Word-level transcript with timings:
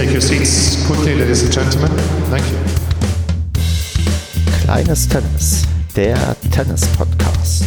take 0.00 0.12
your 0.14 0.22
seats 0.22 0.82
quickly, 0.86 1.14
ladies 1.14 1.42
and 1.42 1.52
gentlemen. 1.52 1.90
Thank 2.30 2.50
you. 2.50 2.56
Kleines 4.62 5.06
Tennis, 5.06 5.66
der 5.94 6.16
Tennis-Podcast. 6.50 7.66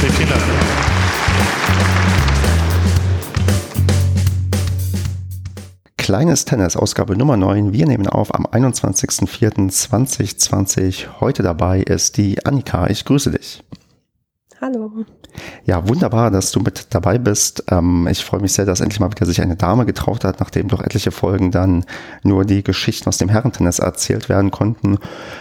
Vielen 0.00 0.28
Dank. 0.28 0.42
Kleines 5.96 6.44
Tennis, 6.44 6.76
Ausgabe 6.76 7.16
Nummer 7.16 7.36
9. 7.36 7.72
Wir 7.72 7.86
nehmen 7.86 8.08
auf 8.08 8.34
am 8.34 8.46
21.04.2020. 8.46 11.20
Heute 11.20 11.44
dabei 11.44 11.82
ist 11.82 12.16
die 12.16 12.44
Annika. 12.44 12.88
Ich 12.88 13.04
grüße 13.04 13.30
dich. 13.30 13.62
Hallo. 14.60 15.04
Ja, 15.64 15.88
wunderbar, 15.88 16.30
dass 16.30 16.50
du 16.50 16.60
mit 16.60 16.86
dabei 16.90 17.18
bist. 17.18 17.64
Ähm, 17.70 18.06
ich 18.10 18.24
freue 18.24 18.40
mich 18.40 18.52
sehr, 18.52 18.64
dass 18.64 18.80
endlich 18.80 19.00
mal 19.00 19.10
wieder 19.10 19.26
sich 19.26 19.40
eine 19.40 19.56
Dame 19.56 19.86
getraut 19.86 20.24
hat, 20.24 20.40
nachdem 20.40 20.68
doch 20.68 20.80
etliche 20.82 21.10
Folgen 21.10 21.50
dann 21.50 21.84
nur 22.22 22.44
die 22.44 22.62
Geschichten 22.62 23.08
aus 23.08 23.18
dem 23.18 23.28
Herrentennis 23.28 23.78
erzählt 23.78 24.28
werden 24.28 24.50
konnten. 24.50 24.98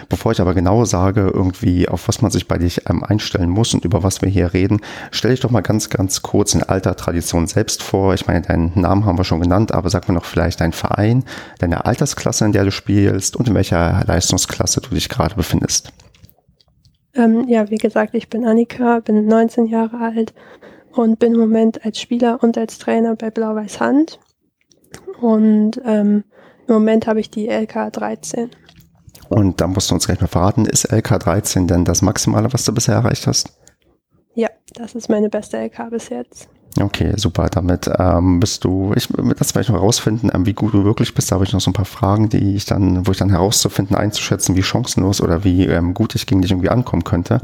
Bevor 0.10 0.32
ich 0.32 0.42
aber 0.42 0.54
genau 0.54 0.86
sage, 0.86 1.32
irgendwie, 1.34 1.88
auf 1.88 2.08
was 2.08 2.22
man 2.22 2.32
sich 2.32 2.48
bei 2.48 2.58
dich 2.58 2.82
ähm, 2.90 3.04
einstellen 3.04 3.50
muss 3.50 3.74
und 3.74 3.86
über 3.86 4.04
was 4.04 4.22
wir 4.22 4.30
hier 4.30 4.54
reden, 4.54 4.82
stell 5.12 5.32
dich 5.32 5.40
doch 5.40 5.52
mal 5.52 5.62
ganz, 5.62 5.90
ganz 5.90 6.22
kurz 6.22 6.54
in 6.54 6.64
alter 6.64 6.96
Tradition 6.96 7.48
selbst 7.48 7.84
vor. 7.84 8.14
Ich 8.14 8.28
meine, 8.28 8.42
deinen 8.42 8.72
Namen 8.76 9.06
haben 9.06 9.18
wir 9.18 9.24
schon 9.24 9.42
genannt, 9.42 9.74
aber 9.74 9.90
sag 9.90 10.08
mir 10.08 10.14
noch 10.14 10.26
vielleicht 10.26 10.62
deinen 10.62 10.74
Verein, 10.74 11.24
deine 11.60 11.86
Altersklasse, 11.86 12.46
in 12.46 12.52
der 12.52 12.66
du 12.66 12.72
spielst 12.72 13.36
und 13.36 13.48
in 13.48 13.56
welcher 13.56 14.04
Leistungsklasse 14.06 14.82
du 14.82 14.90
dich 14.90 15.10
gerade 15.10 15.36
befindest. 15.36 15.92
Ähm, 17.18 17.48
ja, 17.48 17.70
wie 17.70 17.78
gesagt, 17.78 18.14
ich 18.14 18.30
bin 18.30 18.46
Annika, 18.46 19.00
bin 19.00 19.26
19 19.26 19.66
Jahre 19.66 19.98
alt 19.98 20.34
und 20.92 21.20
bin 21.20 21.34
im 21.34 21.40
Moment 21.40 21.84
als 21.84 22.00
Spieler 22.00 22.42
und 22.44 22.58
als 22.58 22.78
Trainer 22.78 23.16
bei 23.16 23.32
Blau-Weiß 23.32 23.80
Hand. 23.80 24.20
Und 25.20 25.82
ähm, 25.84 26.24
im 26.68 26.74
Moment 26.74 27.08
habe 27.08 27.20
ich 27.20 27.32
die 27.32 27.48
LK 27.48 27.92
13. 27.92 28.52
Und 29.30 29.60
da 29.60 29.68
musst 29.68 29.90
du 29.90 29.96
uns 29.96 30.06
gleich 30.06 30.22
mal 30.22 30.28
verraten, 30.28 30.66
ist 30.66 30.92
LK 30.92 31.20
13 31.20 31.68
denn 31.68 31.86
das 31.86 32.02
Maximale, 32.02 32.54
was 32.54 32.66
du 32.66 32.74
bisher 32.74 32.96
erreicht 32.96 33.26
hast? 33.26 33.58
Ja, 34.36 34.50
das 34.76 34.94
ist 34.94 35.10
meine 35.10 35.30
beste 35.30 35.58
LK 35.58 35.90
bis 35.90 36.10
jetzt. 36.10 36.50
Okay, 36.80 37.14
super. 37.16 37.48
Damit 37.50 37.90
ähm, 37.98 38.40
bist 38.40 38.64
du, 38.64 38.94
ich 38.96 39.08
das 39.08 39.56
werde 39.56 39.62
ich 39.62 39.70
noch 39.70 39.78
herausfinden, 39.78 40.30
ähm, 40.34 40.46
wie 40.46 40.54
gut 40.54 40.74
du 40.74 40.84
wirklich 40.84 41.16
bist. 41.16 41.32
Da 41.32 41.36
habe 41.36 41.46
ich 41.46 41.54
noch 41.54 41.62
so 41.62 41.72
ein 41.72 41.74
paar 41.74 41.86
Fragen, 41.86 42.30
die 42.30 42.56
ich 42.56 42.66
dann, 42.66 43.08
wo 43.08 43.12
ich 43.12 43.18
dann 43.18 43.30
herauszufinden, 43.30 43.96
einzuschätzen, 43.96 44.56
wie 44.56 44.64
chancenlos 44.64 45.22
oder 45.22 45.44
wie 45.44 45.66
ähm, 45.66 45.94
gut 45.94 46.14
ich 46.16 46.28
gegen 46.28 46.42
dich 46.42 46.52
irgendwie 46.52 46.70
ankommen 46.70 47.04
könnte. 47.04 47.42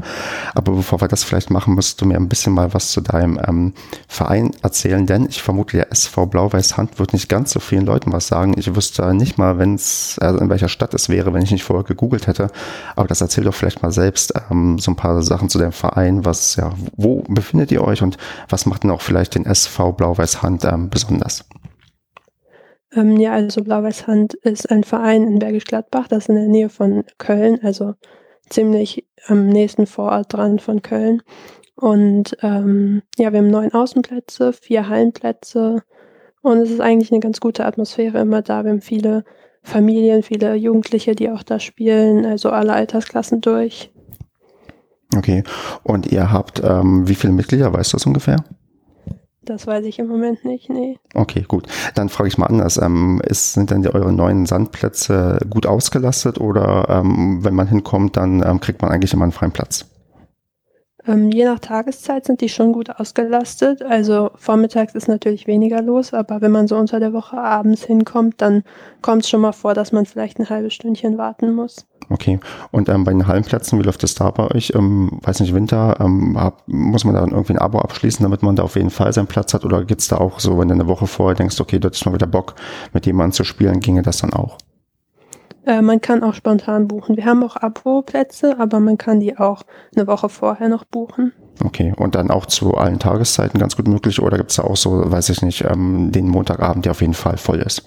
Aber 0.54 0.72
bevor 0.72 1.00
wir 1.00 1.08
das 1.08 1.24
vielleicht 1.24 1.50
machen, 1.50 1.74
musst 1.74 2.00
du 2.00 2.06
mir 2.06 2.16
ein 2.16 2.28
bisschen 2.28 2.52
mal 2.52 2.74
was 2.74 2.90
zu 2.90 3.00
deinem 3.00 3.40
ähm, 3.46 3.72
Verein 4.06 4.52
erzählen, 4.62 5.06
denn 5.06 5.26
ich 5.26 5.42
vermute, 5.42 5.76
der 5.76 5.90
SV 5.90 6.26
Blau-Weiß 6.26 6.76
Hand 6.76 6.98
wird 6.98 7.12
nicht 7.12 7.28
ganz 7.28 7.50
so 7.50 7.60
vielen 7.60 7.86
Leuten 7.86 8.12
was 8.12 8.28
sagen. 8.28 8.54
Ich 8.56 8.74
wüsste 8.74 9.14
nicht 9.14 9.38
mal, 9.38 9.58
wenn 9.58 9.74
es, 9.74 10.18
also 10.20 10.38
in 10.38 10.48
welcher 10.48 10.68
Stadt 10.68 10.94
es 10.94 11.08
wäre, 11.08 11.32
wenn 11.32 11.42
ich 11.42 11.50
nicht 11.50 11.64
vorher 11.64 11.84
gegoogelt 11.84 12.26
hätte. 12.26 12.50
Aber 12.94 13.08
das 13.08 13.20
erzähl 13.20 13.44
doch 13.44 13.54
vielleicht 13.54 13.82
mal 13.82 13.90
selbst 13.90 14.32
ähm, 14.50 14.78
so 14.78 14.92
ein 14.92 14.96
paar 14.96 15.22
Sachen 15.22 15.48
zu 15.48 15.58
deinem 15.58 15.72
Verein. 15.72 16.24
Was, 16.24 16.56
ja, 16.56 16.72
wo 16.96 17.24
befindet 17.28 17.72
ihr 17.72 17.82
euch 17.82 18.02
und 18.02 18.16
was 18.48 18.66
macht 18.66 18.84
denn 18.84 18.90
auch 18.90 19.02
vielleicht 19.02 19.23
vielleicht 19.24 19.34
den 19.34 19.46
SV 19.46 19.92
Blau-Weiß 19.92 20.42
Hand 20.42 20.64
ähm, 20.64 20.90
besonders? 20.90 21.44
Ähm, 22.94 23.16
ja, 23.16 23.32
also 23.32 23.62
Blau-Weiß 23.62 24.06
Hand 24.06 24.34
ist 24.34 24.70
ein 24.70 24.84
Verein 24.84 25.22
in 25.22 25.38
Bergisch 25.38 25.64
Gladbach, 25.64 26.08
das 26.08 26.24
ist 26.24 26.28
in 26.28 26.36
der 26.36 26.48
Nähe 26.48 26.68
von 26.68 27.04
Köln, 27.18 27.58
also 27.62 27.94
ziemlich 28.50 29.06
am 29.26 29.48
nächsten 29.48 29.86
Vorort 29.86 30.32
dran 30.32 30.58
von 30.58 30.82
Köln. 30.82 31.22
Und 31.74 32.36
ähm, 32.42 33.02
ja, 33.18 33.32
wir 33.32 33.38
haben 33.40 33.50
neun 33.50 33.72
Außenplätze, 33.72 34.52
vier 34.52 34.88
Hallenplätze 34.88 35.82
und 36.42 36.58
es 36.58 36.70
ist 36.70 36.80
eigentlich 36.80 37.10
eine 37.10 37.20
ganz 37.20 37.40
gute 37.40 37.64
Atmosphäre 37.64 38.20
immer 38.20 38.42
da. 38.42 38.62
Wir 38.62 38.70
haben 38.70 38.80
viele 38.80 39.24
Familien, 39.62 40.22
viele 40.22 40.54
Jugendliche, 40.54 41.14
die 41.14 41.30
auch 41.30 41.42
da 41.42 41.58
spielen, 41.58 42.26
also 42.26 42.50
alle 42.50 42.74
Altersklassen 42.74 43.40
durch. 43.40 43.90
Okay, 45.16 45.42
und 45.82 46.12
ihr 46.12 46.30
habt, 46.30 46.62
ähm, 46.62 47.08
wie 47.08 47.14
viele 47.14 47.32
Mitglieder, 47.32 47.72
weißt 47.72 47.92
du 47.92 47.96
das 47.96 48.06
ungefähr? 48.06 48.36
Das 49.44 49.66
weiß 49.66 49.84
ich 49.86 49.98
im 49.98 50.08
Moment 50.08 50.44
nicht, 50.44 50.70
nee. 50.70 50.98
Okay, 51.14 51.44
gut. 51.46 51.66
Dann 51.94 52.08
frage 52.08 52.28
ich 52.28 52.38
mal 52.38 52.46
anders. 52.46 52.76
Ähm, 52.76 53.20
ist, 53.24 53.54
sind 53.54 53.70
denn 53.70 53.82
die, 53.82 53.94
eure 53.94 54.12
neuen 54.12 54.46
Sandplätze 54.46 55.38
gut 55.50 55.66
ausgelastet 55.66 56.40
oder 56.40 56.86
ähm, 56.88 57.44
wenn 57.44 57.54
man 57.54 57.68
hinkommt, 57.68 58.16
dann 58.16 58.42
ähm, 58.44 58.60
kriegt 58.60 58.82
man 58.82 58.90
eigentlich 58.90 59.12
immer 59.12 59.24
einen 59.24 59.32
freien 59.32 59.52
Platz? 59.52 59.86
Ähm, 61.06 61.30
je 61.30 61.44
nach 61.44 61.58
Tageszeit 61.58 62.24
sind 62.24 62.40
die 62.40 62.48
schon 62.48 62.72
gut 62.72 62.88
ausgelastet. 62.90 63.82
Also 63.82 64.30
vormittags 64.36 64.94
ist 64.94 65.08
natürlich 65.08 65.46
weniger 65.46 65.82
los, 65.82 66.14
aber 66.14 66.40
wenn 66.40 66.52
man 66.52 66.66
so 66.66 66.76
unter 66.76 66.98
der 66.98 67.12
Woche 67.12 67.36
abends 67.36 67.84
hinkommt, 67.84 68.40
dann 68.40 68.62
kommt 69.02 69.24
es 69.24 69.28
schon 69.28 69.42
mal 69.42 69.52
vor, 69.52 69.74
dass 69.74 69.92
man 69.92 70.06
vielleicht 70.06 70.38
ein 70.38 70.48
halbes 70.48 70.72
Stündchen 70.72 71.18
warten 71.18 71.54
muss. 71.54 71.86
Okay. 72.10 72.38
Und 72.70 72.88
ähm, 72.88 73.04
bei 73.04 73.12
den 73.12 73.26
Hallenplätzen, 73.26 73.78
wie 73.78 73.82
läuft 73.82 74.02
das 74.02 74.14
da 74.14 74.30
bei 74.30 74.50
euch? 74.50 74.72
Ähm, 74.74 75.18
weiß 75.22 75.40
nicht, 75.40 75.54
Winter, 75.54 75.96
ähm, 76.00 76.38
hab, 76.38 76.66
muss 76.66 77.04
man 77.04 77.14
da 77.14 77.22
irgendwie 77.22 77.54
ein 77.54 77.58
Abo 77.58 77.78
abschließen, 77.78 78.22
damit 78.22 78.42
man 78.42 78.56
da 78.56 78.62
auf 78.62 78.76
jeden 78.76 78.90
Fall 78.90 79.12
seinen 79.12 79.26
Platz 79.26 79.54
hat? 79.54 79.64
Oder 79.64 79.84
geht's 79.84 80.08
da 80.08 80.18
auch 80.18 80.40
so, 80.40 80.58
wenn 80.58 80.68
du 80.68 80.74
eine 80.74 80.86
Woche 80.86 81.06
vorher 81.06 81.34
denkst, 81.34 81.60
okay, 81.60 81.78
dort 81.78 81.94
ist 81.94 82.04
mal 82.04 82.14
wieder 82.14 82.26
Bock, 82.26 82.54
mit 82.92 83.06
jemandem 83.06 83.32
zu 83.32 83.44
spielen, 83.44 83.80
ginge 83.80 84.02
das 84.02 84.18
dann 84.18 84.32
auch? 84.32 84.58
Äh, 85.66 85.82
man 85.82 86.00
kann 86.00 86.22
auch 86.22 86.34
spontan 86.34 86.88
buchen. 86.88 87.16
Wir 87.16 87.24
haben 87.24 87.42
auch 87.42 87.56
Abo-Plätze, 87.56 88.58
aber 88.58 88.80
man 88.80 88.98
kann 88.98 89.20
die 89.20 89.38
auch 89.38 89.62
eine 89.96 90.06
Woche 90.06 90.28
vorher 90.28 90.68
noch 90.68 90.84
buchen. 90.84 91.32
Okay, 91.64 91.92
und 91.96 92.14
dann 92.14 92.30
auch 92.30 92.46
zu 92.46 92.74
allen 92.74 92.98
Tageszeiten 92.98 93.60
ganz 93.60 93.76
gut 93.76 93.88
möglich? 93.88 94.20
Oder 94.20 94.36
gibt's 94.36 94.56
da 94.56 94.64
auch 94.64 94.76
so, 94.76 95.10
weiß 95.10 95.30
ich 95.30 95.42
nicht, 95.42 95.64
ähm, 95.64 96.10
den 96.12 96.28
Montagabend, 96.28 96.84
der 96.84 96.92
auf 96.92 97.00
jeden 97.00 97.14
Fall 97.14 97.38
voll 97.38 97.60
ist? 97.60 97.86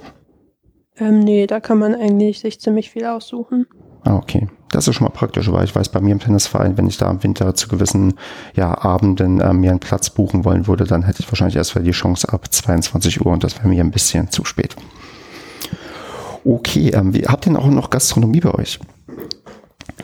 Ähm, 0.98 1.20
nee, 1.20 1.46
da 1.46 1.60
kann 1.60 1.78
man 1.78 1.94
eigentlich 1.94 2.40
sich 2.40 2.60
ziemlich 2.60 2.90
viel 2.90 3.06
aussuchen. 3.06 3.68
Ah, 4.08 4.16
okay. 4.16 4.48
Das 4.72 4.88
ist 4.88 4.96
schon 4.96 5.06
mal 5.06 5.12
praktisch, 5.12 5.52
weil 5.52 5.66
ich 5.66 5.76
weiß, 5.76 5.90
bei 5.90 6.00
mir 6.00 6.14
im 6.14 6.20
Tennisverein, 6.20 6.78
wenn 6.78 6.88
ich 6.88 6.98
da 6.98 7.10
im 7.10 7.22
Winter 7.24 7.56
zu 7.56 7.68
gewissen 7.68 8.14
ja, 8.56 8.78
Abenden 8.78 9.42
äh, 9.42 9.52
mir 9.52 9.72
einen 9.72 9.82
Platz 9.82 10.10
buchen 10.10 10.46
wollen 10.46 10.66
würde, 10.66 10.86
dann 10.86 11.04
hätte 11.04 11.20
ich 11.22 11.30
wahrscheinlich 11.30 11.58
erst 11.58 11.76
wieder 11.76 11.84
die 11.84 11.92
Chance 11.92 12.32
ab 12.32 12.54
22 12.54 13.26
Uhr 13.26 13.34
und 13.34 13.44
das 13.44 13.58
wäre 13.58 13.68
mir 13.68 13.84
ein 13.84 13.92
bisschen 13.92 14.32
zu 14.32 14.46
spät. 14.46 14.78
Okay, 16.46 16.92
ähm, 16.92 17.14
wie, 17.14 17.26
habt 17.26 17.48
ihr 17.48 17.60
auch 17.60 17.68
noch 17.68 17.90
Gastronomie 17.90 18.40
bei 18.40 18.54
euch? 18.54 18.80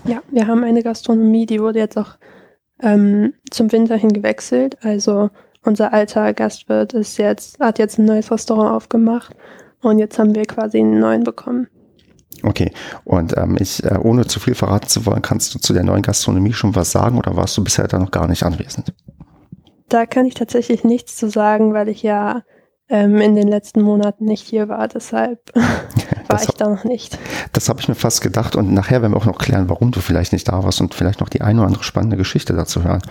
Ja, 0.06 0.22
wir 0.32 0.48
haben 0.48 0.66
eine 0.66 0.84
Gastronomie, 0.84 1.46
die 1.46 1.62
wurde 1.62 1.80
jetzt 1.80 1.98
auch 1.98 2.18
ähm, 2.82 3.34
zum 3.52 3.72
Winter 3.72 3.96
hin 3.96 4.12
gewechselt. 4.12 4.78
Also 4.84 5.30
unser 5.64 5.94
alter 5.94 6.34
Gastwirt 6.34 6.92
ist 6.92 7.18
jetzt, 7.18 7.58
hat 7.62 7.80
jetzt 7.80 8.00
ein 8.00 8.06
neues 8.06 8.30
Restaurant 8.32 8.72
aufgemacht 8.72 9.34
und 9.82 10.00
jetzt 10.00 10.20
haben 10.20 10.36
wir 10.36 10.44
quasi 10.44 10.80
einen 10.80 11.00
neuen 11.00 11.24
bekommen. 11.24 11.68
Okay, 12.44 12.72
und 13.06 13.38
ähm, 13.38 13.58
ich, 13.60 13.84
äh, 13.84 13.98
ohne 13.98 14.28
zu 14.28 14.40
viel 14.40 14.54
verraten 14.54 14.90
zu 14.90 15.06
wollen, 15.06 15.22
kannst 15.22 15.56
du 15.56 15.60
zu 15.60 15.74
der 15.74 15.84
neuen 15.84 16.02
Gastronomie 16.02 16.54
schon 16.54 16.76
was 16.76 16.92
sagen 16.92 17.18
oder 17.18 17.36
warst 17.38 17.58
du 17.58 17.64
bisher 17.64 17.88
da 17.88 17.98
noch 17.98 18.12
gar 18.12 18.28
nicht 18.28 18.44
anwesend? 18.44 18.94
Da 19.88 20.06
kann 20.06 20.26
ich 20.26 20.34
tatsächlich 20.34 20.84
nichts 20.84 21.16
zu 21.16 21.30
sagen, 21.30 21.74
weil 21.74 21.88
ich 21.88 22.04
ja 22.04 22.42
ähm, 22.90 23.22
in 23.22 23.36
den 23.36 23.48
letzten 23.48 23.82
Monaten 23.82 24.26
nicht 24.26 24.46
hier 24.46 24.68
war. 24.68 24.88
Deshalb 24.88 25.40
war 26.28 26.44
ich 26.44 26.50
da 26.50 26.68
noch 26.68 26.84
nicht. 26.84 27.18
Das 27.54 27.70
habe 27.70 27.80
ich 27.80 27.88
mir 27.88 27.96
fast 27.96 28.22
gedacht 28.22 28.56
und 28.56 28.74
nachher 28.74 29.02
werden 29.02 29.14
wir 29.14 29.18
auch 29.18 29.26
noch 29.26 29.38
klären, 29.38 29.70
warum 29.70 29.92
du 29.92 30.02
vielleicht 30.02 30.34
nicht 30.34 30.48
da 30.50 30.64
warst 30.64 30.82
und 30.82 30.94
vielleicht 30.94 31.22
noch 31.22 31.30
die 31.30 31.42
eine 31.42 31.60
oder 31.60 31.68
andere 31.68 31.84
spannende 31.84 32.18
Geschichte 32.18 32.54
dazu 32.54 32.84
hören. 32.84 33.02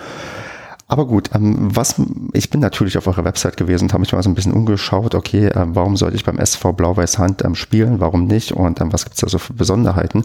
Aber 0.93 1.07
gut, 1.07 1.31
ähm, 1.35 1.75
was 1.75 1.95
ich 2.35 2.51
bin 2.51 2.61
natürlich 2.61 2.99
auf 2.99 3.07
eurer 3.07 3.25
Website 3.25 3.57
gewesen 3.57 3.85
und 3.85 3.95
habe 3.95 4.03
mich 4.03 4.13
mal 4.13 4.23
so 4.23 4.29
ein 4.29 4.35
bisschen 4.35 4.53
umgeschaut, 4.53 5.15
okay, 5.15 5.47
ähm, 5.47 5.75
warum 5.75 5.97
sollte 5.97 6.17
ich 6.17 6.25
beim 6.27 6.37
SV 6.37 6.75
Blau-Weiß 6.75 7.19
Hand 7.19 7.43
ähm, 7.43 7.55
spielen, 7.55 7.99
warum 7.99 8.27
nicht 8.27 8.53
und 8.53 8.79
ähm, 8.79 8.93
was 8.93 9.05
gibt's 9.05 9.23
da 9.23 9.27
so 9.27 9.39
für 9.39 9.55
Besonderheiten? 9.55 10.19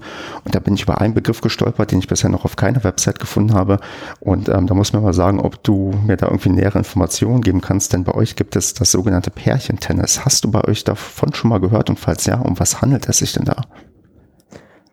Und 0.43 0.55
da 0.55 0.59
bin 0.59 0.73
ich 0.73 0.83
über 0.83 0.99
einen 0.99 1.13
Begriff 1.13 1.39
gestolpert, 1.39 1.93
den 1.93 1.99
ich 1.99 2.09
bisher 2.09 2.29
noch 2.29 2.43
auf 2.43 2.57
keiner 2.57 2.83
Website 2.83 3.17
gefunden 3.19 3.53
habe. 3.53 3.79
Und 4.19 4.49
ähm, 4.49 4.67
da 4.67 4.73
muss 4.73 4.91
man 4.91 5.03
mal 5.03 5.13
sagen, 5.13 5.39
ob 5.39 5.63
du 5.63 5.93
mir 6.05 6.17
da 6.17 6.25
irgendwie 6.25 6.49
nähere 6.49 6.79
Informationen 6.79 7.39
geben 7.39 7.61
kannst, 7.61 7.93
denn 7.93 8.03
bei 8.03 8.13
euch 8.13 8.35
gibt 8.35 8.57
es 8.57 8.73
das 8.73 8.91
sogenannte 8.91 9.31
Pärchentennis. 9.31 10.25
Hast 10.25 10.43
du 10.43 10.51
bei 10.51 10.65
euch 10.65 10.83
davon 10.83 11.33
schon 11.33 11.49
mal 11.49 11.61
gehört 11.61 11.89
und 11.89 11.97
falls 11.97 12.25
ja, 12.25 12.41
um 12.41 12.59
was 12.59 12.81
handelt 12.81 13.07
es 13.07 13.19
sich 13.19 13.31
denn 13.31 13.45
da? 13.45 13.61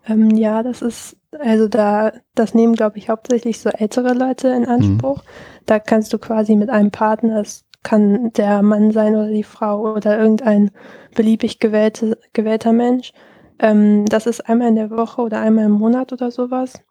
Ähm, 0.07 0.31
ja, 0.37 0.63
das 0.63 0.83
ist, 0.83 1.17
also 1.41 1.69
da, 1.69 2.13
das 2.35 2.55
nehmen, 2.55 2.75
glaube 2.75 2.99
ich, 2.99 3.09
hauptsächlich 3.09 3.61
so 3.61 3.71
ältere 3.71 4.15
Leute 4.15 4.49
in 4.49 4.67
Anspruch. 4.67 5.19
Mhm. 5.19 5.29
Da 5.67 5.79
kannst 5.79 6.13
du 6.13 6.19
quasi 6.19 6.57
mit 6.57 6.71
einem 6.71 6.91
Partner, 6.91 7.41
es 7.41 7.65
kann 7.83 8.33
der 8.33 8.63
Mann 8.63 8.91
sein 8.91 9.15
oder 9.15 9.29
die 9.29 9.45
Frau 9.45 9.93
oder 9.95 10.19
irgendein 10.19 10.71
beliebig 11.15 11.61
gewählte, 11.61 12.19
gewählter 12.33 12.73
Mensch. 12.73 13.13
Ähm, 13.59 14.07
das 14.07 14.27
ist 14.27 14.49
einmal 14.49 14.69
in 14.69 14.77
der 14.77 14.91
Woche 14.91 15.23
oder 15.23 15.41
einmal 15.41 15.67
im 15.67 15.73
Monat 15.73 16.13
oder 16.13 16.31
sowas. 16.31 16.83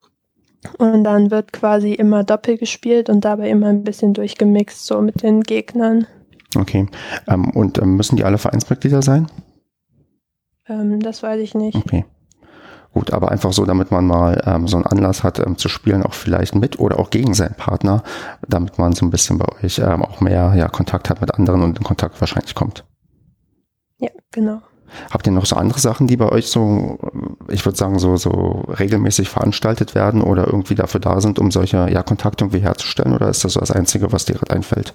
Und 0.78 1.04
dann 1.04 1.30
wird 1.30 1.52
quasi 1.52 1.94
immer 1.94 2.24
doppelt 2.24 2.60
gespielt 2.60 3.10
und 3.10 3.26
dabei 3.26 3.50
immer 3.50 3.68
ein 3.68 3.84
bisschen 3.84 4.14
durchgemixt, 4.14 4.86
so 4.86 5.02
mit 5.02 5.22
den 5.22 5.42
Gegnern. 5.42 6.08
Okay. 6.56 6.88
Ähm, 7.28 7.50
und 7.50 7.80
ähm, 7.80 7.98
müssen 7.98 8.16
die 8.16 8.24
alle 8.24 8.38
Vereinsmitglieder 8.38 9.02
sein? 9.02 9.28
Ähm, 10.68 11.00
das 11.02 11.22
weiß 11.22 11.42
ich 11.42 11.56
nicht. 11.56 11.76
Okay. 11.76 12.06
Gut, 12.94 13.12
aber 13.12 13.32
einfach 13.32 13.54
so, 13.54 13.66
damit 13.66 13.90
man 13.90 14.06
mal 14.06 14.42
ähm, 14.46 14.68
so 14.68 14.78
einen 14.78 14.86
Anlass 14.86 15.24
hat 15.24 15.40
ähm, 15.40 15.58
zu 15.58 15.68
spielen, 15.68 16.04
auch 16.04 16.14
vielleicht 16.14 16.54
mit 16.54 16.80
oder 16.80 17.00
auch 17.00 17.10
gegen 17.10 17.34
seinen 17.34 17.56
Partner, 17.56 18.04
damit 18.48 18.78
man 18.78 18.94
so 18.94 19.04
ein 19.04 19.10
bisschen 19.10 19.40
bei 19.40 19.48
euch 19.64 19.80
ähm, 19.80 20.04
auch 20.04 20.22
mehr 20.22 20.54
ja, 20.56 20.68
Kontakt 20.68 21.10
hat 21.10 21.20
mit 21.20 21.34
anderen 21.34 21.64
und 21.64 21.78
in 21.78 21.84
Kontakt 21.84 22.22
wahrscheinlich 22.22 22.54
kommt. 22.54 22.86
genau. 24.32 24.62
Habt 25.10 25.26
ihr 25.26 25.34
noch 25.34 25.48
so 25.48 25.56
andere 25.56 25.80
Sachen, 25.80 26.06
die 26.06 26.18
bei 26.18 26.30
euch 26.30 26.48
so, 26.48 27.00
ich 27.50 27.66
würde 27.66 27.78
sagen, 27.78 27.98
so, 27.98 28.16
so 28.16 28.64
regelmäßig 28.80 29.28
veranstaltet 29.28 29.96
werden 29.96 30.22
oder 30.22 30.46
irgendwie 30.46 30.76
dafür 30.76 31.00
da 31.00 31.20
sind, 31.20 31.40
um 31.40 31.50
solche 31.50 31.90
ja, 31.90 32.04
Kontakte 32.04 32.44
irgendwie 32.44 32.62
herzustellen? 32.62 33.14
Oder 33.14 33.30
ist 33.30 33.44
das 33.44 33.54
so 33.54 33.60
das 33.60 33.72
Einzige, 33.72 34.12
was 34.12 34.26
dir 34.26 34.36
gerade 34.36 34.56
einfällt? 34.56 34.94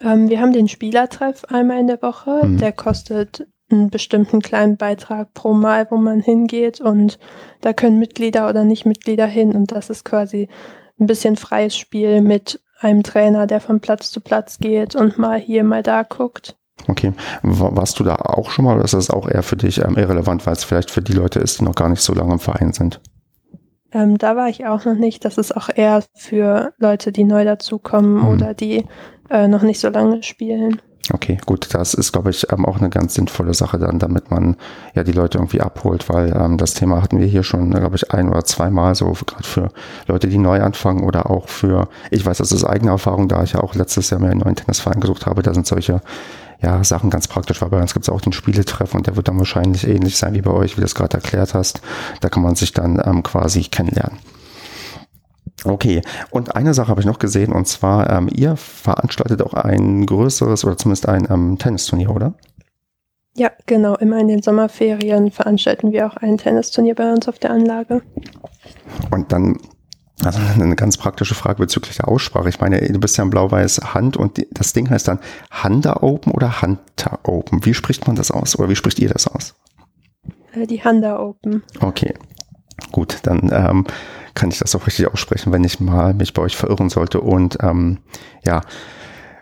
Ähm, 0.00 0.28
wir 0.28 0.40
haben 0.40 0.52
den 0.52 0.68
Spielertreff 0.68 1.44
einmal 1.46 1.80
in 1.80 1.88
der 1.88 2.00
Woche. 2.02 2.46
Mhm. 2.46 2.58
Der 2.58 2.72
kostet 2.72 3.48
einen 3.70 3.90
bestimmten 3.90 4.40
kleinen 4.40 4.76
Beitrag 4.76 5.34
pro 5.34 5.52
Mal, 5.54 5.86
wo 5.90 5.96
man 5.96 6.20
hingeht. 6.20 6.80
Und 6.80 7.18
da 7.60 7.72
können 7.72 7.98
Mitglieder 7.98 8.48
oder 8.48 8.64
Nicht-Mitglieder 8.64 9.26
hin. 9.26 9.52
Und 9.54 9.72
das 9.72 9.90
ist 9.90 10.04
quasi 10.04 10.48
ein 11.00 11.06
bisschen 11.06 11.36
freies 11.36 11.76
Spiel 11.76 12.20
mit 12.22 12.60
einem 12.80 13.02
Trainer, 13.02 13.46
der 13.46 13.60
von 13.60 13.80
Platz 13.80 14.10
zu 14.10 14.20
Platz 14.20 14.58
geht 14.58 14.94
und 14.96 15.18
mal 15.18 15.38
hier, 15.38 15.64
mal 15.64 15.82
da 15.82 16.02
guckt. 16.02 16.56
Okay. 16.86 17.12
Wa- 17.42 17.70
Warst 17.74 17.98
du 17.98 18.04
da 18.04 18.14
auch 18.16 18.50
schon 18.50 18.64
mal 18.64 18.76
oder 18.76 18.84
ist 18.84 18.94
das 18.94 19.10
auch 19.10 19.28
eher 19.28 19.42
für 19.42 19.56
dich 19.56 19.78
ähm, 19.84 19.96
irrelevant, 19.96 20.46
weil 20.46 20.52
es 20.52 20.62
vielleicht 20.64 20.90
für 20.90 21.02
die 21.02 21.12
Leute 21.12 21.40
ist, 21.40 21.58
die 21.58 21.64
noch 21.64 21.74
gar 21.74 21.88
nicht 21.88 22.02
so 22.02 22.14
lange 22.14 22.34
im 22.34 22.38
Verein 22.38 22.72
sind? 22.72 23.00
Ähm, 23.90 24.16
da 24.18 24.36
war 24.36 24.48
ich 24.48 24.66
auch 24.66 24.84
noch 24.84 24.94
nicht. 24.94 25.24
Das 25.24 25.38
ist 25.38 25.56
auch 25.56 25.68
eher 25.74 26.04
für 26.14 26.72
Leute, 26.78 27.10
die 27.10 27.24
neu 27.24 27.44
dazukommen 27.44 28.22
Mhm. 28.22 28.28
oder 28.28 28.54
die 28.54 28.84
äh, 29.28 29.48
noch 29.48 29.62
nicht 29.62 29.80
so 29.80 29.88
lange 29.88 30.22
spielen. 30.22 30.80
Okay, 31.10 31.38
gut, 31.46 31.72
das 31.72 31.94
ist, 31.94 32.12
glaube 32.12 32.30
ich, 32.30 32.52
ähm, 32.52 32.66
auch 32.66 32.78
eine 32.78 32.90
ganz 32.90 33.14
sinnvolle 33.14 33.54
Sache 33.54 33.78
dann, 33.78 33.98
damit 33.98 34.30
man 34.30 34.56
ja 34.94 35.04
die 35.04 35.12
Leute 35.12 35.38
irgendwie 35.38 35.62
abholt, 35.62 36.08
weil 36.10 36.36
ähm, 36.36 36.58
das 36.58 36.74
Thema 36.74 37.02
hatten 37.02 37.18
wir 37.18 37.26
hier 37.26 37.42
schon, 37.42 37.70
glaube 37.70 37.96
ich, 37.96 38.12
ein 38.12 38.28
oder 38.28 38.44
zweimal 38.44 38.94
so, 38.94 39.12
gerade 39.12 39.44
für 39.44 39.70
Leute, 40.06 40.28
die 40.28 40.36
neu 40.36 40.60
anfangen 40.60 41.04
oder 41.04 41.30
auch 41.30 41.48
für, 41.48 41.88
ich 42.10 42.26
weiß, 42.26 42.38
das 42.38 42.52
ist 42.52 42.64
eigene 42.64 42.90
Erfahrung, 42.90 43.26
da 43.28 43.42
ich 43.42 43.54
ja 43.54 43.60
auch 43.60 43.74
letztes 43.74 44.10
Jahr 44.10 44.20
mir 44.20 44.28
einen 44.28 44.40
neuen 44.40 44.56
Tennisverein 44.56 45.00
gesucht 45.00 45.24
habe, 45.24 45.42
da 45.42 45.54
sind 45.54 45.66
solche 45.66 46.02
ja, 46.60 46.82
Sachen 46.84 47.08
ganz 47.08 47.26
praktisch, 47.26 47.62
weil 47.62 47.70
bei 47.70 47.80
uns 47.80 47.94
gibt 47.94 48.04
es 48.04 48.10
auch 48.10 48.20
den 48.20 48.32
Spieletreff 48.32 48.94
und 48.94 49.06
der 49.06 49.16
wird 49.16 49.28
dann 49.28 49.38
wahrscheinlich 49.38 49.86
ähnlich 49.86 50.18
sein 50.18 50.34
wie 50.34 50.42
bei 50.42 50.50
euch, 50.50 50.76
wie 50.76 50.80
du 50.80 50.86
es 50.86 50.94
gerade 50.94 51.16
erklärt 51.16 51.54
hast. 51.54 51.80
Da 52.20 52.28
kann 52.28 52.42
man 52.42 52.56
sich 52.56 52.72
dann 52.72 53.00
ähm, 53.04 53.22
quasi 53.22 53.62
kennenlernen. 53.62 54.18
Okay, 55.64 56.02
und 56.30 56.54
eine 56.54 56.72
Sache 56.72 56.88
habe 56.88 57.00
ich 57.00 57.06
noch 57.06 57.18
gesehen, 57.18 57.52
und 57.52 57.66
zwar, 57.66 58.10
ähm, 58.10 58.28
ihr 58.32 58.56
veranstaltet 58.56 59.42
auch 59.42 59.54
ein 59.54 60.06
größeres 60.06 60.64
oder 60.64 60.76
zumindest 60.76 61.08
ein 61.08 61.26
ähm, 61.30 61.58
Tennisturnier, 61.58 62.10
oder? 62.10 62.34
Ja, 63.38 63.50
genau. 63.66 63.96
Immer 63.96 64.18
in 64.18 64.28
den 64.28 64.42
Sommerferien 64.42 65.30
veranstalten 65.30 65.92
wir 65.92 66.06
auch 66.06 66.16
ein 66.16 66.38
Tennisturnier 66.38 66.94
bei 66.94 67.12
uns 67.12 67.28
auf 67.28 67.38
der 67.38 67.52
Anlage. 67.52 68.02
Und 69.12 69.32
dann, 69.32 69.58
also 70.24 70.40
eine 70.60 70.74
ganz 70.74 70.96
praktische 70.96 71.36
Frage 71.36 71.60
bezüglich 71.60 71.96
der 71.96 72.08
Aussprache. 72.08 72.48
Ich 72.48 72.60
meine, 72.60 72.80
du 72.80 72.98
bist 72.98 73.16
ja 73.16 73.24
in 73.24 73.30
Blau-Weiß 73.30 73.94
Hand 73.94 74.16
und 74.16 74.44
das 74.50 74.72
Ding 74.72 74.90
heißt 74.90 75.06
dann 75.06 75.20
Handa 75.52 75.98
Open 76.02 76.32
oder 76.32 76.62
Hunter 76.62 77.20
Open. 77.22 77.64
Wie 77.64 77.74
spricht 77.74 78.08
man 78.08 78.16
das 78.16 78.32
aus 78.32 78.58
oder 78.58 78.68
wie 78.68 78.76
spricht 78.76 78.98
ihr 78.98 79.08
das 79.08 79.28
aus? 79.28 79.54
Äh, 80.52 80.66
Die 80.66 80.82
Handa 80.82 81.20
Open. 81.20 81.62
Okay, 81.80 82.14
gut, 82.90 83.18
dann 83.22 83.50
ähm, 83.52 83.86
kann 84.34 84.50
ich 84.50 84.58
das 84.58 84.74
auch 84.74 84.86
richtig 84.86 85.06
aussprechen, 85.12 85.52
wenn 85.52 85.64
ich 85.64 85.80
mal 85.80 86.14
mich 86.14 86.34
bei 86.34 86.42
euch 86.42 86.56
verirren 86.56 86.90
sollte 86.90 87.20
und 87.20 87.58
ähm, 87.62 87.98
ja, 88.44 88.62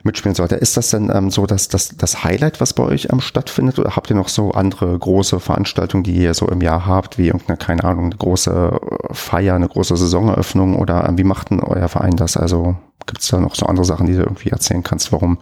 mitspielen 0.06 0.34
sollte. 0.34 0.54
Ist 0.54 0.78
das 0.78 0.90
denn 0.90 1.10
ähm, 1.12 1.30
so, 1.30 1.44
dass 1.44 1.68
das, 1.68 1.90
das 1.96 2.24
Highlight, 2.24 2.60
was 2.60 2.72
bei 2.72 2.82
euch 2.84 3.08
ähm, 3.12 3.20
stattfindet, 3.20 3.78
oder 3.78 3.94
habt 3.96 4.08
ihr 4.08 4.16
noch 4.16 4.28
so 4.28 4.52
andere 4.52 4.98
große 4.98 5.38
Veranstaltungen, 5.40 6.04
die 6.04 6.16
ihr 6.16 6.32
so 6.32 6.48
im 6.48 6.62
Jahr 6.62 6.86
habt, 6.86 7.18
wie 7.18 7.26
irgendeine, 7.26 7.58
keine 7.58 7.84
Ahnung, 7.84 8.06
eine 8.06 8.16
große 8.16 8.80
äh, 8.80 9.14
Feier, 9.14 9.54
eine 9.54 9.68
große 9.68 9.96
Saisoneröffnung 9.96 10.76
oder 10.76 11.06
ähm, 11.06 11.18
wie 11.18 11.24
macht 11.24 11.50
denn 11.50 11.60
euer 11.60 11.88
Verein 11.88 12.16
das? 12.16 12.38
Also 12.38 12.76
gibt 13.04 13.20
es 13.20 13.28
da 13.28 13.38
noch 13.38 13.54
so 13.54 13.66
andere 13.66 13.84
Sachen, 13.84 14.06
die 14.06 14.14
du 14.14 14.20
irgendwie 14.20 14.50
erzählen 14.50 14.82
kannst, 14.82 15.12
warum 15.12 15.38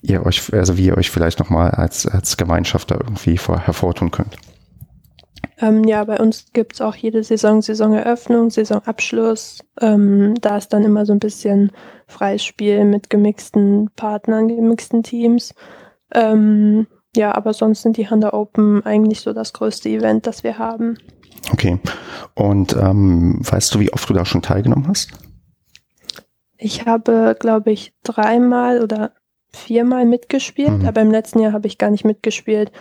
ihr 0.00 0.24
euch, 0.24 0.52
also 0.52 0.76
wie 0.78 0.86
ihr 0.86 0.96
euch 0.96 1.10
vielleicht 1.10 1.38
nochmal 1.38 1.70
als, 1.72 2.06
als 2.06 2.36
Gemeinschaft 2.36 2.90
da 2.90 2.94
irgendwie 2.94 3.36
vor, 3.36 3.60
hervortun 3.60 4.10
könnt? 4.10 4.36
Ähm, 5.62 5.84
ja, 5.84 6.02
bei 6.02 6.18
uns 6.18 6.46
gibt 6.52 6.74
es 6.74 6.80
auch 6.80 6.96
jede 6.96 7.22
Saison 7.22 7.62
Saisoneröffnung, 7.62 8.50
Saisonabschluss. 8.50 9.60
Ähm, 9.80 10.34
da 10.40 10.56
ist 10.56 10.72
dann 10.72 10.84
immer 10.84 11.06
so 11.06 11.12
ein 11.12 11.20
bisschen 11.20 11.70
freies 12.08 12.44
Spiel 12.44 12.84
mit 12.84 13.08
gemixten 13.10 13.88
Partnern, 13.94 14.48
gemixten 14.48 15.04
Teams. 15.04 15.54
Ähm, 16.12 16.88
ja, 17.14 17.34
aber 17.34 17.52
sonst 17.52 17.82
sind 17.82 17.96
die 17.96 18.10
Handa 18.10 18.32
Open 18.32 18.84
eigentlich 18.84 19.20
so 19.20 19.32
das 19.32 19.52
größte 19.52 19.88
Event, 19.88 20.26
das 20.26 20.42
wir 20.42 20.58
haben. 20.58 20.98
Okay. 21.52 21.78
Und 22.34 22.74
ähm, 22.74 23.38
weißt 23.42 23.74
du, 23.74 23.80
wie 23.80 23.92
oft 23.92 24.08
du 24.08 24.14
da 24.14 24.24
schon 24.24 24.42
teilgenommen 24.42 24.88
hast? 24.88 25.12
Ich 26.58 26.86
habe, 26.86 27.36
glaube 27.38 27.70
ich, 27.70 27.94
dreimal 28.02 28.82
oder 28.82 29.12
viermal 29.52 30.06
mitgespielt, 30.06 30.80
Mhm. 30.82 30.86
aber 30.88 31.02
im 31.02 31.10
letzten 31.10 31.40
Jahr 31.40 31.52
habe 31.52 31.66
ich 31.66 31.78
gar 31.78 31.90
nicht 31.90 32.04
mitgespielt, 32.04 32.72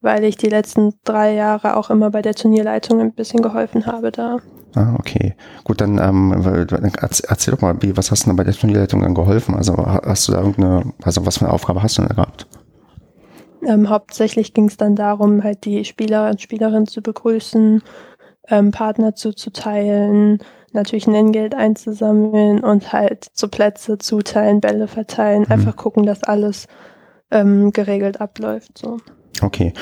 weil 0.00 0.24
ich 0.24 0.36
die 0.36 0.48
letzten 0.48 0.94
drei 1.04 1.34
Jahre 1.34 1.76
auch 1.76 1.90
immer 1.90 2.10
bei 2.10 2.22
der 2.22 2.34
Turnierleitung 2.34 3.00
ein 3.00 3.12
bisschen 3.14 3.42
geholfen 3.42 3.86
habe 3.86 4.12
da. 4.12 4.38
Ah, 4.74 4.94
okay. 4.98 5.34
Gut, 5.64 5.80
dann 5.80 5.98
ähm, 5.98 6.32
erzähl 7.00 7.54
doch 7.54 7.62
mal, 7.62 7.80
wie, 7.80 7.96
was 7.96 8.10
hast 8.10 8.24
du 8.24 8.30
denn 8.30 8.36
bei 8.36 8.44
der 8.44 8.52
Turnierleitung 8.54 9.00
dann 9.00 9.14
geholfen? 9.14 9.54
Also 9.54 9.74
ha- 9.76 10.02
hast 10.04 10.28
du 10.28 10.32
da 10.32 10.38
irgendeine, 10.38 10.92
also 11.02 11.24
was 11.24 11.38
für 11.38 11.46
eine 11.46 11.54
Aufgabe 11.54 11.82
hast 11.82 11.96
du 11.96 12.02
denn 12.02 12.10
da 12.10 12.14
gehabt? 12.14 12.46
Ähm, 13.66 13.88
hauptsächlich 13.88 14.52
ging 14.54 14.66
es 14.68 14.76
dann 14.76 14.94
darum, 14.96 15.42
halt 15.42 15.64
die 15.64 15.84
Spieler 15.84 16.28
und 16.30 16.40
Spielerinnen 16.40 16.86
zu 16.86 17.00
begrüßen, 17.00 17.82
ähm, 18.48 18.70
Partner 18.70 19.14
zuzuteilen, 19.14 20.38
natürlich 20.72 21.06
Nenngeld 21.08 21.54
einzusammeln 21.54 22.62
und 22.62 22.92
halt 22.92 23.28
so 23.32 23.48
Plätze 23.48 23.98
zuteilen, 23.98 24.60
Bälle 24.60 24.88
verteilen, 24.88 25.42
Mhm. 25.42 25.52
einfach 25.52 25.76
gucken, 25.76 26.04
dass 26.04 26.22
alles 26.22 26.66
ähm, 27.30 27.72
geregelt 27.72 28.20
abläuft. 28.20 28.76
So. 28.78 28.98
Okay, 29.42 29.72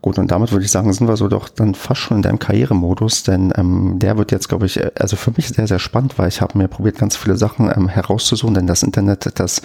gut, 0.00 0.18
und 0.18 0.30
damit 0.30 0.52
würde 0.52 0.64
ich 0.64 0.70
sagen, 0.70 0.92
sind 0.92 1.08
wir 1.08 1.16
so 1.16 1.28
doch 1.28 1.48
dann 1.48 1.74
fast 1.74 2.00
schon 2.00 2.18
in 2.18 2.22
deinem 2.22 2.38
Karrieremodus, 2.38 3.22
denn 3.22 3.52
ähm, 3.56 3.98
der 3.98 4.18
wird 4.18 4.32
jetzt, 4.32 4.48
glaube 4.48 4.66
ich, 4.66 4.78
äh, 4.78 4.90
also 4.98 5.16
für 5.16 5.32
mich 5.36 5.48
sehr, 5.48 5.66
sehr 5.66 5.78
spannend, 5.78 6.18
weil 6.18 6.28
ich 6.28 6.40
habe 6.40 6.58
mir 6.58 6.68
probiert, 6.68 6.98
ganz 6.98 7.16
viele 7.16 7.36
Sachen 7.36 7.70
ähm, 7.74 7.88
herauszusuchen, 7.88 8.54
denn 8.54 8.66
das 8.66 8.82
Internet, 8.82 9.38
das, 9.38 9.62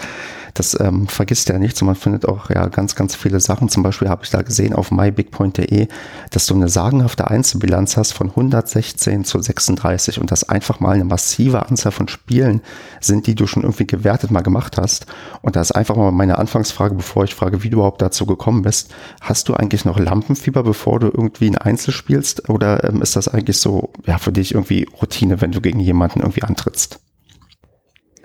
das 0.58 0.80
ähm, 0.80 1.08
vergisst 1.08 1.50
ja 1.50 1.60
nichts 1.60 1.82
und 1.82 1.88
man 1.88 1.96
findet 1.96 2.28
auch 2.28 2.50
ja 2.50 2.68
ganz, 2.68 2.96
ganz 2.96 3.16
viele 3.16 3.40
Sachen. 3.40 3.70
Zum 3.70 3.84
Beispiel 3.84 4.10
habe 4.10 4.24
ich 4.24 4.30
da 4.30 4.42
gesehen 4.42 4.74
auf 4.74 4.92
mybigpoint.de, 4.92 5.88
dass 6.32 6.46
du 6.46 6.56
eine 6.56 6.70
sagenhafte 6.70 7.30
Einzelbilanz 7.30 7.98
hast 7.98 8.14
von 8.14 8.30
116 8.30 9.24
zu 9.24 9.42
36 9.42 10.20
und 10.20 10.32
das 10.32 10.48
einfach 10.48 10.80
mal 10.80 10.96
eine 10.96 11.06
massive 11.06 11.68
Anzahl 11.68 11.92
von 11.92 12.08
Spielen 12.08 12.62
sind, 13.02 13.28
die 13.28 13.36
du 13.36 13.48
schon 13.48 13.64
irgendwie 13.64 13.88
gewertet 13.88 14.32
mal 14.32 14.42
gemacht 14.42 14.78
hast. 14.78 15.06
Und 15.42 15.56
da 15.56 15.62
ist 15.62 15.72
einfach 15.72 15.96
mal 15.96 16.12
meine 16.12 16.38
Anfangsfrage, 16.38 16.96
bevor 16.96 17.24
ich 17.24 17.36
frage, 17.36 17.64
wie 17.64 17.70
du 17.70 17.78
überhaupt 17.78 18.02
dazu 18.02 18.26
gekommen 18.26 18.64
bist. 18.64 18.94
Hast 19.22 19.50
du 19.50 19.54
eigentlich 19.54 19.86
noch 19.86 20.00
Lampenfieber, 20.00 20.64
bevor 20.64 21.00
du 21.00 21.08
irgendwie 21.08 21.50
ein 21.50 21.58
Einzel 21.58 21.94
spielst? 21.94 22.50
Oder 22.50 22.84
ähm, 22.84 23.02
ist 23.02 23.16
das 23.16 23.28
eigentlich 23.28 23.58
so, 23.58 23.92
ja, 24.06 24.18
für 24.18 24.32
dich 24.32 24.54
irgendwie 24.54 24.88
Routine, 25.02 25.42
wenn 25.42 25.52
du 25.52 25.62
gegen 25.62 25.80
jemanden 25.80 26.22
irgendwie 26.22 26.44
antrittst? 26.44 27.00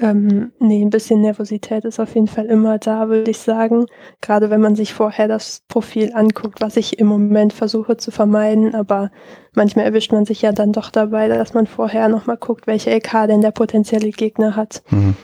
Ähm, 0.02 0.50
nee, 0.58 0.82
ein 0.82 0.90
bisschen 0.90 1.20
Nervosität 1.20 1.84
ist 1.84 2.00
auf 2.00 2.16
jeden 2.16 2.26
Fall 2.26 2.46
immer 2.46 2.78
da, 2.78 3.08
würde 3.08 3.30
ich 3.30 3.38
sagen. 3.38 3.86
Gerade 4.20 4.50
wenn 4.50 4.60
man 4.60 4.74
sich 4.74 4.92
vorher 4.92 5.28
das 5.28 5.62
Profil 5.68 6.12
anguckt, 6.12 6.60
was 6.60 6.76
ich 6.76 6.98
im 6.98 7.06
Moment 7.06 7.52
versuche 7.52 7.96
zu 7.96 8.10
vermeiden. 8.10 8.74
Aber 8.74 9.12
manchmal 9.54 9.84
erwischt 9.84 10.10
man 10.10 10.24
sich 10.24 10.42
ja 10.42 10.50
dann 10.50 10.72
doch 10.72 10.90
dabei, 10.90 11.28
dass 11.28 11.54
man 11.54 11.68
vorher 11.68 12.08
nochmal 12.08 12.36
guckt, 12.36 12.66
welche 12.66 12.90
LK 12.90 13.28
denn 13.28 13.42
der 13.42 13.52
potenzielle 13.52 14.10
Gegner 14.10 14.56
hat. 14.56 14.82
Mhm. 14.90 15.14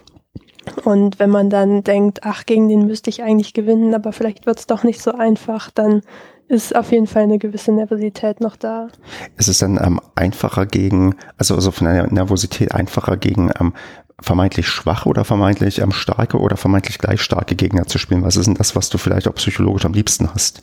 Und 0.85 1.19
wenn 1.19 1.31
man 1.31 1.51
dann 1.51 1.83
denkt, 1.83 2.21
ach, 2.23 2.47
gegen 2.47 2.69
den 2.69 2.87
müsste 2.87 3.11
ich 3.11 3.23
eigentlich 3.23 3.55
gewinnen, 3.55 3.95
aber 3.95 4.13
vielleicht 4.13 4.47
wird 4.47 4.61
es 4.61 4.67
doch 4.67 4.85
nicht 4.85 5.03
so 5.03 5.13
einfach, 5.13 5.71
dann 5.71 6.03
ist 6.49 6.75
auf 6.75 6.93
jeden 6.93 7.07
Fall 7.07 7.25
eine 7.25 7.39
gewisse 7.39 7.73
Nervosität 7.73 8.41
noch 8.41 8.57
da. 8.57 8.89
Ist 9.37 9.49
es 9.49 9.59
dann 9.59 9.79
ähm, 9.83 10.01
einfacher 10.15 10.65
gegen, 10.65 11.15
also, 11.37 11.55
also 11.55 11.71
von 11.71 11.87
der 11.87 12.11
Nervosität 12.11 12.73
einfacher 12.73 13.19
gegen 13.19 13.51
ähm, 13.61 13.75
vermeintlich 14.21 14.69
schwache 14.69 15.09
oder 15.09 15.25
vermeintlich 15.25 15.81
ähm, 15.81 15.93
starke 15.93 16.39
oder 16.39 16.57
vermeintlich 16.57 16.99
gleich 16.99 17.23
starke 17.23 17.55
Gegner 17.55 17.87
zu 17.87 17.99
spielen? 17.99 18.23
Was 18.23 18.37
ist 18.37 18.47
denn 18.47 18.55
das, 18.55 18.77
was 18.77 18.89
du 18.91 18.99
vielleicht 18.99 19.29
auch 19.29 19.35
psychologisch 19.35 19.85
am 19.85 19.93
liebsten 19.93 20.33
hast? 20.33 20.63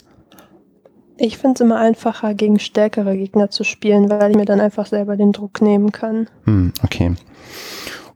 Ich 1.18 1.38
finde 1.38 1.56
es 1.56 1.62
immer 1.62 1.80
einfacher, 1.80 2.34
gegen 2.34 2.60
stärkere 2.60 3.16
Gegner 3.16 3.50
zu 3.50 3.64
spielen, 3.64 4.10
weil 4.10 4.32
ich 4.32 4.38
mir 4.38 4.46
dann 4.46 4.60
einfach 4.60 4.86
selber 4.86 5.16
den 5.16 5.32
Druck 5.32 5.62
nehmen 5.62 5.94
kann. 5.94 6.28
Hm, 6.44 6.74
okay. 6.84 7.16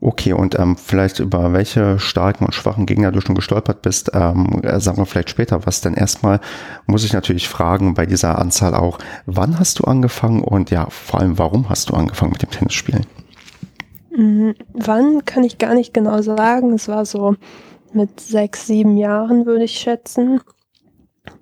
Okay, 0.02 0.32
und 0.32 0.58
ähm, 0.58 0.78
vielleicht 0.78 1.20
über 1.20 1.52
welche 1.52 2.00
starken 2.00 2.46
und 2.46 2.54
schwachen 2.54 2.86
Gegner 2.86 3.12
du 3.12 3.20
schon 3.20 3.36
gestolpert 3.36 3.82
bist, 3.82 4.12
ähm, 4.14 4.62
äh, 4.64 4.80
sagen 4.80 4.98
wir 4.98 5.06
vielleicht 5.06 5.30
später 5.30 5.66
was. 5.66 5.82
Denn 5.82 5.94
erstmal 5.94 6.40
muss 6.88 7.04
ich 7.04 7.12
natürlich 7.12 7.50
fragen 7.50 7.96
bei 7.96 8.06
dieser 8.06 8.40
Anzahl 8.40 8.76
auch, 8.76 8.98
wann 9.26 9.60
hast 9.60 9.80
du 9.80 9.84
angefangen 9.84 10.42
und 10.42 10.72
ja, 10.72 10.90
vor 10.90 11.20
allem, 11.20 11.38
warum 11.38 11.70
hast 11.70 11.90
du 11.90 11.96
angefangen 11.96 12.32
mit 12.32 12.42
dem 12.42 12.50
Tennisspielen? 12.50 13.06
Mhm. 14.12 14.56
Wann 14.74 15.26
kann 15.26 15.44
ich 15.44 15.58
gar 15.58 15.74
nicht 15.74 15.94
genau 15.94 16.22
sagen. 16.22 16.74
Es 16.74 16.88
war 16.88 17.06
so 17.06 17.36
mit 17.94 18.20
sechs, 18.20 18.68
sieben 18.68 18.98
Jahren, 18.98 19.46
würde 19.46 19.66
ich 19.66 19.80
schätzen. 19.80 20.42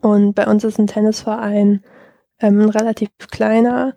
Und 0.02 0.34
bei 0.34 0.48
uns 0.48 0.64
ist 0.64 0.80
ein 0.80 0.88
Tennisverein 0.88 1.84
ähm, 2.40 2.62
ein 2.62 2.70
relativ 2.70 3.10
kleiner. 3.32 3.96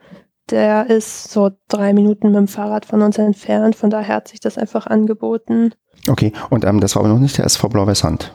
Der 0.50 0.90
ist 0.90 1.30
so 1.30 1.50
drei 1.68 1.92
Minuten 1.92 2.28
mit 2.28 2.36
dem 2.36 2.48
Fahrrad 2.48 2.84
von 2.84 3.02
uns 3.02 3.18
entfernt. 3.18 3.76
Von 3.76 3.90
daher 3.90 4.16
hat 4.16 4.28
sich 4.28 4.40
das 4.40 4.58
einfach 4.58 4.86
angeboten. 4.86 5.72
Okay, 6.08 6.32
und 6.48 6.64
ähm, 6.64 6.80
das 6.80 6.96
war 6.96 7.02
aber 7.02 7.12
noch 7.12 7.20
nicht 7.20 7.38
der 7.38 7.44
SV 7.44 7.68
Blau-Weiß 7.68 8.04
Hand. 8.04 8.34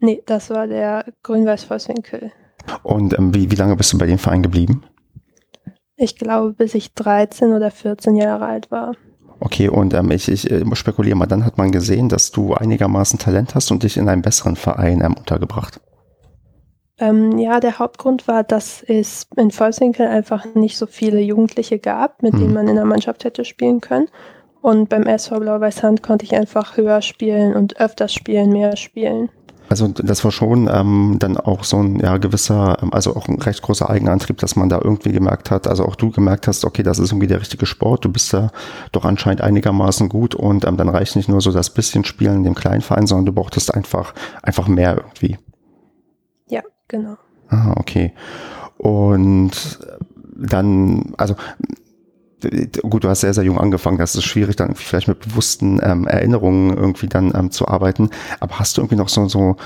Nee, 0.00 0.22
das 0.26 0.50
war 0.50 0.66
der 0.66 1.04
Grün-Weiß-Vosswinkel. 1.22 2.32
Und 2.82 3.18
ähm, 3.18 3.34
wie, 3.34 3.50
wie 3.50 3.56
lange 3.56 3.76
bist 3.76 3.92
du 3.92 3.98
bei 3.98 4.06
dem 4.06 4.18
Verein 4.18 4.42
geblieben? 4.42 4.84
Ich 5.96 6.16
glaube, 6.16 6.52
bis 6.52 6.74
ich 6.74 6.92
13 6.94 7.52
oder 7.52 7.70
14 7.70 8.16
Jahre 8.16 8.46
alt 8.46 8.70
war. 8.70 8.94
Okay, 9.40 9.68
und 9.68 9.94
ähm, 9.94 10.10
ich, 10.10 10.28
ich 10.28 10.50
äh, 10.50 10.64
spekuliere 10.74 11.16
mal, 11.16 11.26
dann 11.26 11.44
hat 11.44 11.58
man 11.58 11.70
gesehen, 11.70 12.08
dass 12.08 12.30
du 12.30 12.54
einigermaßen 12.54 13.18
Talent 13.18 13.54
hast 13.54 13.70
und 13.70 13.82
dich 13.82 13.96
in 13.96 14.08
einen 14.08 14.22
besseren 14.22 14.56
Verein 14.56 15.02
ähm, 15.02 15.14
untergebracht. 15.14 15.80
Ähm, 16.98 17.36
ja, 17.38 17.60
der 17.60 17.78
Hauptgrund 17.78 18.26
war, 18.26 18.42
dass 18.42 18.82
es 18.82 19.26
in 19.36 19.50
Volkswinkel 19.50 20.06
einfach 20.06 20.46
nicht 20.54 20.78
so 20.78 20.86
viele 20.86 21.20
Jugendliche 21.20 21.78
gab, 21.78 22.22
mit 22.22 22.32
Hm. 22.32 22.40
denen 22.40 22.54
man 22.54 22.68
in 22.68 22.76
der 22.76 22.86
Mannschaft 22.86 23.24
hätte 23.24 23.44
spielen 23.44 23.80
können. 23.80 24.08
Und 24.62 24.88
beim 24.88 25.04
SV 25.04 25.38
Blau-Weiß 25.40 25.82
Hand 25.82 26.02
konnte 26.02 26.24
ich 26.24 26.34
einfach 26.34 26.76
höher 26.76 27.02
spielen 27.02 27.54
und 27.54 27.78
öfters 27.78 28.14
spielen, 28.14 28.50
mehr 28.50 28.76
spielen. 28.76 29.28
Also 29.68 29.88
das 29.88 30.24
war 30.24 30.30
schon 30.30 30.68
ähm, 30.72 31.16
dann 31.18 31.36
auch 31.36 31.64
so 31.64 31.78
ein 31.78 31.98
ja, 31.98 32.18
gewisser, 32.18 32.78
ähm, 32.82 32.92
also 32.92 33.16
auch 33.16 33.28
ein 33.28 33.40
recht 33.40 33.62
großer 33.62 33.88
Eigenantrieb, 33.90 34.38
dass 34.38 34.56
man 34.56 34.68
da 34.68 34.80
irgendwie 34.82 35.12
gemerkt 35.12 35.50
hat, 35.50 35.66
also 35.66 35.84
auch 35.84 35.96
du 35.96 36.10
gemerkt 36.10 36.46
hast, 36.46 36.64
okay, 36.64 36.82
das 36.82 36.98
ist 36.98 37.10
irgendwie 37.10 37.26
der 37.26 37.40
richtige 37.40 37.66
Sport, 37.66 38.04
du 38.04 38.12
bist 38.12 38.32
da 38.32 38.50
doch 38.92 39.04
anscheinend 39.04 39.40
einigermaßen 39.40 40.08
gut 40.08 40.34
und 40.34 40.64
ähm, 40.64 40.76
dann 40.76 40.88
reicht 40.88 41.16
nicht 41.16 41.28
nur 41.28 41.40
so 41.40 41.52
das 41.52 41.70
bisschen 41.70 42.04
Spielen 42.04 42.36
in 42.36 42.44
dem 42.44 42.54
kleinen 42.54 42.82
Verein, 42.82 43.06
sondern 43.06 43.26
du 43.26 43.32
brauchtest 43.32 43.74
einfach, 43.74 44.14
einfach 44.42 44.68
mehr 44.68 44.96
irgendwie. 44.96 45.38
Ja, 46.48 46.62
genau. 46.88 47.16
Ah, 47.48 47.74
okay. 47.76 48.12
Und 48.78 49.78
dann, 50.36 51.14
also 51.16 51.34
gut, 52.82 53.04
du 53.04 53.08
hast 53.08 53.22
sehr, 53.22 53.34
sehr 53.34 53.44
jung 53.44 53.58
angefangen. 53.58 53.98
Das 53.98 54.14
ist 54.14 54.24
schwierig, 54.24 54.56
dann 54.56 54.74
vielleicht 54.74 55.08
mit 55.08 55.20
bewussten 55.20 55.80
ähm, 55.82 56.06
Erinnerungen 56.06 56.76
irgendwie 56.76 57.08
dann 57.08 57.32
ähm, 57.34 57.50
zu 57.50 57.66
arbeiten. 57.66 58.10
Aber 58.40 58.58
hast 58.58 58.76
du 58.76 58.82
irgendwie 58.82 58.96
noch 58.96 59.08
so, 59.08 59.26
so 59.28 59.56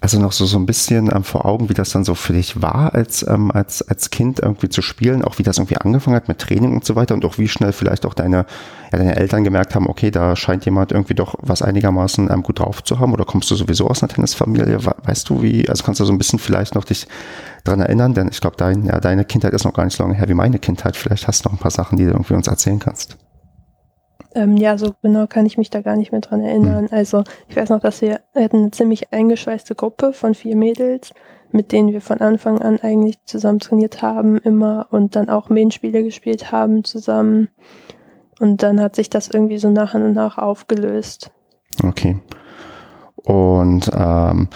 also 0.00 0.18
noch 0.18 0.32
so, 0.32 0.46
so 0.46 0.58
ein 0.58 0.66
bisschen 0.66 1.10
ähm, 1.14 1.22
vor 1.22 1.46
Augen, 1.46 1.68
wie 1.68 1.74
das 1.74 1.90
dann 1.90 2.02
so 2.02 2.16
für 2.16 2.32
dich 2.32 2.60
war, 2.60 2.92
als, 2.94 3.24
ähm, 3.28 3.52
als, 3.52 3.82
als 3.88 4.10
Kind 4.10 4.40
irgendwie 4.40 4.68
zu 4.68 4.82
spielen, 4.82 5.22
auch 5.22 5.38
wie 5.38 5.44
das 5.44 5.58
irgendwie 5.58 5.76
angefangen 5.76 6.16
hat 6.16 6.26
mit 6.26 6.38
Training 6.40 6.72
und 6.72 6.84
so 6.84 6.96
weiter 6.96 7.14
und 7.14 7.24
auch 7.24 7.38
wie 7.38 7.46
schnell 7.46 7.72
vielleicht 7.72 8.04
auch 8.04 8.14
deine, 8.14 8.46
ja, 8.90 8.98
deine 8.98 9.14
Eltern 9.16 9.44
gemerkt 9.44 9.74
haben, 9.76 9.86
okay, 9.88 10.10
da 10.10 10.34
scheint 10.34 10.64
jemand 10.64 10.90
irgendwie 10.90 11.14
doch 11.14 11.36
was 11.40 11.62
einigermaßen 11.62 12.30
ähm, 12.32 12.42
gut 12.42 12.58
drauf 12.58 12.82
zu 12.82 12.98
haben 12.98 13.12
oder 13.12 13.24
kommst 13.24 13.48
du 13.50 13.54
sowieso 13.54 13.86
aus 13.88 14.02
einer 14.02 14.12
Tennisfamilie? 14.12 14.84
We- 14.84 14.94
Weißt 15.04 15.28
du, 15.28 15.40
wie, 15.42 15.68
also 15.68 15.84
kannst 15.84 16.00
du 16.00 16.04
so 16.04 16.12
ein 16.12 16.18
bisschen 16.18 16.40
vielleicht 16.40 16.74
noch 16.74 16.84
dich 16.84 17.06
dran 17.64 17.80
erinnern, 17.80 18.14
denn 18.14 18.28
ich 18.28 18.40
glaube, 18.40 18.56
dein, 18.56 18.84
ja, 18.86 18.98
deine 18.98 19.24
Kindheit 19.24 19.52
ist 19.52 19.64
noch 19.64 19.74
gar 19.74 19.84
nicht 19.84 19.96
so 19.96 20.02
lange 20.02 20.14
her 20.16 20.28
wie 20.28 20.34
meine 20.34 20.58
Kindheit. 20.58 20.96
Vielleicht 20.96 21.28
hast 21.28 21.44
du 21.44 21.48
noch 21.48 21.54
ein 21.56 21.60
paar 21.60 21.70
Sachen, 21.70 21.96
die 21.98 22.04
du 22.04 22.10
irgendwie 22.10 22.34
uns 22.34 22.48
erzählen 22.48 22.80
kannst. 22.80 23.16
Ähm, 24.34 24.56
ja, 24.56 24.78
so 24.78 24.94
genau 25.02 25.26
kann 25.26 25.46
ich 25.46 25.58
mich 25.58 25.70
da 25.70 25.82
gar 25.82 25.96
nicht 25.96 26.12
mehr 26.12 26.20
dran 26.20 26.42
erinnern. 26.42 26.88
Also 26.90 27.24
ich 27.48 27.56
weiß 27.56 27.68
noch, 27.70 27.80
dass 27.80 28.00
wir 28.00 28.20
wir 28.32 28.44
hatten 28.44 28.58
eine 28.58 28.70
ziemlich 28.70 29.12
eingeschweißte 29.12 29.74
Gruppe 29.74 30.12
von 30.12 30.34
vier 30.34 30.56
Mädels, 30.56 31.12
mit 31.50 31.72
denen 31.72 31.92
wir 31.92 32.00
von 32.00 32.20
Anfang 32.20 32.60
an 32.60 32.80
eigentlich 32.80 33.18
zusammen 33.24 33.58
trainiert 33.58 34.00
haben, 34.00 34.38
immer 34.38 34.86
und 34.90 35.16
dann 35.16 35.28
auch 35.28 35.50
Main-Spiele 35.50 36.02
gespielt 36.02 36.50
haben 36.50 36.84
zusammen. 36.84 37.48
Und 38.40 38.62
dann 38.62 38.80
hat 38.80 38.96
sich 38.96 39.10
das 39.10 39.28
irgendwie 39.28 39.58
so 39.58 39.70
nach 39.70 39.94
und 39.94 40.14
nach 40.14 40.38
aufgelöst. 40.38 41.30
Okay. 41.84 42.18
Und 43.16 43.90
ähm, 43.94 44.48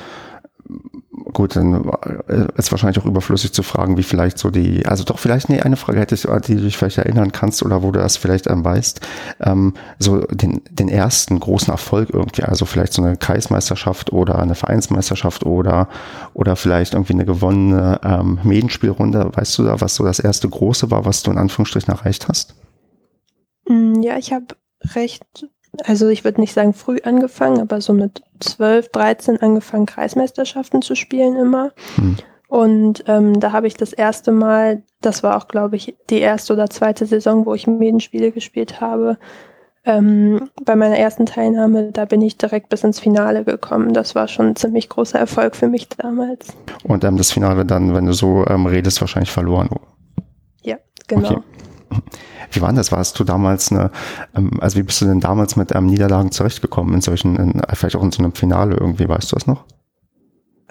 gut, 1.33 1.57
dann 1.57 1.91
äh, 2.29 2.47
ist 2.57 2.71
wahrscheinlich 2.71 2.99
auch 2.99 3.07
überflüssig 3.07 3.53
zu 3.53 3.63
fragen, 3.63 3.97
wie 3.97 4.03
vielleicht 4.03 4.39
so 4.39 4.51
die, 4.51 4.87
also 4.87 5.05
doch 5.05 5.19
vielleicht, 5.19 5.49
nee, 5.49 5.61
eine 5.61 5.77
Frage 5.77 5.99
hätte 5.99 6.15
ich, 6.15 6.23
die 6.23 6.55
du 6.55 6.63
dich 6.63 6.77
vielleicht 6.77 6.99
erinnern 6.99 7.33
kannst 7.33 7.63
oder 7.63 7.83
wo 7.83 7.91
du 7.91 7.99
das 7.99 8.17
vielleicht 8.17 8.47
ähm, 8.47 8.65
weißt, 8.65 9.01
ähm, 9.41 9.75
so 9.99 10.21
den, 10.21 10.63
den 10.71 10.89
ersten 10.89 11.39
großen 11.41 11.71
Erfolg 11.71 12.11
irgendwie, 12.13 12.45
also 12.45 12.65
vielleicht 12.65 12.93
so 12.93 13.03
eine 13.03 13.17
Kreismeisterschaft 13.17 14.13
oder 14.13 14.39
eine 14.39 14.55
Vereinsmeisterschaft 14.55 15.45
oder, 15.45 15.89
oder 16.35 16.57
vielleicht 16.57 16.95
irgendwie 16.95 17.15
eine 17.15 17.25
gewonnene 17.25 18.01
ähm, 18.05 18.39
Medenspielrunde, 18.43 19.31
weißt 19.35 19.59
du 19.59 19.65
da, 19.65 19.81
was 19.81 19.97
so 19.97 20.05
das 20.05 20.19
erste 20.19 20.49
große 20.49 20.91
war, 20.91 21.05
was 21.05 21.23
du 21.23 21.31
in 21.31 21.39
Anführungsstrichen 21.39 21.93
erreicht 21.93 22.29
hast? 22.29 22.55
Mm, 23.69 24.01
Ja, 24.03 24.17
ich 24.17 24.33
habe 24.33 24.47
recht, 24.95 25.25
also 25.85 26.09
ich 26.09 26.25
würde 26.25 26.41
nicht 26.41 26.53
sagen 26.53 26.73
früh 26.73 26.99
angefangen, 27.03 27.61
aber 27.61 27.81
so 27.81 27.93
mit 27.93 28.23
12, 28.41 28.89
13 28.91 29.41
angefangen, 29.41 29.87
Kreismeisterschaften 29.87 30.83
zu 30.83 30.95
spielen 30.95 31.37
immer. 31.37 31.73
Hm. 31.97 32.17
Und 32.49 33.05
ähm, 33.09 33.41
da 33.41 33.53
habe 33.53 33.67
ich 33.67 33.75
das 33.75 33.93
erste 33.93 34.31
Mal, 34.33 34.83
das 35.01 35.23
war 35.23 35.37
auch, 35.37 35.49
glaube 35.49 35.77
ich, 35.77 35.97
die 36.11 36.21
erste 36.21 36.53
oder 36.53 36.71
zweite 36.71 37.07
Saison, 37.07 37.45
wo 37.45 37.55
ich 37.55 37.67
Medenspiele 37.67 38.31
gespielt 38.31 38.81
habe. 38.81 39.19
Ähm, 39.85 40.51
bei 40.65 40.75
meiner 40.75 40.97
ersten 40.97 41.27
Teilnahme, 41.27 41.93
da 41.93 42.05
bin 42.05 42.21
ich 42.21 42.39
direkt 42.39 42.69
bis 42.69 42.83
ins 42.83 42.99
Finale 42.99 43.45
gekommen. 43.45 43.95
Das 43.95 44.15
war 44.15 44.27
schon 44.27 44.49
ein 44.49 44.57
ziemlich 44.57 44.89
großer 44.89 45.19
Erfolg 45.19 45.55
für 45.55 45.69
mich 45.69 45.89
damals. 45.89 46.49
Und 46.85 47.05
ähm, 47.05 47.17
das 47.17 47.33
Finale 47.33 47.65
dann, 47.65 47.95
wenn 47.95 48.07
du 48.07 48.13
so 48.13 48.45
ähm, 48.49 48.67
redest, 48.67 49.01
wahrscheinlich 49.01 49.31
verloren. 49.31 49.69
Ja, 50.63 50.77
genau. 51.07 51.31
Okay. 51.31 51.43
Wie 52.51 52.61
war 52.61 52.69
denn 52.69 52.77
das? 52.77 52.93
Warst 52.93 53.19
du 53.19 53.25
damals 53.25 53.73
eine, 53.73 53.91
ähm, 54.35 54.53
also 54.61 54.79
wie 54.79 54.83
bist 54.83 55.01
du 55.01 55.07
denn 55.07 55.21
damals 55.21 55.57
mit 55.57 55.75
ähm, 55.75 55.87
Niederlagen 55.87 56.31
zurechtgekommen 56.33 56.95
in 56.95 57.01
solchen, 57.01 57.37
in, 57.37 57.63
vielleicht 57.75 57.97
auch 57.97 58.03
in 58.03 58.13
so 58.13 58.23
einem 58.23 58.33
Finale 58.33 58.77
irgendwie, 58.77 59.09
weißt 59.09 59.33
du 59.33 59.37
das 59.37 59.47
noch? 59.47 59.65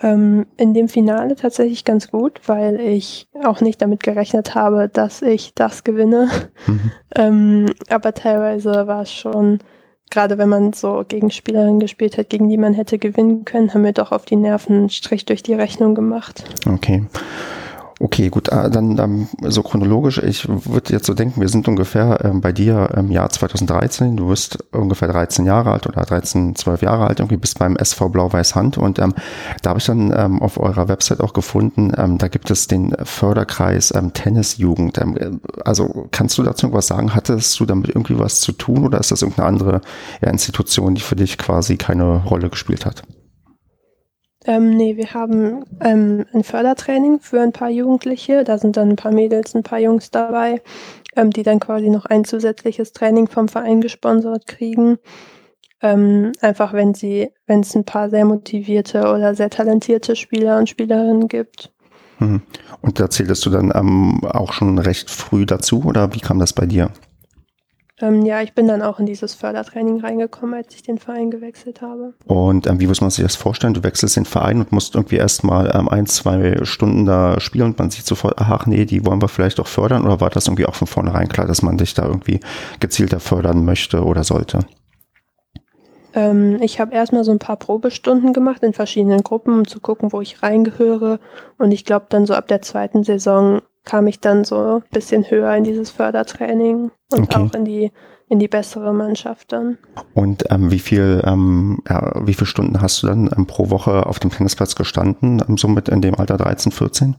Ähm, 0.01 0.45
in 0.57 0.73
dem 0.73 0.89
Finale 0.89 1.35
tatsächlich 1.35 1.85
ganz 1.85 2.11
gut, 2.11 2.41
weil 2.47 2.81
ich 2.81 3.29
auch 3.43 3.61
nicht 3.61 3.81
damit 3.81 4.03
gerechnet 4.03 4.53
habe, 4.53 4.89
dass 4.89 5.21
ich 5.21 5.53
das 5.55 5.83
gewinne. 5.83 6.29
Mhm. 6.67 6.91
Ähm, 7.17 7.67
aber 7.87 8.13
teilweise 8.13 8.87
war 8.87 9.03
es 9.03 9.13
schon, 9.13 9.59
gerade 10.09 10.37
wenn 10.37 10.49
man 10.49 10.73
so 10.73 11.05
gegen 11.07 11.31
Spielerinnen 11.31 11.79
gespielt 11.79 12.17
hat, 12.17 12.29
gegen 12.29 12.49
die 12.49 12.57
man 12.57 12.73
hätte 12.73 12.99
gewinnen 12.99 13.45
können, 13.45 13.73
haben 13.73 13.85
wir 13.85 13.93
doch 13.93 14.11
auf 14.11 14.25
die 14.25 14.35
Nerven 14.35 14.75
einen 14.75 14.89
Strich 14.89 15.23
durch 15.23 15.41
die 15.41 15.53
Rechnung 15.53 15.95
gemacht. 15.95 16.43
Okay. 16.69 17.05
Okay, 17.97 18.27
gut, 18.27 18.49
äh, 18.49 18.69
dann 18.69 18.97
ähm, 18.97 19.27
so 19.41 19.63
chronologisch, 19.63 20.17
ich 20.17 20.49
würde 20.49 20.91
jetzt 20.91 21.05
so 21.05 21.13
denken, 21.13 21.39
wir 21.39 21.47
sind 21.47 21.65
ungefähr 21.69 22.19
ähm, 22.25 22.41
bei 22.41 22.51
dir 22.51 22.89
im 22.97 23.09
Jahr 23.09 23.29
2013, 23.29 24.17
du 24.17 24.27
bist 24.27 24.57
ungefähr 24.73 25.07
13 25.07 25.45
Jahre 25.45 25.71
alt 25.71 25.87
oder 25.87 26.01
13, 26.01 26.55
12 26.55 26.81
Jahre 26.81 27.07
alt, 27.07 27.19
irgendwie 27.19 27.37
bist 27.37 27.57
beim 27.57 27.77
SV 27.77 28.09
Blau-Weiß 28.09 28.53
Hand 28.53 28.77
und 28.77 28.99
ähm, 28.99 29.13
da 29.61 29.69
habe 29.69 29.79
ich 29.79 29.85
dann 29.85 30.13
ähm, 30.13 30.41
auf 30.41 30.59
eurer 30.59 30.89
Website 30.89 31.21
auch 31.21 31.31
gefunden, 31.31 31.93
ähm, 31.95 32.17
da 32.17 32.27
gibt 32.27 32.51
es 32.51 32.67
den 32.67 32.93
Förderkreis 33.01 33.93
ähm, 33.95 34.11
Tennisjugend. 34.11 34.97
Ähm, 34.97 35.15
äh, 35.17 35.31
also 35.63 36.07
kannst 36.11 36.37
du 36.37 36.43
dazu 36.43 36.65
irgendwas 36.65 36.87
sagen? 36.87 37.15
Hattest 37.15 37.57
du 37.61 37.65
damit 37.65 37.87
irgendwie 37.89 38.19
was 38.19 38.41
zu 38.41 38.51
tun 38.51 38.85
oder 38.85 38.99
ist 38.99 39.11
das 39.11 39.21
irgendeine 39.21 39.47
andere 39.47 39.81
ja, 40.21 40.29
Institution, 40.29 40.95
die 40.95 41.01
für 41.01 41.15
dich 41.15 41.37
quasi 41.37 41.77
keine 41.77 42.25
Rolle 42.25 42.49
gespielt 42.49 42.85
hat? 42.85 43.03
Ähm, 44.47 44.77
nee, 44.77 44.95
wir 44.95 45.13
haben 45.13 45.65
ähm, 45.81 46.25
ein 46.33 46.43
Fördertraining 46.43 47.19
für 47.19 47.41
ein 47.41 47.51
paar 47.51 47.69
Jugendliche. 47.69 48.43
Da 48.43 48.57
sind 48.57 48.77
dann 48.77 48.89
ein 48.89 48.95
paar 48.95 49.11
Mädels, 49.11 49.55
ein 49.55 49.63
paar 49.63 49.79
Jungs 49.79 50.11
dabei, 50.11 50.61
ähm, 51.15 51.31
die 51.31 51.43
dann 51.43 51.59
quasi 51.59 51.89
noch 51.89 52.05
ein 52.05 52.25
zusätzliches 52.25 52.93
Training 52.93 53.27
vom 53.27 53.47
Verein 53.47 53.81
gesponsert 53.81 54.45
kriegen. 54.45 54.99
Ähm, 55.81 56.31
einfach 56.41 56.73
wenn 56.73 56.93
sie, 56.93 57.31
wenn 57.47 57.61
es 57.61 57.75
ein 57.75 57.85
paar 57.85 58.09
sehr 58.09 58.25
motivierte 58.25 59.01
oder 59.11 59.35
sehr 59.35 59.49
talentierte 59.49 60.15
Spieler 60.15 60.57
und 60.59 60.69
Spielerinnen 60.69 61.27
gibt. 61.27 61.71
Mhm. 62.19 62.41
Und 62.81 62.99
da 62.99 63.09
zähltest 63.09 63.45
du 63.45 63.49
dann 63.49 63.71
ähm, 63.75 64.23
auch 64.25 64.53
schon 64.53 64.77
recht 64.77 65.09
früh 65.09 65.45
dazu 65.45 65.83
oder 65.83 66.13
wie 66.13 66.19
kam 66.19 66.39
das 66.39 66.53
bei 66.53 66.65
dir? 66.65 66.91
Ähm, 68.01 68.25
ja, 68.25 68.41
ich 68.41 68.53
bin 68.53 68.67
dann 68.67 68.81
auch 68.81 68.99
in 68.99 69.05
dieses 69.05 69.35
Fördertraining 69.35 70.01
reingekommen, 70.01 70.53
als 70.55 70.75
ich 70.75 70.83
den 70.83 70.97
Verein 70.97 71.31
gewechselt 71.31 71.81
habe. 71.81 72.13
Und 72.25 72.67
ähm, 72.67 72.81
wie 72.81 72.87
muss 72.87 72.99
man 72.99 73.09
sich 73.09 73.23
das 73.23 73.37
vorstellen? 73.37 73.73
Du 73.73 73.83
wechselst 73.83 74.17
den 74.17 74.25
Verein 74.25 74.59
und 74.59 74.73
musst 74.73 74.95
irgendwie 74.95 75.15
erstmal 75.15 75.73
ähm, 75.73 75.87
ein, 75.87 76.05
zwei 76.05 76.57
Stunden 76.65 77.05
da 77.05 77.39
spielen 77.39 77.67
und 77.67 77.79
man 77.79 77.91
sieht 77.91 78.05
sofort, 78.05 78.35
ach 78.37 78.65
nee, 78.65 78.83
die 78.83 79.05
wollen 79.05 79.21
wir 79.21 79.29
vielleicht 79.29 79.61
auch 79.61 79.67
fördern 79.67 80.05
oder 80.05 80.19
war 80.19 80.29
das 80.29 80.47
irgendwie 80.47 80.65
auch 80.65 80.75
von 80.75 80.87
vornherein 80.87 81.29
klar, 81.29 81.47
dass 81.47 81.61
man 81.61 81.77
dich 81.77 81.93
da 81.93 82.05
irgendwie 82.05 82.41
gezielter 82.81 83.21
fördern 83.21 83.63
möchte 83.63 84.03
oder 84.03 84.25
sollte? 84.25 84.59
Ähm, 86.13 86.61
ich 86.61 86.81
habe 86.81 86.93
erstmal 86.93 87.23
so 87.23 87.31
ein 87.31 87.39
paar 87.39 87.57
Probestunden 87.57 88.33
gemacht 88.33 88.61
in 88.63 88.73
verschiedenen 88.73 89.21
Gruppen, 89.21 89.53
um 89.53 89.67
zu 89.67 89.79
gucken, 89.79 90.11
wo 90.11 90.19
ich 90.19 90.43
reingehöre. 90.43 91.19
Und 91.57 91.71
ich 91.71 91.85
glaube, 91.85 92.07
dann 92.09 92.25
so 92.25 92.33
ab 92.33 92.49
der 92.49 92.61
zweiten 92.61 93.03
Saison 93.03 93.61
kam 93.85 94.07
ich 94.07 94.19
dann 94.19 94.43
so 94.43 94.77
ein 94.77 94.83
bisschen 94.91 95.29
höher 95.29 95.55
in 95.55 95.63
dieses 95.63 95.91
Fördertraining 95.91 96.91
und 97.11 97.19
Okay. 97.19 97.35
auch 97.35 97.53
in 97.53 97.65
die, 97.65 97.91
in 98.27 98.39
die 98.39 98.47
bessere 98.47 98.93
Mannschaft 98.93 99.51
dann. 99.51 99.77
Und 100.13 100.43
ähm, 100.51 100.71
wie 100.71 100.79
viel, 100.79 101.21
ähm, 101.25 101.79
ja, 101.87 102.11
wie 102.25 102.33
viele 102.33 102.47
Stunden 102.47 102.81
hast 102.81 103.03
du 103.03 103.07
dann 103.07 103.29
ähm, 103.37 103.45
pro 103.45 103.69
Woche 103.69 104.05
auf 104.07 104.19
dem 104.19 104.31
Tennisplatz 104.31 104.75
gestanden, 104.75 105.41
ähm, 105.47 105.57
somit 105.57 105.87
in 105.89 106.01
dem 106.01 106.15
Alter 106.15 106.37
13, 106.37 106.71
14? 106.71 107.15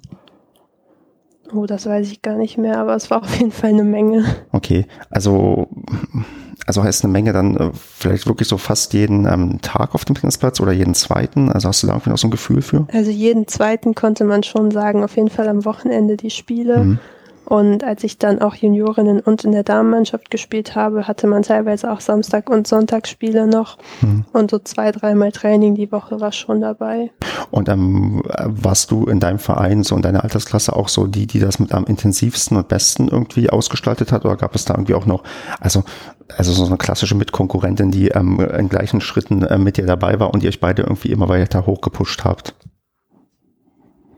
Oh, 1.52 1.66
das 1.66 1.86
weiß 1.86 2.10
ich 2.10 2.22
gar 2.22 2.36
nicht 2.36 2.58
mehr, 2.58 2.78
aber 2.78 2.94
es 2.94 3.10
war 3.10 3.22
auf 3.22 3.38
jeden 3.38 3.52
Fall 3.52 3.70
eine 3.70 3.84
Menge. 3.84 4.24
Okay, 4.52 4.86
also, 5.10 5.68
also 6.66 6.82
heißt 6.82 7.04
eine 7.04 7.12
Menge 7.12 7.32
dann 7.32 7.56
äh, 7.56 7.70
vielleicht 7.72 8.26
wirklich 8.26 8.48
so 8.48 8.58
fast 8.58 8.92
jeden 8.94 9.26
ähm, 9.26 9.60
Tag 9.62 9.94
auf 9.94 10.04
dem 10.04 10.14
Tennisplatz 10.14 10.60
oder 10.60 10.72
jeden 10.72 10.94
zweiten? 10.94 11.50
Also 11.50 11.68
hast 11.68 11.82
du 11.82 11.86
da 11.86 11.94
irgendwie 11.94 12.10
noch 12.10 12.18
so 12.18 12.28
ein 12.28 12.32
Gefühl 12.32 12.62
für? 12.62 12.86
Also 12.92 13.10
jeden 13.10 13.46
zweiten 13.46 13.94
konnte 13.94 14.24
man 14.24 14.42
schon 14.42 14.70
sagen, 14.70 15.04
auf 15.04 15.16
jeden 15.16 15.30
Fall 15.30 15.48
am 15.48 15.64
Wochenende 15.64 16.16
die 16.16 16.30
Spiele. 16.30 16.84
Mhm. 16.84 16.98
Und 17.46 17.84
als 17.84 18.02
ich 18.02 18.18
dann 18.18 18.40
auch 18.40 18.56
Juniorinnen 18.56 19.20
und 19.20 19.44
in 19.44 19.52
der 19.52 19.62
Damenmannschaft 19.62 20.32
gespielt 20.32 20.74
habe, 20.74 21.06
hatte 21.06 21.28
man 21.28 21.42
teilweise 21.42 21.92
auch 21.92 22.00
Samstag- 22.00 22.50
und 22.50 22.66
Sonntagsspiele 22.66 23.46
noch. 23.46 23.78
Mhm. 24.00 24.24
Und 24.32 24.50
so 24.50 24.58
zwei, 24.58 24.90
dreimal 24.90 25.30
Training 25.30 25.76
die 25.76 25.92
Woche 25.92 26.20
war 26.20 26.32
schon 26.32 26.60
dabei. 26.60 27.12
Und 27.52 27.68
ähm, 27.68 28.22
warst 28.26 28.90
du 28.90 29.06
in 29.06 29.20
deinem 29.20 29.38
Verein, 29.38 29.84
so 29.84 29.94
in 29.94 30.02
deiner 30.02 30.24
Altersklasse 30.24 30.74
auch 30.74 30.88
so 30.88 31.06
die, 31.06 31.28
die 31.28 31.38
das 31.38 31.60
mit 31.60 31.72
am 31.72 31.84
intensivsten 31.84 32.56
und 32.56 32.66
besten 32.66 33.06
irgendwie 33.06 33.48
ausgestaltet 33.48 34.10
hat? 34.10 34.24
Oder 34.24 34.36
gab 34.36 34.56
es 34.56 34.64
da 34.64 34.74
irgendwie 34.74 34.94
auch 34.94 35.06
noch, 35.06 35.22
also, 35.60 35.84
also 36.36 36.52
so 36.52 36.66
eine 36.66 36.76
klassische 36.76 37.14
Mitkonkurrentin, 37.14 37.92
die 37.92 38.08
ähm, 38.08 38.40
in 38.40 38.68
gleichen 38.68 39.00
Schritten 39.00 39.44
äh, 39.44 39.56
mit 39.56 39.76
dir 39.76 39.86
dabei 39.86 40.18
war 40.18 40.34
und 40.34 40.42
ihr 40.42 40.48
euch 40.48 40.60
beide 40.60 40.82
irgendwie 40.82 41.12
immer 41.12 41.28
weiter 41.28 41.64
hochgepusht 41.64 42.24
habt? 42.24 42.54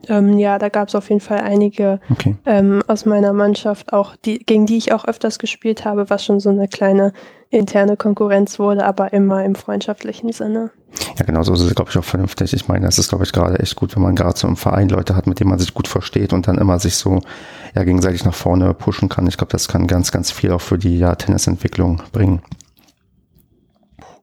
Ähm, 0.09 0.37
ja, 0.37 0.57
da 0.59 0.69
gab 0.69 0.89
es 0.89 0.95
auf 0.95 1.09
jeden 1.09 1.21
Fall 1.21 1.39
einige 1.39 1.99
okay. 2.09 2.35
ähm, 2.45 2.81
aus 2.87 3.05
meiner 3.05 3.33
Mannschaft, 3.33 3.93
auch 3.93 4.15
die, 4.15 4.39
gegen 4.39 4.65
die 4.65 4.77
ich 4.77 4.91
auch 4.91 5.05
öfters 5.05 5.39
gespielt 5.39 5.85
habe, 5.85 6.09
was 6.09 6.25
schon 6.25 6.39
so 6.39 6.49
eine 6.49 6.67
kleine 6.67 7.13
interne 7.51 7.97
Konkurrenz 7.97 8.59
wurde, 8.59 8.85
aber 8.85 9.13
immer 9.13 9.43
im 9.43 9.55
freundschaftlichen 9.55 10.31
Sinne. 10.31 10.71
Ja, 11.17 11.25
genau, 11.25 11.43
so 11.43 11.53
ist 11.53 11.61
es, 11.61 11.75
glaube 11.75 11.89
ich, 11.91 11.97
auch 11.97 12.03
vernünftig. 12.03 12.53
Ich 12.53 12.67
meine, 12.67 12.85
das 12.85 12.99
ist, 12.99 13.09
glaube 13.09 13.23
ich, 13.23 13.31
gerade 13.31 13.59
echt 13.59 13.75
gut, 13.75 13.95
wenn 13.95 14.03
man 14.03 14.15
gerade 14.15 14.37
so 14.37 14.47
im 14.47 14.55
Verein 14.55 14.89
Leute 14.89 15.15
hat, 15.15 15.27
mit 15.27 15.39
denen 15.39 15.49
man 15.49 15.59
sich 15.59 15.73
gut 15.73 15.87
versteht 15.87 16.33
und 16.33 16.47
dann 16.47 16.57
immer 16.57 16.79
sich 16.79 16.95
so 16.95 17.21
ja, 17.75 17.83
gegenseitig 17.83 18.25
nach 18.25 18.33
vorne 18.33 18.73
pushen 18.73 19.09
kann. 19.09 19.27
Ich 19.27 19.37
glaube, 19.37 19.51
das 19.51 19.67
kann 19.67 19.87
ganz, 19.87 20.11
ganz 20.11 20.31
viel 20.31 20.51
auch 20.51 20.61
für 20.61 20.77
die 20.77 20.97
ja, 20.97 21.15
Tennisentwicklung 21.15 22.01
bringen. 22.11 22.41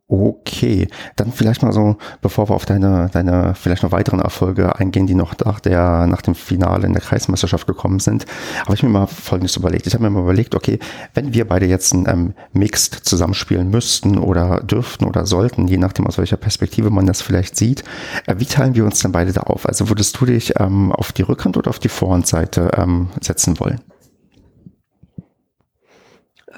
Okay, 0.08 0.86
dann 1.16 1.32
vielleicht 1.32 1.64
mal 1.64 1.72
so, 1.72 1.96
bevor 2.22 2.48
wir 2.48 2.54
auf 2.54 2.64
deine, 2.64 3.10
deine 3.12 3.56
vielleicht 3.56 3.82
noch 3.82 3.90
weiteren 3.90 4.20
Erfolge 4.20 4.76
eingehen, 4.76 5.08
die 5.08 5.16
noch 5.16 5.36
nach, 5.44 5.58
der, 5.58 6.06
nach 6.06 6.22
dem 6.22 6.36
Finale 6.36 6.86
in 6.86 6.92
der 6.92 7.02
Kreismeisterschaft 7.02 7.66
gekommen 7.66 7.98
sind, 7.98 8.24
habe 8.62 8.74
ich 8.74 8.84
mir 8.84 8.88
mal 8.88 9.08
Folgendes 9.08 9.56
überlegt. 9.56 9.88
Ich 9.88 9.94
habe 9.94 10.04
mir 10.04 10.10
mal 10.10 10.22
überlegt, 10.22 10.54
okay, 10.54 10.78
wenn 11.14 11.34
wir 11.34 11.44
beide 11.48 11.66
jetzt 11.66 11.92
ein 11.92 12.06
ähm, 12.06 12.34
Mixed 12.52 12.94
zusammenspielen 12.94 13.68
müssten 13.68 14.16
oder 14.16 14.60
dürften 14.60 15.06
oder 15.06 15.26
sollten, 15.26 15.66
je 15.66 15.78
nachdem 15.78 16.06
aus 16.06 16.18
welcher 16.18 16.36
Perspektive 16.36 16.90
man 16.90 17.06
das 17.06 17.20
vielleicht 17.20 17.56
sieht, 17.56 17.82
äh, 18.28 18.36
wie 18.38 18.46
teilen 18.46 18.76
wir 18.76 18.84
uns 18.84 19.00
denn 19.00 19.10
beide 19.10 19.32
da 19.32 19.40
auf? 19.40 19.66
Also 19.66 19.88
würdest 19.88 20.20
du 20.20 20.26
dich 20.26 20.52
ähm, 20.60 20.92
auf 20.92 21.10
die 21.10 21.22
Rückhand 21.22 21.56
oder 21.56 21.70
auf 21.70 21.80
die 21.80 21.88
Vorhandseite 21.88 22.70
ähm, 22.76 23.08
setzen 23.20 23.58
wollen? 23.58 23.80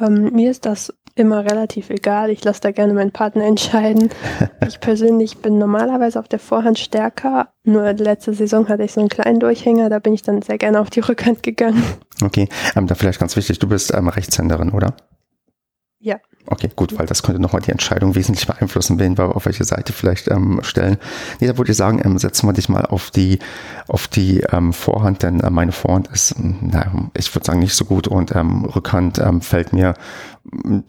Ähm, 0.01 0.33
mir 0.33 0.51
ist 0.51 0.67
das 0.67 0.93
immer 1.19 1.45
relativ 1.45 1.91
egal. 1.91 2.31
Ich 2.31 2.45
lasse 2.45 2.61
da 2.61 2.71
gerne 2.71 2.95
meinen 2.95 3.11
Partner 3.11 3.45
entscheiden. 3.45 4.11
ich 4.67 4.81
persönlich 4.81 5.39
bin 5.39 5.59
normalerweise 5.59 6.19
auf 6.19 6.29
der 6.29 6.39
Vorhand 6.39 6.79
stärker. 6.79 7.49
Nur 7.65 7.93
letzte 7.93 8.33
Saison 8.33 8.69
hatte 8.69 8.85
ich 8.85 8.93
so 8.93 9.01
einen 9.01 9.09
kleinen 9.09 9.41
Durchhänger, 9.41 9.91
da 9.91 9.99
bin 9.99 10.15
ich 10.15 10.23
dann 10.23 10.43
sehr 10.43 10.59
gerne 10.59 10.81
auf 10.81 10.91
die 10.91 11.01
Rückhand 11.01 11.43
gegangen. 11.43 11.83
Okay, 12.23 12.49
ähm, 12.77 12.87
da 12.87 12.95
vielleicht 12.95 13.21
ganz 13.21 13.37
wichtig, 13.37 13.59
du 13.59 13.69
bist 13.69 13.93
ähm, 13.95 14.09
Rechtshänderin, 14.09 14.71
oder? 14.71 14.95
Ja. 16.01 16.17
Okay, 16.47 16.71
gut, 16.75 16.99
weil 16.99 17.07
das 17.07 17.23
könnte 17.23 17.43
nochmal 17.43 17.61
die 17.61 17.73
Entscheidung 17.73 18.15
wesentlich 18.15 18.47
beeinflussen, 18.47 18.99
wen 18.99 19.19
wir 19.19 19.37
auf 19.37 19.45
welche 19.45 19.65
Seite 19.65 19.93
vielleicht 19.93 20.29
ähm, 20.29 20.61
stellen. 20.63 20.97
Nee, 21.41 21.49
da 21.49 21.59
würde 21.59 21.73
ich 21.73 21.77
sagen, 21.77 22.01
ähm, 22.03 22.17
setzen 22.19 22.49
wir 22.49 22.55
dich 22.55 22.69
mal 22.69 22.87
auf 22.87 23.11
die, 23.11 23.39
auf 23.87 24.09
die 24.09 24.41
ähm, 24.51 24.73
Vorhand, 24.73 25.23
denn 25.25 25.41
äh, 25.41 25.51
meine 25.51 25.73
Vorhand 25.73 26.09
ist, 26.09 26.37
ähm, 26.39 26.57
naja, 26.63 26.91
ich 27.15 27.35
würde 27.35 27.45
sagen, 27.45 27.59
nicht 27.59 27.75
so 27.75 27.85
gut 27.85 28.09
und 28.09 28.35
ähm, 28.35 28.65
Rückhand 28.65 29.19
ähm, 29.19 29.43
fällt 29.43 29.75
mir 29.75 29.95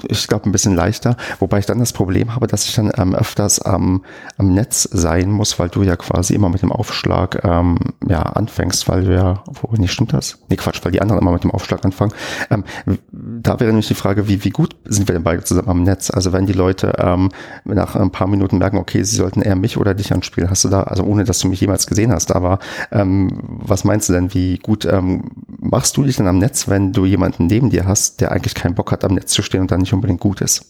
ich 0.08 0.28
glaube, 0.28 0.50
ein 0.50 0.52
bisschen 0.52 0.76
leichter. 0.76 1.18
Wobei 1.40 1.60
ich 1.60 1.66
dann 1.66 1.80
das 1.80 1.94
Problem 1.94 2.36
habe, 2.36 2.48
dass 2.48 2.66
ich 2.66 2.76
dann 2.76 2.92
ähm, 2.98 3.16
öfters 3.16 3.62
ähm, 3.66 4.02
am 4.38 4.54
Netz 4.54 4.84
sein 4.84 5.32
muss, 5.32 5.60
weil 5.60 5.70
du 5.70 5.84
ja 5.84 5.96
quasi 5.96 6.34
immer 6.34 6.50
mit 6.50 6.62
dem 6.62 6.72
Aufschlag 6.72 7.44
ähm, 7.44 7.78
ja, 8.08 8.22
anfängst, 8.22 8.88
weil 8.88 9.06
du 9.06 9.14
ja, 9.14 9.44
wo 9.46 9.76
nicht 9.76 9.92
stimmt 9.92 10.14
das? 10.14 10.40
Nee, 10.50 10.56
Quatsch, 10.56 10.80
weil 10.84 10.92
die 10.92 11.02
anderen 11.02 11.22
immer 11.22 11.32
mit 11.32 11.44
dem 11.44 11.52
Aufschlag 11.52 11.84
anfangen. 11.86 12.14
Ähm, 12.50 12.64
da 13.12 13.60
wäre 13.60 13.70
nämlich 13.70 13.88
die 13.88 13.96
Frage, 13.96 14.28
wie, 14.28 14.44
wie 14.44 14.50
gut 14.50 14.76
sind 14.86 15.08
wir 15.08 15.14
denn 15.14 15.24
beide 15.24 15.44
zusammen 15.44 15.70
am 15.70 15.84
Netz? 15.84 16.10
Also 16.12 16.32
wenn 16.34 16.46
die 16.46 16.54
Leute 16.54 16.94
ähm, 16.98 17.30
nach 17.66 17.96
ein 17.96 18.12
paar 18.12 18.28
Minuten 18.28 18.58
merken, 18.58 18.78
okay, 18.78 19.04
sie 19.04 19.16
sollten 19.16 19.42
eher 19.42 19.56
mich 19.56 19.78
oder 19.78 19.94
dich 19.94 20.14
anspielen, 20.14 20.50
hast 20.50 20.64
du 20.64 20.70
da, 20.70 20.84
also 20.84 21.04
ohne 21.04 21.24
dass 21.24 21.40
du 21.40 21.48
mich 21.48 21.62
jemals 21.62 21.88
gesehen 21.88 22.12
hast, 22.12 22.36
aber 22.36 22.60
ähm, 22.92 23.40
was 23.44 23.84
meinst 23.84 24.10
du 24.10 24.14
denn, 24.14 24.34
wie 24.34 24.58
gut 24.58 24.86
ähm, 24.86 25.32
machst 25.60 25.98
du 25.98 26.04
dich 26.04 26.18
denn 26.18 26.28
am 26.28 26.38
Netz, 26.38 26.68
wenn 26.68 26.94
du 26.94 27.06
jemanden 27.06 27.48
neben 27.48 27.70
dir 27.70 27.86
hast, 27.86 28.22
der 28.22 28.32
eigentlich 28.32 28.56
keinen 28.56 28.76
Bock 28.76 28.92
hat, 28.92 29.04
am 29.04 29.14
Netz 29.14 29.32
zu 29.34 29.42
stehen 29.50 29.62
und 29.62 29.72
dann 29.72 29.82
nicht 29.82 29.94
unbedingt 29.94 30.22
gut 30.22 30.42
ist? 30.42 30.66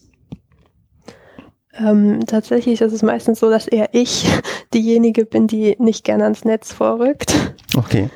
Ähm, 1.77 2.25
tatsächlich 2.25 2.81
ist 2.81 2.91
es 2.91 3.03
meistens 3.03 3.39
so, 3.39 3.49
dass 3.49 3.67
eher 3.67 3.89
ich 3.93 4.27
diejenige 4.73 5.25
bin, 5.25 5.47
die 5.47 5.75
nicht 5.79 6.03
gerne 6.03 6.23
ans 6.23 6.43
Netz 6.43 6.73
vorrückt. 6.73 7.33
Okay. 7.75 8.09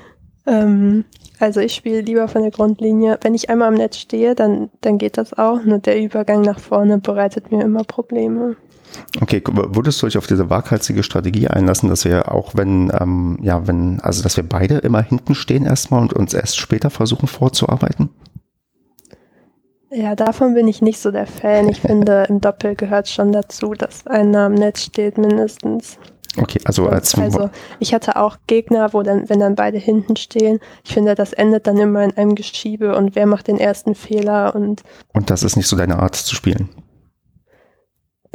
Ähm, 0.45 1.05
also 1.39 1.59
ich 1.59 1.73
spiele 1.73 2.01
lieber 2.01 2.27
von 2.27 2.41
der 2.41 2.51
Grundlinie. 2.51 3.17
Wenn 3.21 3.33
ich 3.33 3.49
einmal 3.49 3.69
am 3.69 3.75
Netz 3.75 3.97
stehe, 3.97 4.35
dann, 4.35 4.69
dann 4.81 4.97
geht 4.97 5.17
das 5.17 5.33
auch. 5.33 5.63
Nur 5.63 5.79
der 5.79 6.01
Übergang 6.01 6.41
nach 6.41 6.59
vorne 6.59 6.97
bereitet 6.97 7.51
mir 7.51 7.63
immer 7.63 7.83
Probleme. 7.83 8.55
Okay, 9.21 9.41
würdest 9.45 10.01
du 10.01 10.05
dich 10.05 10.17
auf 10.17 10.27
diese 10.27 10.49
waghalsige 10.49 11.03
Strategie 11.03 11.47
einlassen, 11.47 11.89
dass 11.89 12.05
wir 12.05 12.31
auch 12.31 12.53
wenn, 12.55 12.91
ähm, 12.99 13.39
ja, 13.41 13.65
wenn, 13.67 13.99
also 14.01 14.21
dass 14.21 14.37
wir 14.37 14.47
beide 14.47 14.77
immer 14.77 15.01
hinten 15.01 15.35
stehen 15.35 15.65
erstmal 15.65 16.01
und 16.01 16.13
uns 16.13 16.33
erst 16.33 16.57
später 16.57 16.89
versuchen 16.89 17.27
vorzuarbeiten? 17.27 18.09
Ja, 19.93 20.15
davon 20.15 20.55
bin 20.55 20.67
ich 20.67 20.81
nicht 20.81 20.99
so 20.99 21.11
der 21.11 21.27
Fan. 21.27 21.69
Ich 21.69 21.81
finde, 21.81 22.25
im 22.27 22.41
Doppel 22.41 22.75
gehört 22.75 23.07
schon 23.07 23.31
dazu, 23.31 23.73
dass 23.73 24.07
einer 24.07 24.45
am 24.45 24.55
Netz 24.55 24.81
steht, 24.81 25.19
mindestens. 25.19 25.99
Okay, 26.35 26.59
also 26.65 26.87
als 26.87 27.15
also 27.15 27.51
ich 27.79 27.93
hatte 27.93 28.15
auch 28.15 28.37
Gegner, 28.47 28.91
wo 28.93 29.03
dann, 29.03 29.29
wenn 29.29 29.39
dann 29.39 29.53
beide 29.53 29.77
hinten 29.77 30.15
stehen, 30.15 30.59
ich 30.83 30.93
finde, 30.93 31.13
das 31.13 31.31
endet 31.31 31.67
dann 31.67 31.77
immer 31.77 32.03
in 32.03 32.17
einem 32.17 32.33
Geschiebe 32.33 32.95
und 32.95 33.15
wer 33.15 33.27
macht 33.27 33.47
den 33.47 33.59
ersten 33.59 33.93
Fehler 33.93 34.55
und 34.55 34.81
und 35.13 35.29
das 35.29 35.43
ist 35.43 35.57
nicht 35.57 35.67
so 35.67 35.75
deine 35.75 35.99
Art 35.99 36.15
zu 36.15 36.33
spielen. 36.33 36.69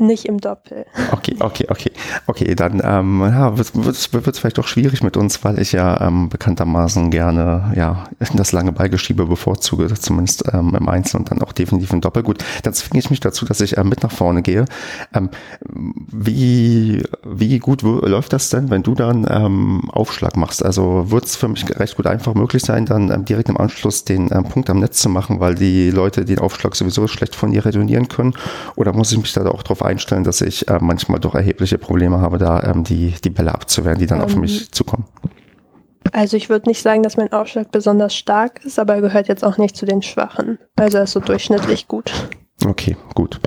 Nicht 0.01 0.27
im 0.27 0.39
Doppel. 0.39 0.87
Okay, 1.11 1.35
okay, 1.41 1.67
okay. 1.69 1.91
Okay, 2.27 2.55
dann 2.55 2.81
ähm, 2.85 3.21
ja, 3.21 3.59
wird 3.59 3.97
es 3.97 4.39
vielleicht 4.39 4.59
doch 4.59 4.69
schwierig 4.69 5.03
mit 5.03 5.17
uns, 5.17 5.43
weil 5.45 5.59
ich 5.59 5.73
ja 5.73 6.01
ähm, 6.01 6.29
bekanntermaßen 6.29 7.11
gerne 7.11 7.73
ja 7.75 8.05
das 8.35 8.53
lange 8.53 8.71
Ballgeschiebe 8.71 9.27
bevorzuge, 9.27 9.93
zumindest 9.95 10.45
ähm, 10.53 10.77
im 10.79 10.89
Einzel 10.89 11.17
und 11.17 11.33
dann 11.33 11.43
auch 11.43 11.53
definitiv 11.53 11.93
im 11.93 12.01
Doppel. 12.01 12.23
Gut, 12.23 12.45
dann 12.63 12.75
zwinge 12.75 13.01
ich 13.01 13.11
mich 13.11 13.19
dazu, 13.19 13.45
dass 13.45 13.61
ich 13.61 13.77
ähm, 13.77 13.89
mit 13.89 14.05
nach 14.05 14.13
vorne 14.13 14.43
gehe. 14.43 14.67
Ähm, 15.13 15.31
wie, 15.67 17.03
wie 17.25 17.59
gut 17.59 17.83
läuft 17.83 18.33
das 18.33 18.51
denn, 18.51 18.71
wenn 18.71 18.85
du 18.85 18.95
dann 18.95 19.27
ähm, 19.29 19.91
Aufschlag 19.91 20.37
machst? 20.37 20.65
Also 20.65 21.11
wird 21.11 21.25
es 21.25 21.35
für 21.35 21.49
mich 21.49 21.65
recht 21.77 21.97
gut 21.97 22.07
einfach 22.07 22.35
möglich 22.35 22.63
sein, 22.63 22.87
dann 22.87 23.11
ähm, 23.11 23.25
direkt 23.25 23.49
im 23.49 23.57
Anschluss 23.57 24.05
den 24.05 24.29
ähm, 24.31 24.45
Punkt 24.45 24.71
am 24.71 24.79
Netz 24.79 25.01
zu 25.01 25.09
machen, 25.09 25.41
weil 25.41 25.57
die 25.57 25.91
Leute 25.91 26.25
den 26.25 26.39
Aufschlag 26.39 26.77
sowieso 26.77 27.09
schlecht 27.09 27.35
von 27.35 27.51
dir 27.51 27.65
retournieren 27.65 28.07
können? 28.07 28.35
Oder 28.77 28.93
muss 28.93 29.11
ich 29.11 29.19
mich 29.19 29.33
da 29.33 29.45
auch 29.47 29.65
drauf 29.65 29.83
einstellen, 29.89 30.25
dass 30.25 30.41
ich 30.41 30.69
äh, 30.69 30.79
manchmal 30.81 31.19
doch 31.19 31.35
erhebliche 31.35 31.79
Probleme 31.79 32.21
habe, 32.21 32.39
da 32.39 32.63
ähm, 32.63 32.85
die, 32.85 33.15
die 33.25 33.31
Bälle 33.31 33.55
abzuwehren, 33.55 33.99
die 33.99 34.07
dann 34.07 34.21
um, 34.21 34.25
auf 34.25 34.37
mich 34.37 34.63
ähm, 34.63 34.69
zukommen. 34.73 35.05
Also 36.13 36.37
ich 36.37 36.49
würde 36.49 36.69
nicht 36.69 36.83
sagen, 36.83 37.03
dass 37.03 37.17
mein 37.17 37.33
Aufschlag 37.33 37.71
besonders 37.71 38.15
stark 38.15 38.65
ist, 38.65 38.79
aber 38.79 38.95
er 38.95 39.01
gehört 39.01 39.29
jetzt 39.29 39.45
auch 39.45 39.59
nicht 39.59 39.77
zu 39.77 39.87
den 39.87 40.03
Schwachen. 40.03 40.59
Also 40.77 40.99
er 40.99 41.05
ist 41.05 41.13
so 41.13 41.21
durchschnittlich 41.21 41.89
gut. 41.89 42.13
Okay, 42.65 42.97
gut. 43.15 43.41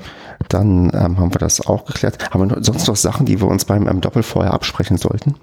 Dann 0.48 0.90
ähm, 0.94 1.18
haben 1.18 1.34
wir 1.34 1.38
das 1.38 1.66
auch 1.66 1.84
geklärt. 1.84 2.32
Haben 2.32 2.50
wir 2.50 2.62
sonst 2.62 2.86
noch 2.86 2.96
Sachen, 2.96 3.26
die 3.26 3.40
wir 3.40 3.48
uns 3.48 3.64
beim 3.64 3.88
ähm, 3.88 4.00
Doppel 4.00 4.22
vorher 4.22 4.54
absprechen 4.54 4.96
sollten? 4.96 5.34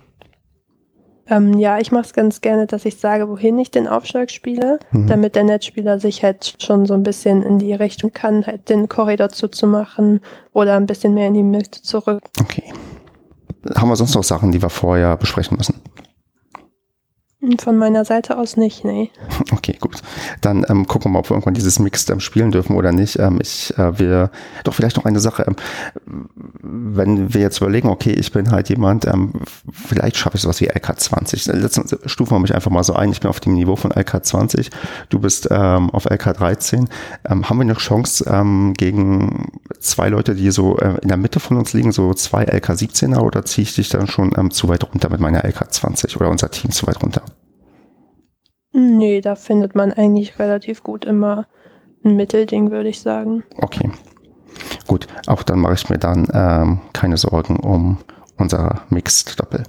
Ähm, 1.29 1.57
ja, 1.59 1.77
ich 1.77 1.91
mache 1.91 2.05
es 2.05 2.13
ganz 2.13 2.41
gerne, 2.41 2.65
dass 2.65 2.85
ich 2.85 2.97
sage, 2.97 3.29
wohin 3.29 3.57
ich 3.59 3.71
den 3.71 3.87
Aufschlag 3.87 4.31
spiele, 4.31 4.79
mhm. 4.91 5.07
damit 5.07 5.35
der 5.35 5.43
Netzspieler 5.43 5.99
sich 5.99 6.23
halt 6.23 6.55
schon 6.59 6.85
so 6.85 6.93
ein 6.93 7.03
bisschen 7.03 7.43
in 7.43 7.59
die 7.59 7.73
Richtung 7.73 8.11
kann, 8.11 8.45
halt 8.45 8.69
den 8.69 8.89
Korridor 8.89 9.29
zuzumachen 9.29 10.21
oder 10.53 10.75
ein 10.75 10.87
bisschen 10.87 11.13
mehr 11.13 11.27
in 11.27 11.35
die 11.35 11.43
Mitte 11.43 11.81
zurück. 11.81 12.23
Okay. 12.41 12.73
Haben 13.75 13.89
wir 13.89 13.95
sonst 13.95 14.15
noch 14.15 14.23
Sachen, 14.23 14.51
die 14.51 14.61
wir 14.61 14.69
vorher 14.69 15.17
besprechen 15.17 15.57
müssen? 15.57 15.81
Von 17.59 17.77
meiner 17.77 18.03
Seite 18.03 18.37
aus 18.37 18.57
nicht, 18.57 18.83
nee. 18.83 19.11
Okay, 19.53 19.77
gut. 19.79 20.01
Dann 20.41 20.65
ähm, 20.67 20.85
gucken 20.87 21.05
wir 21.05 21.13
mal, 21.13 21.19
ob 21.19 21.29
wir 21.29 21.35
irgendwann 21.35 21.53
dieses 21.53 21.79
Mixed 21.79 22.09
ähm, 22.09 22.19
spielen 22.19 22.51
dürfen 22.51 22.75
oder 22.75 22.91
nicht. 22.91 23.17
Ähm, 23.17 23.39
ich 23.41 23.77
äh, 23.77 23.97
will 23.97 24.29
doch 24.65 24.73
vielleicht 24.73 24.97
noch 24.97 25.05
eine 25.05 25.21
Sache. 25.21 25.45
Ähm, 25.47 25.55
wenn 26.61 27.33
wir 27.33 27.39
jetzt 27.39 27.59
überlegen, 27.59 27.87
okay, 27.87 28.11
ich 28.11 28.33
bin 28.33 28.51
halt 28.51 28.67
jemand, 28.67 29.05
ähm, 29.05 29.31
vielleicht 29.71 30.17
schaffe 30.17 30.35
ich 30.35 30.41
sowas 30.41 30.59
wie 30.59 30.69
LK20. 30.69 31.53
Letztens 31.53 31.95
stufen 32.07 32.35
wir 32.35 32.39
mich 32.39 32.53
einfach 32.53 32.71
mal 32.71 32.83
so 32.83 32.93
ein. 32.93 33.09
Ich 33.13 33.21
bin 33.21 33.29
auf 33.29 33.39
dem 33.39 33.53
Niveau 33.53 33.77
von 33.77 33.93
LK20. 33.93 34.69
Du 35.07 35.19
bist 35.19 35.47
ähm, 35.49 35.89
auf 35.91 36.11
LK13. 36.11 36.89
haben 37.25 37.43
wir 37.57 37.61
eine 37.61 37.75
Chance 37.75 38.25
gegen 38.75 39.51
zwei 39.79 40.09
Leute, 40.09 40.35
die 40.35 40.51
so 40.51 40.77
äh, 40.77 40.99
in 41.01 41.07
der 41.07 41.17
Mitte 41.17 41.39
von 41.39 41.55
uns 41.55 41.71
liegen, 41.71 41.93
so 41.93 42.13
zwei 42.13 42.43
LK17er 42.43 43.19
oder 43.19 43.45
ziehe 43.45 43.63
ich 43.63 43.75
dich 43.75 43.87
dann 43.89 44.07
schon 44.07 44.51
zu 44.51 44.67
weit 44.67 44.83
runter 44.83 45.09
mit 45.09 45.21
meiner 45.21 45.45
LK20 45.45 46.17
oder 46.17 46.29
unser 46.29 46.51
Team 46.51 46.71
zu 46.71 46.85
weit 46.87 47.01
runter? 47.01 47.23
Nee, 48.71 49.21
da 49.21 49.35
findet 49.35 49.75
man 49.75 49.91
eigentlich 49.91 50.37
relativ 50.39 50.83
gut 50.83 51.05
immer 51.05 51.47
ein 52.03 52.15
Mittelding, 52.15 52.71
würde 52.71 52.89
ich 52.89 53.01
sagen. 53.01 53.43
Okay. 53.57 53.89
Gut, 54.87 55.07
auch 55.27 55.43
dann 55.43 55.59
mache 55.59 55.73
ich 55.73 55.89
mir 55.89 55.97
dann 55.97 56.27
ähm, 56.33 56.81
keine 56.93 57.17
Sorgen 57.17 57.57
um 57.57 57.97
unser 58.37 58.81
Mixed-Doppel. 58.89 59.63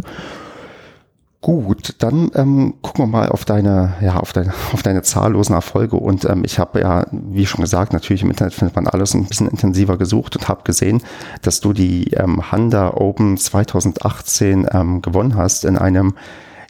Gut, 1.43 1.95
dann 2.01 2.31
ähm, 2.35 2.75
gucken 2.83 3.05
wir 3.05 3.07
mal 3.07 3.31
auf 3.31 3.47
deine, 3.47 3.95
ja, 4.03 4.17
auf 4.19 4.35
deine, 4.35 4.53
auf 4.73 4.83
deine 4.83 5.01
zahllosen 5.03 5.55
Erfolge. 5.55 5.97
Und 5.97 6.27
ähm, 6.27 6.43
ich 6.45 6.59
habe 6.59 6.81
ja, 6.81 7.07
wie 7.11 7.47
schon 7.47 7.63
gesagt, 7.63 7.95
natürlich 7.95 8.23
im 8.23 8.31
Internet 8.31 8.53
findet 8.53 8.77
man 8.77 8.87
alles 8.87 9.15
ein 9.15 9.25
bisschen 9.25 9.49
intensiver 9.49 9.97
gesucht 9.97 10.37
und 10.37 10.49
habe 10.49 10.65
gesehen, 10.65 11.03
dass 11.41 11.61
du 11.61 11.73
die 11.73 12.11
ähm, 12.13 12.53
Handa 12.53 12.93
Open 12.95 13.39
2018 13.39 14.69
ähm, 14.71 15.01
gewonnen 15.01 15.35
hast 15.35 15.65
in 15.65 15.79
einem 15.79 16.15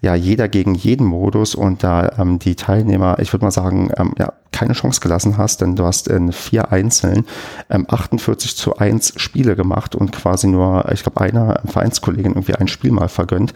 ja 0.00 0.14
jeder 0.14 0.48
gegen 0.48 0.74
jeden 0.74 1.06
Modus 1.06 1.54
und 1.54 1.82
da 1.82 2.12
ähm, 2.18 2.38
die 2.38 2.54
Teilnehmer, 2.54 3.18
ich 3.18 3.32
würde 3.32 3.44
mal 3.44 3.50
sagen, 3.50 3.90
ähm, 3.96 4.14
ja, 4.18 4.32
keine 4.52 4.72
Chance 4.72 5.00
gelassen 5.00 5.36
hast, 5.38 5.60
denn 5.60 5.76
du 5.76 5.84
hast 5.84 6.08
in 6.08 6.32
vier 6.32 6.72
Einzeln 6.72 7.26
ähm, 7.68 7.86
48 7.88 8.56
zu 8.56 8.76
1 8.76 9.14
Spiele 9.16 9.56
gemacht 9.56 9.94
und 9.94 10.12
quasi 10.12 10.48
nur, 10.48 10.90
ich 10.92 11.02
glaube, 11.02 11.20
einer 11.20 11.60
Vereinskollegin 11.66 12.32
irgendwie 12.32 12.54
ein 12.54 12.68
Spiel 12.68 12.92
mal 12.92 13.08
vergönnt. 13.08 13.54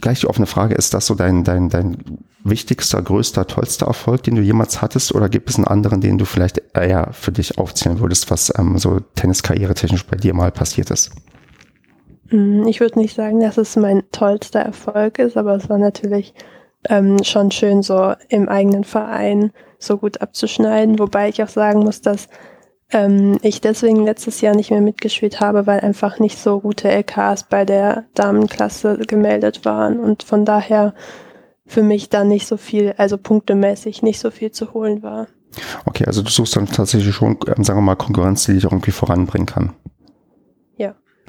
Gleich 0.00 0.20
die 0.20 0.26
offene 0.26 0.46
Frage, 0.46 0.74
ist 0.74 0.94
das 0.94 1.06
so 1.06 1.14
dein, 1.14 1.44
dein, 1.44 1.68
dein 1.70 1.96
wichtigster, 2.44 3.02
größter, 3.02 3.46
tollster 3.46 3.86
Erfolg, 3.86 4.22
den 4.22 4.36
du 4.36 4.42
jemals 4.42 4.80
hattest 4.82 5.14
oder 5.14 5.28
gibt 5.28 5.50
es 5.50 5.56
einen 5.56 5.66
anderen, 5.66 6.00
den 6.00 6.18
du 6.18 6.24
vielleicht 6.24 6.62
eher 6.74 7.08
für 7.12 7.32
dich 7.32 7.58
aufzählen 7.58 8.00
würdest, 8.00 8.30
was 8.30 8.52
ähm, 8.58 8.78
so 8.78 9.00
Tenniskarriere 9.14 9.74
technisch 9.74 10.06
bei 10.06 10.16
dir 10.16 10.34
mal 10.34 10.50
passiert 10.50 10.90
ist? 10.90 11.10
Mm, 12.30 12.66
ich 12.66 12.80
würde 12.80 12.98
nicht 12.98 13.14
sagen, 13.14 13.40
dass 13.40 13.58
es 13.58 13.76
mein 13.76 14.02
tollster 14.12 14.60
Erfolg 14.60 15.18
ist, 15.18 15.36
aber 15.36 15.54
es 15.54 15.68
war 15.68 15.78
natürlich 15.78 16.34
ähm, 16.88 17.22
schon 17.22 17.50
schön, 17.50 17.82
so 17.82 18.14
im 18.28 18.48
eigenen 18.48 18.84
Verein 18.84 19.52
so 19.78 19.98
gut 19.98 20.20
abzuschneiden. 20.20 20.98
Wobei 20.98 21.28
ich 21.28 21.42
auch 21.42 21.48
sagen 21.48 21.80
muss, 21.80 22.00
dass 22.00 22.28
ähm, 22.92 23.38
ich 23.42 23.60
deswegen 23.60 24.04
letztes 24.04 24.40
Jahr 24.40 24.54
nicht 24.54 24.70
mehr 24.70 24.80
mitgespielt 24.80 25.40
habe, 25.40 25.66
weil 25.66 25.80
einfach 25.80 26.18
nicht 26.18 26.38
so 26.38 26.60
gute 26.60 26.88
LKs 26.88 27.44
bei 27.44 27.64
der 27.64 28.04
Damenklasse 28.14 28.98
gemeldet 28.98 29.64
waren 29.64 30.00
und 30.00 30.22
von 30.22 30.44
daher 30.44 30.94
für 31.66 31.82
mich 31.82 32.08
dann 32.08 32.28
nicht 32.28 32.46
so 32.46 32.56
viel, 32.56 32.94
also 32.96 33.16
punktemäßig 33.16 34.02
nicht 34.02 34.18
so 34.18 34.30
viel 34.30 34.50
zu 34.50 34.74
holen 34.74 35.02
war. 35.02 35.28
Okay, 35.84 36.04
also 36.06 36.22
du 36.22 36.30
suchst 36.30 36.56
dann 36.56 36.66
tatsächlich 36.66 37.14
schon, 37.14 37.38
ähm, 37.46 37.64
sagen 37.64 37.78
wir 37.78 37.82
mal, 37.82 37.96
Konkurrenz, 37.96 38.44
die 38.44 38.54
dich 38.54 38.66
auch 38.66 38.72
irgendwie 38.72 38.92
voranbringen 38.92 39.46
kann. 39.46 39.72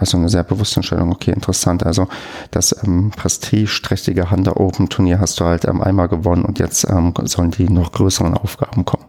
Also 0.02 0.18
eine 0.18 0.30
sehr 0.30 0.44
bewusste 0.44 0.78
Entscheidung. 0.78 1.12
Okay, 1.12 1.32
interessant. 1.32 1.86
Also 1.86 2.08
das 2.50 2.76
ähm, 2.84 3.12
prestigeträchtige 3.16 4.32
Hunter 4.32 4.60
Open 4.60 4.90
Turnier 4.90 5.20
hast 5.20 5.40
du 5.40 5.46
halt 5.46 5.64
ähm, 5.66 5.80
einmal 5.80 6.08
gewonnen 6.08 6.44
und 6.44 6.58
jetzt 6.58 6.90
ähm, 6.90 7.14
sollen 7.26 7.52
die 7.52 7.70
noch 7.70 7.92
größeren 7.92 8.34
Aufgaben 8.34 8.84
kommen. 8.84 9.06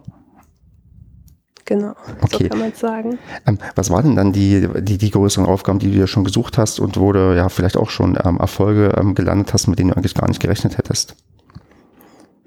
Genau, 1.65 1.95
okay. 2.21 2.43
so 2.43 2.49
kann 2.49 2.59
man 2.59 2.73
sagen. 2.73 3.19
Ähm, 3.47 3.57
was 3.73 3.89
waren 3.89 4.05
denn 4.05 4.15
dann 4.15 4.33
die, 4.33 4.67
die, 4.81 4.99
die 4.99 5.09
größeren 5.09 5.47
Aufgaben, 5.47 5.79
die 5.79 5.91
du 5.91 5.97
ja 5.97 6.05
schon 6.05 6.25
gesucht 6.25 6.59
hast 6.59 6.79
und 6.79 6.99
wo 6.99 7.11
du 7.11 7.35
ja 7.35 7.49
vielleicht 7.49 7.77
auch 7.77 7.89
schon 7.89 8.15
ähm, 8.23 8.37
Erfolge 8.37 8.93
ähm, 8.95 9.15
gelandet 9.15 9.51
hast, 9.51 9.65
mit 9.65 9.79
denen 9.79 9.89
du 9.89 9.97
eigentlich 9.97 10.13
gar 10.13 10.27
nicht 10.27 10.41
gerechnet 10.41 10.77
hättest? 10.77 11.15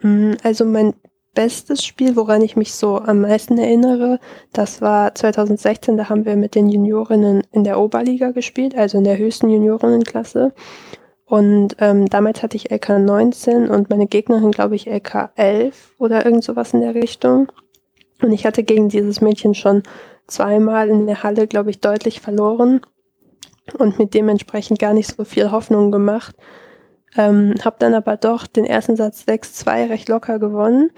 Hm, 0.01 0.37
also 0.45 0.65
mein 0.65 0.95
bestes 1.37 1.85
Spiel, 1.85 2.17
woran 2.17 2.43
ich 2.43 2.57
mich 2.57 2.75
so 2.75 2.99
am 2.99 3.21
meisten 3.21 3.59
erinnere, 3.59 4.19
das 4.53 4.81
war 4.81 5.15
2016, 5.15 5.97
da 5.97 6.09
haben 6.09 6.25
wir 6.25 6.35
mit 6.35 6.57
den 6.57 6.69
Juniorinnen 6.69 7.43
in 7.53 7.63
der 7.63 7.79
Oberliga 7.79 8.33
gespielt, 8.33 8.75
also 8.77 8.99
in 8.99 9.05
der 9.05 9.19
höchsten 9.19 9.51
Juniorinnenklasse. 9.51 10.53
Und 11.27 11.77
ähm, 11.79 12.07
damals 12.07 12.43
hatte 12.43 12.57
ich 12.57 12.71
LK 12.71 13.01
19 13.01 13.69
und 13.69 13.91
meine 13.91 14.07
Gegnerin, 14.07 14.51
glaube 14.51 14.77
ich, 14.77 14.87
LK 14.87 15.31
11 15.37 15.95
oder 15.99 16.25
irgend 16.25 16.43
sowas 16.43 16.73
in 16.73 16.81
der 16.81 16.95
Richtung. 16.95 17.53
Und 18.23 18.33
ich 18.33 18.47
hatte 18.47 18.65
gegen 18.65 18.89
dieses 18.89 19.21
Mädchen 19.21 19.55
schon 19.55 19.83
zweimal 20.27 20.89
in 20.89 21.07
der 21.07 21.23
Halle, 21.23 21.47
glaube 21.47 21.71
ich, 21.71 21.81
deutlich 21.81 22.21
verloren 22.21 22.81
und 23.79 23.99
mit 23.99 24.15
dementsprechend 24.15 24.79
gar 24.79 24.95
nicht 24.95 25.15
so 25.15 25.25
viel 25.25 25.51
Hoffnung 25.51 25.93
gemacht. 25.93 26.35
Ähm, 27.17 27.55
habe 27.63 27.77
dann 27.79 27.95
aber 27.95 28.17
doch 28.17 28.47
den 28.47 28.65
ersten 28.65 28.97
Satz 28.97 29.25
6-2 29.29 29.91
recht 29.91 30.09
locker 30.09 30.39
gewonnen 30.39 30.91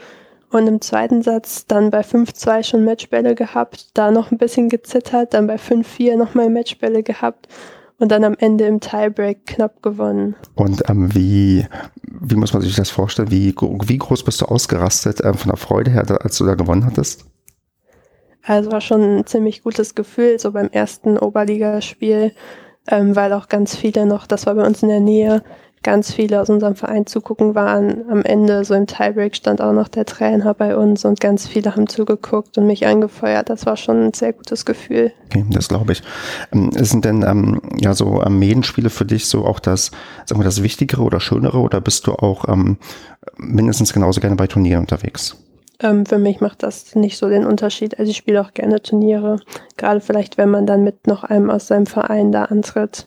und 0.51 0.67
im 0.67 0.81
zweiten 0.81 1.23
Satz 1.23 1.67
dann 1.67 1.91
bei 1.91 2.01
5-2 2.01 2.63
schon 2.63 2.85
Matchbälle 2.85 3.35
gehabt, 3.35 3.91
da 3.95 4.11
noch 4.11 4.31
ein 4.31 4.39
bisschen 4.39 4.69
gezittert, 4.69 5.35
dann 5.35 5.47
bei 5.47 5.57
5-4 5.57 6.17
nochmal 6.17 6.51
Matchbälle 6.51 7.03
gehabt 7.03 7.49
und 7.99 8.13
dann 8.13 8.25
am 8.25 8.37
Ende 8.39 8.65
im 8.67 8.81
Tiebreak 8.81 9.47
knapp 9.47 9.83
gewonnen. 9.83 10.37
Und 10.55 10.89
ähm, 10.89 11.15
wie, 11.15 11.67
wie 12.03 12.37
muss 12.37 12.53
man 12.53 12.63
sich 12.63 12.77
das 12.77 12.91
vorstellen? 12.91 13.31
Wie, 13.31 13.55
wie 13.57 13.99
groß 13.99 14.25
bist 14.25 14.41
du 14.41 14.47
ausgerastet 14.47 15.21
ähm, 15.25 15.35
von 15.35 15.51
der 15.51 15.59
Freude 15.59 15.91
her, 15.91 16.05
als 16.23 16.39
du 16.39 16.47
da 16.47 16.55
gewonnen 16.55 16.87
hattest? 16.87 17.27
Also 18.45 18.73
war 18.73 18.81
schon 18.81 19.03
ein 19.03 19.27
ziemlich 19.27 19.63
gutes 19.63 19.95
Gefühl, 19.95 20.39
so 20.39 20.53
beim 20.53 20.69
ersten 20.69 21.19
Oberligaspiel, 21.19 22.33
ähm, 22.87 23.15
weil 23.15 23.33
auch 23.35 23.49
ganz 23.49 23.77
viele 23.77 24.07
noch, 24.07 24.27
das 24.27 24.47
war 24.47 24.55
bei 24.55 24.67
uns 24.67 24.83
in 24.83 24.89
der 24.89 25.01
Nähe, 25.01 25.43
ganz 25.83 26.13
viele 26.13 26.41
aus 26.41 26.51
unserem 26.51 26.75
Verein 26.75 27.07
zugucken 27.07 27.55
waren. 27.55 28.05
Am 28.11 28.23
Ende, 28.23 28.65
so 28.65 28.75
im 28.75 28.87
Tiebreak, 28.87 29.37
stand 29.37 29.61
auch 29.61 29.73
noch 29.73 29.89
der 29.89 30.07
Trainer 30.07 30.55
bei 30.55 30.77
uns 30.77 31.05
und 31.05 31.21
ganz 31.21 31.47
viele 31.47 31.75
haben 31.75 31.89
zugeguckt 31.89 32.59
und 32.59 32.67
mich 32.67 32.87
angefeuert. 32.87 33.49
Das 33.49 33.67
war 33.67 33.77
schon 33.77 34.07
ein 34.07 34.15
sehr 34.15 34.33
gutes 34.33 34.65
Gefühl. 34.65 35.13
Okay, 35.27 35.45
das 35.51 35.69
glaube 35.69 35.93
ich. 35.93 36.03
Ähm, 36.53 36.71
sind 36.73 37.05
denn 37.05 37.23
ähm, 37.23 37.61
ja 37.79 37.95
so 37.95 38.23
Medenspiele 38.29 38.91
für 38.91 39.05
dich 39.05 39.27
so 39.27 39.45
auch 39.45 39.61
das, 39.61 39.91
sagen 40.27 40.41
wir, 40.41 40.45
das 40.45 40.63
Wichtigere 40.63 41.03
oder 41.03 41.21
Schönere 41.21 41.59
oder 41.59 41.81
bist 41.81 42.07
du 42.07 42.13
auch 42.13 42.49
ähm, 42.49 42.79
mindestens 43.37 43.93
genauso 43.93 44.21
gerne 44.21 44.37
bei 44.37 44.47
Turnieren 44.47 44.81
unterwegs? 44.81 45.37
Ähm, 45.81 46.07
für 46.07 46.19
mich 46.19 46.41
macht 46.41 46.63
das 46.63 46.95
nicht 46.95 47.19
so 47.19 47.29
den 47.29 47.47
Unterschied. 47.47 47.99
Also 47.99 48.11
ich 48.11 48.17
spiele 48.17 48.41
auch 48.41 48.53
gerne 48.53 48.83
Turniere, 48.83 49.41
gerade 49.77 50.01
vielleicht, 50.01 50.39
wenn 50.39 50.51
man 50.51 50.67
dann 50.67 50.83
mit 50.83 51.07
noch 51.07 51.25
einem 51.25 51.51
aus 51.51 51.69
seinem 51.69 51.87
Verein 51.87 52.33
da 52.33 52.45
antritt. 52.45 53.07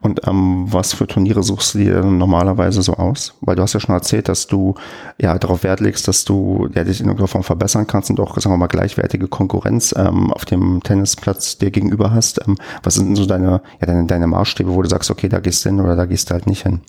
Und 0.00 0.26
ähm, 0.26 0.66
was 0.68 0.92
für 0.94 1.06
Turniere 1.06 1.42
suchst 1.42 1.74
du 1.74 1.78
dir 1.78 2.02
normalerweise 2.02 2.82
so 2.82 2.94
aus? 2.94 3.34
Weil 3.40 3.56
du 3.56 3.62
hast 3.62 3.72
ja 3.72 3.80
schon 3.80 3.94
erzählt, 3.94 4.28
dass 4.28 4.46
du 4.46 4.74
ja 5.20 5.38
darauf 5.38 5.62
Wert 5.64 5.80
legst, 5.80 6.08
dass 6.08 6.24
du 6.24 6.68
ja, 6.74 6.84
dich 6.84 7.00
in 7.00 7.06
irgendeiner 7.06 7.28
Form 7.28 7.42
verbessern 7.42 7.86
kannst 7.86 8.10
und 8.10 8.20
auch, 8.20 8.36
sagen 8.38 8.54
wir 8.54 8.58
mal, 8.58 8.66
gleichwertige 8.66 9.28
Konkurrenz 9.28 9.94
ähm, 9.96 10.32
auf 10.32 10.44
dem 10.44 10.82
Tennisplatz 10.82 11.58
dir 11.58 11.70
gegenüber 11.70 12.12
hast. 12.12 12.40
Ähm, 12.46 12.56
was 12.82 12.94
sind 12.94 13.08
denn 13.08 13.16
so 13.16 13.26
deine, 13.26 13.62
ja, 13.80 13.86
deine, 13.86 14.06
deine 14.06 14.26
Maßstäbe, 14.26 14.74
wo 14.74 14.82
du 14.82 14.88
sagst, 14.88 15.10
okay, 15.10 15.28
da 15.28 15.40
gehst 15.40 15.64
du 15.64 15.70
hin 15.70 15.80
oder 15.80 15.96
da 15.96 16.06
gehst 16.06 16.30
du 16.30 16.34
halt 16.34 16.46
nicht 16.46 16.62
hin? 16.62 16.80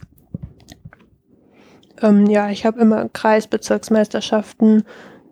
Ähm, 2.02 2.26
ja, 2.28 2.50
ich 2.50 2.66
habe 2.66 2.82
immer 2.82 3.08
Kreisbezirksmeisterschaften 3.10 4.84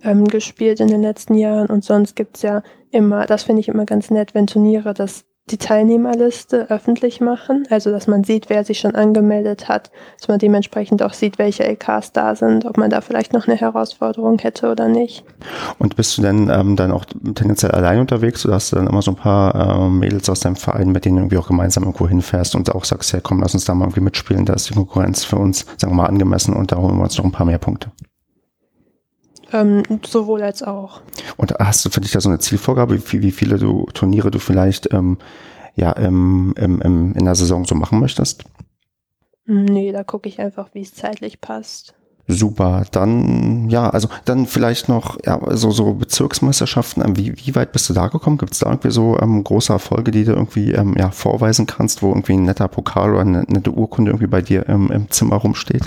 ähm, 0.03 0.25
gespielt 0.25 0.79
in 0.79 0.87
den 0.87 1.01
letzten 1.01 1.35
Jahren 1.35 1.67
und 1.67 1.83
sonst 1.83 2.15
gibt's 2.15 2.41
ja 2.41 2.63
immer, 2.91 3.25
das 3.25 3.43
finde 3.43 3.59
ich 3.59 3.67
immer 3.67 3.85
ganz 3.85 4.09
nett, 4.09 4.33
wenn 4.33 4.47
Turniere 4.47 4.93
das 4.93 5.25
die 5.51 5.57
Teilnehmerliste 5.57 6.69
öffentlich 6.69 7.21
machen, 7.21 7.67
also 7.69 7.91
dass 7.91 8.07
man 8.07 8.23
sieht, 8.23 8.49
wer 8.49 8.63
sich 8.63 8.79
schon 8.79 8.95
angemeldet 8.95 9.67
hat, 9.67 9.91
dass 10.17 10.27
man 10.27 10.39
dementsprechend 10.39 11.03
auch 11.03 11.13
sieht, 11.13 11.37
welche 11.37 11.63
LKs 11.63 12.13
da 12.13 12.35
sind, 12.35 12.65
ob 12.65 12.77
man 12.77 12.89
da 12.89 13.01
vielleicht 13.01 13.33
noch 13.33 13.47
eine 13.47 13.57
Herausforderung 13.57 14.39
hätte 14.39 14.71
oder 14.71 14.87
nicht. 14.87 15.23
Und 15.77 15.95
bist 15.95 16.17
du 16.17 16.21
denn 16.21 16.49
ähm, 16.49 16.75
dann 16.75 16.91
auch 16.91 17.05
tendenziell 17.05 17.71
allein 17.71 17.99
unterwegs 17.99 18.45
oder 18.45 18.55
hast 18.55 18.71
du 18.71 18.77
dann 18.77 18.87
immer 18.87 19.01
so 19.01 19.11
ein 19.11 19.17
paar 19.17 19.85
äh, 19.85 19.89
Mädels 19.89 20.29
aus 20.29 20.39
deinem 20.39 20.55
Verein, 20.55 20.91
mit 20.91 21.05
denen 21.05 21.17
du 21.17 21.21
irgendwie 21.23 21.37
auch 21.37 21.47
gemeinsam 21.47 21.83
irgendwo 21.83 22.07
hinfährst 22.07 22.55
und 22.55 22.73
auch 22.73 22.85
sagst, 22.85 23.11
ja 23.11 23.19
komm, 23.21 23.41
lass 23.41 23.53
uns 23.53 23.65
da 23.65 23.73
mal 23.73 23.85
irgendwie 23.85 24.01
mitspielen, 24.01 24.45
da 24.45 24.53
ist 24.53 24.69
die 24.69 24.73
Konkurrenz 24.73 25.23
für 25.23 25.37
uns, 25.37 25.65
sagen 25.77 25.93
wir 25.93 25.97
mal, 25.97 26.05
angemessen 26.05 26.55
und 26.55 26.71
da 26.71 26.77
holen 26.77 26.97
wir 26.97 27.03
uns 27.03 27.17
noch 27.17 27.25
ein 27.25 27.31
paar 27.31 27.45
mehr 27.45 27.59
Punkte? 27.59 27.91
Ähm, 29.53 29.83
sowohl 30.05 30.43
als 30.43 30.63
auch. 30.63 31.01
Und 31.37 31.53
hast 31.59 31.83
du 31.85 31.89
für 31.89 32.01
dich 32.01 32.11
da 32.11 32.21
so 32.21 32.29
eine 32.29 32.39
Zielvorgabe, 32.39 32.97
wie, 33.11 33.21
wie 33.21 33.31
viele 33.31 33.57
du 33.57 33.85
Turniere 33.93 34.31
du 34.31 34.39
vielleicht 34.39 34.93
ähm, 34.93 35.17
ja, 35.75 35.91
im, 35.91 36.53
in 36.57 37.25
der 37.25 37.35
Saison 37.35 37.65
so 37.65 37.75
machen 37.75 37.99
möchtest? 37.99 38.43
Nee, 39.45 39.91
da 39.91 40.03
gucke 40.03 40.29
ich 40.29 40.39
einfach, 40.39 40.69
wie 40.73 40.81
es 40.81 40.93
zeitlich 40.93 41.41
passt. 41.41 41.93
Super, 42.27 42.85
dann 42.91 43.69
ja, 43.69 43.89
also 43.89 44.07
dann 44.25 44.45
vielleicht 44.45 44.87
noch 44.87 45.17
ja, 45.25 45.39
so, 45.57 45.71
so 45.71 45.93
Bezirksmeisterschaften. 45.93 47.03
Ähm, 47.03 47.17
wie, 47.17 47.35
wie 47.35 47.55
weit 47.55 47.73
bist 47.73 47.89
du 47.89 47.93
da 47.93 48.07
gekommen? 48.07 48.37
Gibt 48.37 48.53
es 48.53 48.59
da 48.59 48.69
irgendwie 48.69 48.91
so 48.91 49.19
ähm, 49.19 49.43
große 49.43 49.73
Erfolge, 49.73 50.11
die 50.11 50.23
du 50.23 50.31
irgendwie 50.31 50.71
ähm, 50.71 50.95
ja, 50.97 51.11
vorweisen 51.11 51.65
kannst, 51.65 52.01
wo 52.01 52.09
irgendwie 52.09 52.33
ein 52.33 52.43
netter 52.43 52.67
Pokal 52.67 53.11
oder 53.11 53.21
eine 53.21 53.43
nette 53.47 53.71
Urkunde 53.71 54.11
irgendwie 54.11 54.27
bei 54.27 54.41
dir 54.41 54.69
ähm, 54.69 54.91
im 54.91 55.09
Zimmer 55.09 55.37
rumsteht? 55.37 55.83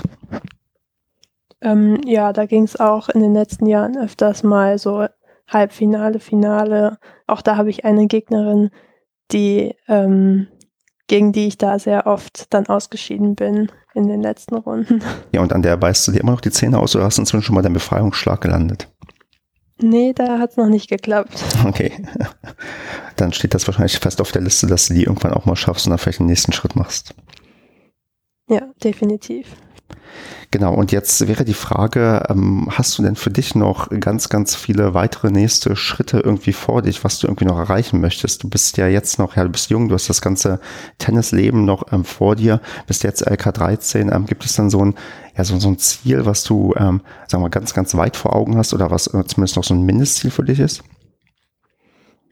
Ähm, 1.65 1.99
ja, 2.05 2.31
da 2.31 2.45
ging 2.45 2.63
es 2.63 2.79
auch 2.79 3.09
in 3.09 3.21
den 3.21 3.33
letzten 3.33 3.65
Jahren 3.65 3.97
öfters 3.97 4.43
mal 4.43 4.77
so 4.77 5.07
Halbfinale, 5.47 6.19
Finale. 6.19 6.99
Auch 7.25 7.41
da 7.41 7.57
habe 7.57 7.71
ich 7.71 7.85
eine 7.85 8.07
Gegnerin, 8.07 8.69
die 9.31 9.73
ähm, 9.87 10.47
gegen 11.07 11.31
die 11.33 11.47
ich 11.47 11.57
da 11.57 11.79
sehr 11.79 12.07
oft 12.07 12.53
dann 12.53 12.67
ausgeschieden 12.67 13.35
bin 13.35 13.71
in 13.95 14.07
den 14.07 14.21
letzten 14.21 14.55
Runden. 14.55 15.01
Ja, 15.31 15.41
und 15.41 15.53
an 15.53 15.63
der 15.63 15.75
beißt 15.75 16.07
du 16.07 16.11
dir 16.11 16.19
immer 16.19 16.31
noch 16.31 16.41
die 16.41 16.51
Zähne 16.51 16.79
aus 16.79 16.95
oder 16.95 17.05
hast 17.05 17.17
du 17.17 17.23
inzwischen 17.23 17.43
schon 17.43 17.55
mal 17.55 17.61
deinen 17.61 17.73
Befreiungsschlag 17.73 18.41
gelandet? 18.41 18.87
Nee, 19.81 20.13
da 20.13 20.39
hat 20.39 20.51
es 20.51 20.57
noch 20.57 20.69
nicht 20.69 20.89
geklappt. 20.89 21.43
Okay. 21.65 21.91
Dann 23.15 23.33
steht 23.33 23.53
das 23.53 23.65
wahrscheinlich 23.67 23.97
fest 23.97 24.21
auf 24.21 24.31
der 24.31 24.41
Liste, 24.41 24.67
dass 24.67 24.87
du 24.87 24.93
die 24.93 25.03
irgendwann 25.03 25.33
auch 25.33 25.45
mal 25.45 25.55
schaffst 25.55 25.87
und 25.87 25.91
dann 25.91 25.97
vielleicht 25.97 26.19
den 26.19 26.27
nächsten 26.27 26.51
Schritt 26.51 26.75
machst. 26.75 27.15
Ja, 28.47 28.61
definitiv. 28.83 29.47
Genau, 30.51 30.73
und 30.73 30.91
jetzt 30.91 31.27
wäre 31.27 31.43
die 31.43 31.53
Frage, 31.53 32.23
ähm, 32.29 32.67
hast 32.71 32.97
du 32.97 33.03
denn 33.03 33.15
für 33.15 33.29
dich 33.29 33.55
noch 33.55 33.89
ganz, 33.99 34.29
ganz 34.29 34.55
viele 34.55 34.93
weitere 34.93 35.31
nächste 35.31 35.75
Schritte 35.75 36.19
irgendwie 36.19 36.53
vor 36.53 36.81
dich, 36.81 37.03
was 37.03 37.19
du 37.19 37.27
irgendwie 37.27 37.45
noch 37.45 37.57
erreichen 37.57 37.99
möchtest? 37.99 38.43
Du 38.43 38.49
bist 38.49 38.77
ja 38.77 38.87
jetzt 38.87 39.19
noch, 39.19 39.35
ja, 39.35 39.43
du 39.43 39.49
bist 39.49 39.69
jung, 39.69 39.89
du 39.89 39.95
hast 39.95 40.09
das 40.09 40.21
ganze 40.21 40.59
Tennisleben 40.97 41.65
noch 41.65 41.91
ähm, 41.91 42.05
vor 42.05 42.35
dir, 42.35 42.61
bist 42.87 43.03
jetzt 43.03 43.27
LK13. 43.27 44.13
Ähm, 44.15 44.25
gibt 44.25 44.45
es 44.45 44.55
dann 44.55 44.69
so 44.69 44.83
ein, 44.83 44.95
ja, 45.37 45.43
so, 45.43 45.59
so 45.59 45.67
ein 45.67 45.77
Ziel, 45.77 46.25
was 46.25 46.43
du, 46.43 46.73
ähm, 46.77 47.01
sagen 47.27 47.41
wir 47.43 47.47
mal, 47.47 47.49
ganz, 47.49 47.73
ganz 47.73 47.95
weit 47.95 48.15
vor 48.15 48.35
Augen 48.35 48.57
hast 48.57 48.73
oder 48.73 48.91
was 48.91 49.07
äh, 49.07 49.25
zumindest 49.25 49.57
noch 49.57 49.63
so 49.63 49.73
ein 49.73 49.83
Mindestziel 49.83 50.31
für 50.31 50.43
dich 50.43 50.59
ist? 50.59 50.83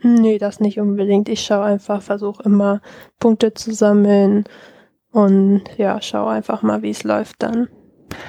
Nee, 0.02 0.38
das 0.38 0.60
nicht 0.60 0.80
unbedingt. 0.80 1.30
Ich 1.30 1.42
schaue 1.42 1.64
einfach, 1.64 2.02
versuche 2.02 2.44
immer 2.44 2.82
Punkte 3.20 3.54
zu 3.54 3.74
sammeln 3.74 4.44
und 5.14 5.62
ja, 5.78 6.02
schaue 6.02 6.32
einfach 6.32 6.64
mal, 6.64 6.82
wie 6.82 6.90
es 6.90 7.04
läuft 7.04 7.42
dann. 7.44 7.70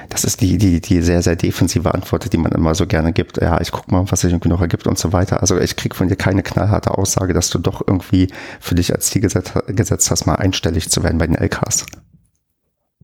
Das 0.09 0.25
ist 0.25 0.41
die, 0.41 0.59
die, 0.59 0.81
die 0.81 1.03
sehr, 1.03 1.23
sehr 1.23 1.37
defensive 1.37 1.93
Antwort, 1.93 2.33
die 2.33 2.37
man 2.37 2.53
immer 2.53 2.75
so 2.75 2.87
gerne 2.87 3.13
gibt. 3.13 3.39
Ja, 3.39 3.61
ich 3.61 3.73
gucke 3.73 3.91
mal, 3.91 4.05
was 4.11 4.21
sich 4.21 4.33
irgendwie 4.33 4.49
noch 4.49 4.61
ergibt 4.61 4.87
und 4.87 4.99
so 4.99 5.13
weiter. 5.13 5.41
Also 5.41 5.59
ich 5.59 5.77
kriege 5.77 5.95
von 5.95 6.09
dir 6.09 6.17
keine 6.17 6.43
knallharte 6.43 6.97
Aussage, 6.97 7.33
dass 7.35 7.51
du 7.51 7.59
doch 7.59 7.83
irgendwie 7.87 8.29
für 8.61 8.75
dich 8.75 8.95
als 8.95 9.07
Ziel 9.07 9.23
gesetzt, 9.23 9.55
gesetzt 9.67 10.11
hast, 10.11 10.27
mal 10.27 10.37
einstellig 10.37 10.91
zu 10.91 11.03
werden 11.03 11.19
bei 11.19 11.27
den 11.27 11.37
LKs. 11.37 11.87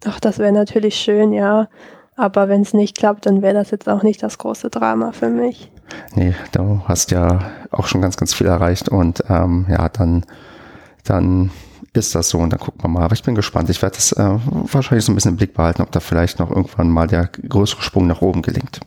Ach, 0.04 0.20
das 0.20 0.38
wäre 0.38 0.52
natürlich 0.52 0.96
schön, 0.96 1.32
ja. 1.32 1.68
Aber 2.16 2.48
wenn 2.48 2.62
es 2.62 2.74
nicht 2.74 2.98
klappt, 2.98 3.26
dann 3.26 3.42
wäre 3.42 3.54
das 3.54 3.70
jetzt 3.70 3.88
auch 3.88 4.02
nicht 4.02 4.22
das 4.22 4.38
große 4.38 4.70
Drama 4.70 5.12
für 5.12 5.28
mich. 5.28 5.70
Nee, 6.14 6.34
du 6.52 6.82
hast 6.86 7.10
ja 7.10 7.50
auch 7.70 7.86
schon 7.86 8.00
ganz, 8.02 8.16
ganz 8.16 8.34
viel 8.34 8.46
erreicht 8.46 8.88
und 8.88 9.24
ähm, 9.28 9.66
ja, 9.68 9.88
dann, 9.88 10.24
dann 11.04 11.50
ist 11.92 12.14
das 12.14 12.28
so 12.28 12.38
und 12.38 12.50
dann 12.50 12.60
gucken 12.60 12.82
wir 12.82 12.88
mal. 12.88 13.02
Aber 13.02 13.14
ich 13.14 13.22
bin 13.22 13.34
gespannt. 13.34 13.68
Ich 13.70 13.82
werde 13.82 13.96
das 13.96 14.12
äh, 14.12 14.38
wahrscheinlich 14.72 15.04
so 15.04 15.12
ein 15.12 15.14
bisschen 15.14 15.32
im 15.32 15.36
Blick 15.36 15.54
behalten, 15.54 15.82
ob 15.82 15.90
da 15.90 16.00
vielleicht 16.00 16.38
noch 16.38 16.50
irgendwann 16.50 16.88
mal 16.88 17.06
der 17.06 17.26
größere 17.26 17.82
Sprung 17.82 18.06
nach 18.06 18.22
oben 18.22 18.42
gelingt. 18.42 18.80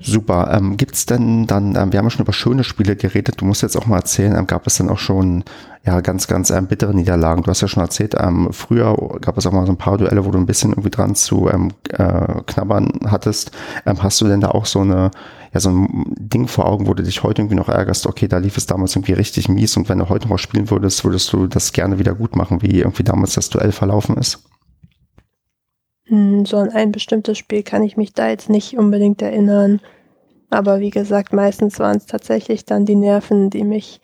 Super. 0.00 0.52
Ähm, 0.52 0.76
Gibt 0.76 0.94
es 0.94 1.06
denn 1.06 1.46
dann, 1.46 1.76
ähm, 1.76 1.92
wir 1.92 1.98
haben 1.98 2.06
ja 2.06 2.10
schon 2.10 2.24
über 2.24 2.32
schöne 2.32 2.62
Spiele 2.62 2.94
geredet, 2.94 3.40
du 3.40 3.46
musst 3.46 3.62
jetzt 3.62 3.76
auch 3.76 3.86
mal 3.86 3.96
erzählen, 3.96 4.36
ähm, 4.36 4.46
gab 4.46 4.66
es 4.66 4.76
dann 4.76 4.90
auch 4.90 4.98
schon 4.98 5.44
ja 5.84 6.00
ganz, 6.00 6.26
ganz 6.26 6.50
ähm, 6.50 6.66
bittere 6.66 6.94
Niederlagen? 6.94 7.42
Du 7.42 7.50
hast 7.50 7.60
ja 7.60 7.68
schon 7.68 7.82
erzählt, 7.82 8.14
ähm, 8.18 8.48
früher 8.52 8.96
gab 9.20 9.36
es 9.36 9.46
auch 9.46 9.52
mal 9.52 9.66
so 9.66 9.72
ein 9.72 9.78
paar 9.78 9.98
Duelle, 9.98 10.24
wo 10.24 10.30
du 10.30 10.38
ein 10.38 10.46
bisschen 10.46 10.70
irgendwie 10.70 10.90
dran 10.90 11.14
zu 11.14 11.48
ähm, 11.48 11.72
äh, 11.90 12.42
knabbern 12.46 12.90
hattest. 13.06 13.50
Ähm, 13.86 14.02
hast 14.02 14.20
du 14.20 14.26
denn 14.26 14.40
da 14.40 14.50
auch 14.50 14.66
so 14.66 14.80
eine, 14.80 15.10
ja, 15.52 15.60
so 15.60 15.70
ein 15.70 16.04
Ding 16.18 16.48
vor 16.48 16.66
Augen, 16.66 16.86
wo 16.86 16.94
du 16.94 17.02
dich 17.02 17.22
heute 17.22 17.42
irgendwie 17.42 17.56
noch 17.56 17.68
ärgerst, 17.68 18.06
okay, 18.06 18.28
da 18.28 18.38
lief 18.38 18.56
es 18.56 18.66
damals 18.66 18.96
irgendwie 18.96 19.12
richtig 19.12 19.48
mies 19.48 19.76
und 19.76 19.88
wenn 19.88 19.98
du 19.98 20.08
heute 20.08 20.28
noch 20.28 20.38
spielen 20.38 20.70
würdest, 20.70 21.04
würdest 21.04 21.32
du 21.32 21.46
das 21.46 21.72
gerne 21.72 21.98
wieder 21.98 22.14
gut 22.14 22.34
machen, 22.36 22.62
wie 22.62 22.80
irgendwie 22.80 23.04
damals 23.04 23.34
das 23.34 23.50
Duell 23.50 23.72
verlaufen 23.72 24.16
ist? 24.16 24.42
Hm, 26.06 26.44
so 26.44 26.58
an 26.58 26.70
ein 26.70 26.92
bestimmtes 26.92 27.38
Spiel 27.38 27.62
kann 27.62 27.82
ich 27.82 27.96
mich 27.96 28.12
da 28.12 28.28
jetzt 28.28 28.50
nicht 28.50 28.76
unbedingt 28.76 29.22
erinnern. 29.22 29.80
Aber 30.50 30.80
wie 30.80 30.90
gesagt, 30.90 31.32
meistens 31.32 31.78
waren 31.78 31.96
es 31.96 32.06
tatsächlich 32.06 32.64
dann 32.64 32.84
die 32.84 32.94
Nerven, 32.94 33.50
die 33.50 33.64
mich, 33.64 34.00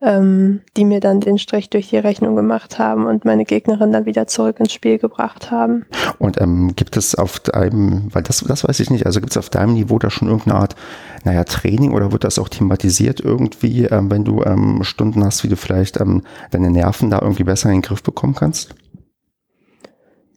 ähm, 0.00 0.60
die 0.76 0.84
mir 0.84 1.00
dann 1.00 1.20
den 1.20 1.38
Strich 1.38 1.70
durch 1.70 1.88
die 1.88 1.96
Rechnung 1.96 2.36
gemacht 2.36 2.78
haben 2.78 3.06
und 3.06 3.24
meine 3.24 3.44
Gegnerin 3.44 3.92
dann 3.92 4.06
wieder 4.06 4.26
zurück 4.26 4.60
ins 4.60 4.72
Spiel 4.72 4.98
gebracht 4.98 5.50
haben. 5.50 5.86
Und 6.18 6.40
ähm, 6.40 6.74
gibt 6.76 6.96
es 6.96 7.16
auf 7.16 7.40
deinem, 7.40 8.08
weil 8.14 8.22
das, 8.22 8.38
das 8.46 8.66
weiß 8.66 8.78
ich 8.80 8.90
nicht, 8.90 9.06
also 9.06 9.20
gibt 9.20 9.32
es 9.32 9.36
auf 9.36 9.50
deinem 9.50 9.74
Niveau 9.74 9.98
da 9.98 10.10
schon 10.10 10.28
irgendeine 10.28 10.58
Art, 10.60 10.76
naja, 11.24 11.42
Training 11.44 11.92
oder 11.92 12.12
wird 12.12 12.24
das 12.24 12.38
auch 12.38 12.48
thematisiert 12.48 13.20
irgendwie, 13.20 13.84
ähm, 13.86 14.10
wenn 14.10 14.24
du 14.24 14.42
ähm, 14.44 14.84
Stunden 14.84 15.24
hast, 15.24 15.42
wie 15.42 15.48
du 15.48 15.56
vielleicht 15.56 16.00
ähm, 16.00 16.22
deine 16.52 16.70
Nerven 16.70 17.10
da 17.10 17.20
irgendwie 17.20 17.44
besser 17.44 17.68
in 17.68 17.76
den 17.76 17.82
Griff 17.82 18.02
bekommen 18.02 18.34
kannst? 18.34 18.74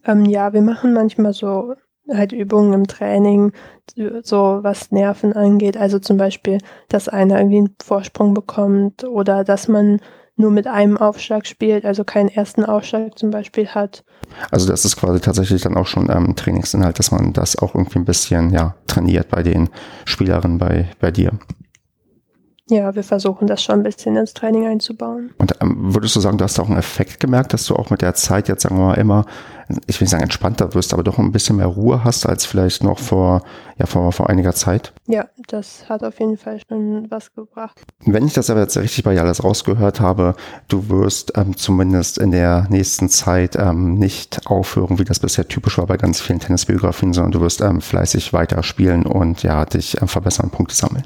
Ähm, 0.04 0.24
ja, 0.24 0.52
wir 0.52 0.62
machen 0.62 0.92
manchmal 0.92 1.32
so 1.32 1.74
halt 2.14 2.32
Übungen 2.32 2.72
im 2.72 2.86
Training, 2.86 3.52
so 4.22 4.60
was 4.62 4.90
Nerven 4.90 5.32
angeht. 5.32 5.76
Also 5.76 5.98
zum 5.98 6.16
Beispiel, 6.16 6.58
dass 6.88 7.08
einer 7.08 7.38
irgendwie 7.38 7.58
einen 7.58 7.76
Vorsprung 7.82 8.34
bekommt 8.34 9.04
oder 9.04 9.44
dass 9.44 9.68
man 9.68 10.00
nur 10.36 10.50
mit 10.50 10.66
einem 10.66 10.96
Aufschlag 10.96 11.46
spielt, 11.46 11.84
also 11.84 12.04
keinen 12.04 12.28
ersten 12.28 12.64
Aufschlag 12.64 13.18
zum 13.18 13.30
Beispiel 13.30 13.68
hat. 13.68 14.04
Also 14.50 14.66
das 14.66 14.84
ist 14.84 14.96
quasi 14.96 15.20
tatsächlich 15.20 15.62
dann 15.62 15.76
auch 15.76 15.86
schon 15.86 16.10
ähm, 16.10 16.34
Trainingsinhalt, 16.34 16.98
dass 16.98 17.10
man 17.10 17.32
das 17.32 17.58
auch 17.58 17.74
irgendwie 17.74 17.98
ein 17.98 18.04
bisschen 18.04 18.50
ja, 18.50 18.74
trainiert 18.86 19.28
bei 19.28 19.42
den 19.42 19.68
Spielerinnen 20.04 20.58
bei, 20.58 20.88
bei 21.00 21.10
dir. 21.10 21.32
Ja, 22.72 22.94
wir 22.94 23.04
versuchen 23.04 23.46
das 23.46 23.62
schon 23.62 23.80
ein 23.80 23.82
bisschen 23.82 24.16
ins 24.16 24.32
Training 24.32 24.66
einzubauen. 24.66 25.34
Und 25.36 25.52
ähm, 25.60 25.94
würdest 25.94 26.16
du 26.16 26.20
sagen, 26.20 26.38
du 26.38 26.44
hast 26.44 26.58
auch 26.58 26.70
einen 26.70 26.78
Effekt 26.78 27.20
gemerkt, 27.20 27.52
dass 27.52 27.66
du 27.66 27.76
auch 27.76 27.90
mit 27.90 28.00
der 28.00 28.14
Zeit 28.14 28.48
jetzt, 28.48 28.62
sagen 28.62 28.78
wir 28.78 28.86
mal, 28.86 28.94
immer, 28.94 29.26
ich 29.86 30.00
will 30.00 30.06
nicht 30.06 30.10
sagen 30.10 30.22
entspannter 30.22 30.72
wirst, 30.72 30.94
aber 30.94 31.02
doch 31.02 31.18
ein 31.18 31.32
bisschen 31.32 31.56
mehr 31.56 31.66
Ruhe 31.66 32.02
hast 32.02 32.24
als 32.24 32.46
vielleicht 32.46 32.82
noch 32.82 32.98
vor, 32.98 33.42
ja, 33.76 33.84
vor, 33.84 34.10
vor 34.12 34.30
einiger 34.30 34.54
Zeit? 34.54 34.94
Ja, 35.06 35.26
das 35.48 35.86
hat 35.90 36.02
auf 36.02 36.18
jeden 36.18 36.38
Fall 36.38 36.60
schon 36.66 37.10
was 37.10 37.34
gebracht. 37.34 37.78
Wenn 38.06 38.26
ich 38.26 38.32
das 38.32 38.48
aber 38.48 38.60
jetzt 38.60 38.78
richtig 38.78 39.04
bei 39.04 39.20
alles 39.20 39.44
rausgehört 39.44 40.00
habe, 40.00 40.34
du 40.68 40.88
wirst 40.88 41.32
ähm, 41.36 41.54
zumindest 41.58 42.16
in 42.16 42.30
der 42.30 42.68
nächsten 42.70 43.10
Zeit 43.10 43.54
ähm, 43.56 43.96
nicht 43.96 44.46
aufhören, 44.46 44.98
wie 44.98 45.04
das 45.04 45.20
bisher 45.20 45.46
typisch 45.46 45.76
war 45.76 45.86
bei 45.86 45.98
ganz 45.98 46.22
vielen 46.22 46.40
Tennisbiografien, 46.40 47.12
sondern 47.12 47.32
du 47.32 47.42
wirst 47.42 47.60
ähm, 47.60 47.82
fleißig 47.82 48.32
weiter 48.32 48.62
spielen 48.62 49.04
und 49.04 49.42
ja, 49.42 49.66
dich 49.66 50.00
ähm, 50.00 50.08
verbessern, 50.08 50.48
Punkte 50.48 50.74
sammeln. 50.74 51.04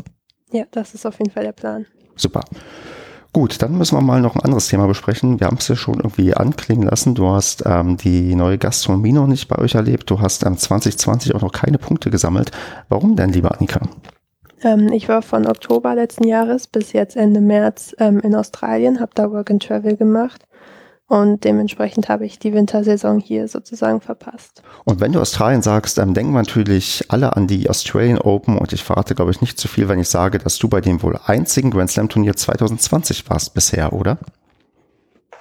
Ja, 0.52 0.64
das 0.70 0.94
ist 0.94 1.06
auf 1.06 1.18
jeden 1.18 1.30
Fall 1.30 1.44
der 1.44 1.52
Plan. 1.52 1.86
Super. 2.14 2.42
Gut, 3.32 3.60
dann 3.60 3.76
müssen 3.76 3.96
wir 3.96 4.00
mal 4.00 4.22
noch 4.22 4.34
ein 4.34 4.42
anderes 4.42 4.68
Thema 4.68 4.86
besprechen. 4.86 5.40
Wir 5.40 5.48
haben 5.48 5.58
es 5.58 5.68
ja 5.68 5.76
schon 5.76 5.96
irgendwie 5.96 6.32
anklingen 6.32 6.88
lassen. 6.88 7.14
Du 7.14 7.28
hast 7.28 7.64
ähm, 7.66 7.98
die 7.98 8.34
neue 8.34 8.56
Gastronomie 8.56 9.12
noch 9.12 9.26
nicht 9.26 9.48
bei 9.48 9.58
euch 9.58 9.74
erlebt. 9.74 10.08
Du 10.08 10.20
hast 10.20 10.46
ähm, 10.46 10.56
2020 10.56 11.34
auch 11.34 11.42
noch 11.42 11.52
keine 11.52 11.76
Punkte 11.76 12.10
gesammelt. 12.10 12.50
Warum 12.88 13.14
denn, 13.14 13.32
liebe 13.32 13.50
Annika? 13.50 13.82
Ähm, 14.62 14.90
ich 14.90 15.08
war 15.08 15.20
von 15.20 15.46
Oktober 15.46 15.94
letzten 15.94 16.26
Jahres 16.26 16.66
bis 16.66 16.94
jetzt 16.94 17.16
Ende 17.16 17.42
März 17.42 17.94
ähm, 17.98 18.20
in 18.20 18.34
Australien, 18.34 19.00
habe 19.00 19.12
da 19.14 19.30
Work 19.30 19.50
and 19.50 19.62
Travel 19.62 19.96
gemacht 19.96 20.46
und 21.08 21.44
dementsprechend 21.44 22.08
habe 22.08 22.26
ich 22.26 22.40
die 22.40 22.52
Wintersaison 22.52 23.20
hier 23.20 23.46
sozusagen 23.46 24.00
verpasst. 24.00 24.62
Und 24.84 25.00
wenn 25.00 25.12
du 25.12 25.20
Australien 25.20 25.62
sagst, 25.62 25.98
dann 25.98 26.14
denken 26.14 26.32
wir 26.32 26.40
natürlich 26.40 27.04
alle 27.08 27.36
an 27.36 27.46
die 27.46 27.70
Australian 27.70 28.18
Open. 28.18 28.58
Und 28.58 28.72
ich 28.72 28.82
verrate, 28.82 29.14
glaube 29.14 29.30
ich, 29.30 29.40
nicht 29.40 29.56
zu 29.58 29.68
viel, 29.68 29.88
wenn 29.88 30.00
ich 30.00 30.08
sage, 30.08 30.38
dass 30.38 30.58
du 30.58 30.68
bei 30.68 30.80
dem 30.80 31.02
wohl 31.02 31.18
einzigen 31.24 31.70
Grand 31.70 31.90
Slam 31.90 32.08
Turnier 32.08 32.34
2020 32.34 33.30
warst 33.30 33.54
bisher, 33.54 33.92
oder? 33.92 34.18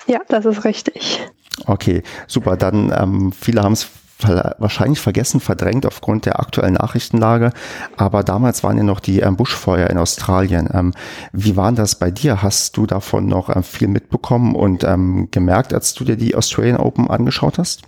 Ja, 0.06 0.20
das 0.28 0.46
ist 0.46 0.66
richtig. 0.66 1.20
Okay, 1.66 2.04
super. 2.28 2.58
Dann 2.58 2.94
ähm, 2.96 3.32
viele 3.32 3.64
haben 3.64 3.74
es 3.74 3.88
wahrscheinlich 4.20 5.00
vergessen, 5.00 5.40
verdrängt 5.40 5.86
aufgrund 5.86 6.26
der 6.26 6.40
aktuellen 6.40 6.76
Nachrichtenlage. 6.76 7.52
Aber 7.98 8.24
damals 8.24 8.64
waren 8.64 8.78
ja 8.78 8.84
noch 8.84 9.00
die 9.00 9.20
ähm, 9.20 9.36
Buschfeuer 9.36 9.90
in 9.90 9.98
Australien. 9.98 10.70
Ähm, 10.74 10.94
wie 11.34 11.58
war 11.58 11.72
das 11.72 11.96
bei 11.96 12.12
dir? 12.12 12.42
Hast 12.42 12.78
du 12.78 12.86
davon 12.86 13.28
noch 13.28 13.54
ähm, 13.54 13.64
viel 13.64 13.88
mitbekommen 13.88 14.56
und 14.56 14.84
ähm, 14.84 15.30
gemerkt, 15.32 15.74
als 15.74 15.94
du 15.94 16.04
dir 16.04 16.16
die 16.16 16.36
Australian 16.36 16.78
Open 16.78 17.10
angeschaut 17.10 17.58
hast? 17.58 17.84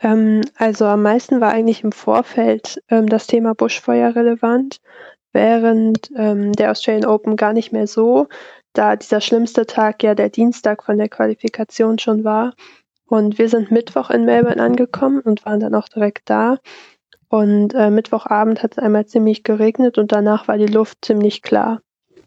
Ähm, 0.00 0.42
also 0.56 0.86
am 0.86 1.02
meisten 1.02 1.40
war 1.40 1.52
eigentlich 1.52 1.84
im 1.84 1.92
Vorfeld 1.92 2.82
ähm, 2.88 3.08
das 3.08 3.26
Thema 3.26 3.54
Buschfeuer 3.54 4.14
relevant, 4.14 4.80
während 5.34 6.10
der 6.10 6.70
Australian 6.70 7.04
Open 7.04 7.36
gar 7.36 7.52
nicht 7.52 7.70
mehr 7.70 7.86
so, 7.86 8.28
da 8.72 8.96
dieser 8.96 9.20
schlimmste 9.20 9.66
Tag 9.66 10.02
ja 10.02 10.14
der 10.14 10.30
Dienstag 10.30 10.82
von 10.82 10.96
der 10.96 11.10
Qualifikation 11.10 11.98
schon 11.98 12.24
war 12.24 12.54
und 13.08 13.38
wir 13.38 13.48
sind 13.48 13.70
Mittwoch 13.70 14.10
in 14.10 14.24
Melbourne 14.24 14.62
angekommen 14.62 15.20
und 15.20 15.44
waren 15.44 15.60
dann 15.60 15.74
auch 15.74 15.88
direkt 15.88 16.30
da. 16.30 16.58
Und 17.28 17.74
äh, 17.74 17.90
Mittwochabend 17.90 18.62
hat 18.62 18.72
es 18.72 18.78
einmal 18.78 19.06
ziemlich 19.06 19.42
geregnet 19.42 19.98
und 19.98 20.12
danach 20.12 20.48
war 20.48 20.56
die 20.56 20.66
Luft 20.66 21.04
ziemlich 21.04 21.42
klar. 21.42 21.80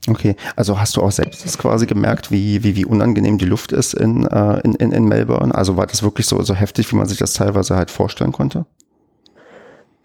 Okay, 0.10 0.36
also 0.56 0.80
hast 0.80 0.98
du 0.98 1.02
auch 1.02 1.12
selbst 1.12 1.46
das 1.46 1.60
quasi 1.60 1.86
gemerkt, 1.86 2.32
wie, 2.32 2.63
wie, 2.63 2.76
wie 2.76 2.86
unangenehm 2.86 3.38
die 3.38 3.46
Luft 3.46 3.72
ist 3.72 3.94
in, 3.94 4.26
äh, 4.26 4.60
in, 4.62 4.74
in, 4.76 4.91
in 4.91 5.06
Melbourne? 5.06 5.54
Also 5.54 5.78
war 5.78 5.86
das 5.86 6.02
wirklich 6.02 6.26
so, 6.26 6.41
so 6.41 6.56
heftig, 6.56 6.91
wie 6.91 6.96
man 6.96 7.06
sich 7.06 7.20
das 7.20 7.34
teilweise 7.34 7.76
halt 7.76 7.91
vorstellen 7.91 8.32
konnte? 8.32 8.65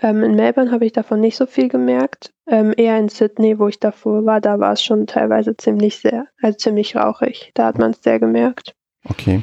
Ähm, 0.01 0.23
in 0.23 0.35
Melbourne 0.35 0.71
habe 0.71 0.85
ich 0.85 0.93
davon 0.93 1.21
nicht 1.21 1.37
so 1.37 1.47
viel 1.47 1.69
gemerkt. 1.69 2.31
Ähm, 2.47 2.75
eher 2.77 2.99
in 2.99 3.09
Sydney, 3.09 3.59
wo 3.59 3.69
ich 3.69 3.81
davor 3.81 4.27
war, 4.27 4.43
da 4.43 4.59
war 4.59 4.73
es 4.73 4.83
schon 4.83 5.07
teilweise 5.07 5.57
ziemlich 5.57 5.99
sehr, 5.99 6.27
also 6.43 6.57
ziemlich 6.59 6.95
rauchig. 6.95 7.53
Da 7.55 7.65
hat 7.65 7.79
man 7.79 7.93
es 7.93 8.03
sehr 8.03 8.21
gemerkt. 8.21 8.75
Okay. 9.09 9.43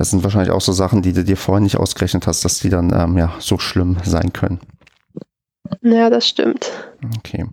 Das 0.00 0.08
sind 0.08 0.24
wahrscheinlich 0.24 0.50
auch 0.50 0.62
so 0.62 0.72
Sachen, 0.72 1.02
die 1.02 1.12
du 1.12 1.24
dir 1.24 1.36
vorher 1.36 1.60
nicht 1.60 1.76
ausgerechnet 1.76 2.26
hast, 2.26 2.42
dass 2.42 2.58
die 2.58 2.70
dann 2.70 2.90
ähm, 2.90 3.18
ja 3.18 3.34
so 3.38 3.58
schlimm 3.58 3.98
sein 4.02 4.32
können. 4.32 4.58
Ja, 5.82 6.08
das 6.08 6.26
stimmt. 6.26 6.70
Okay. 7.18 7.44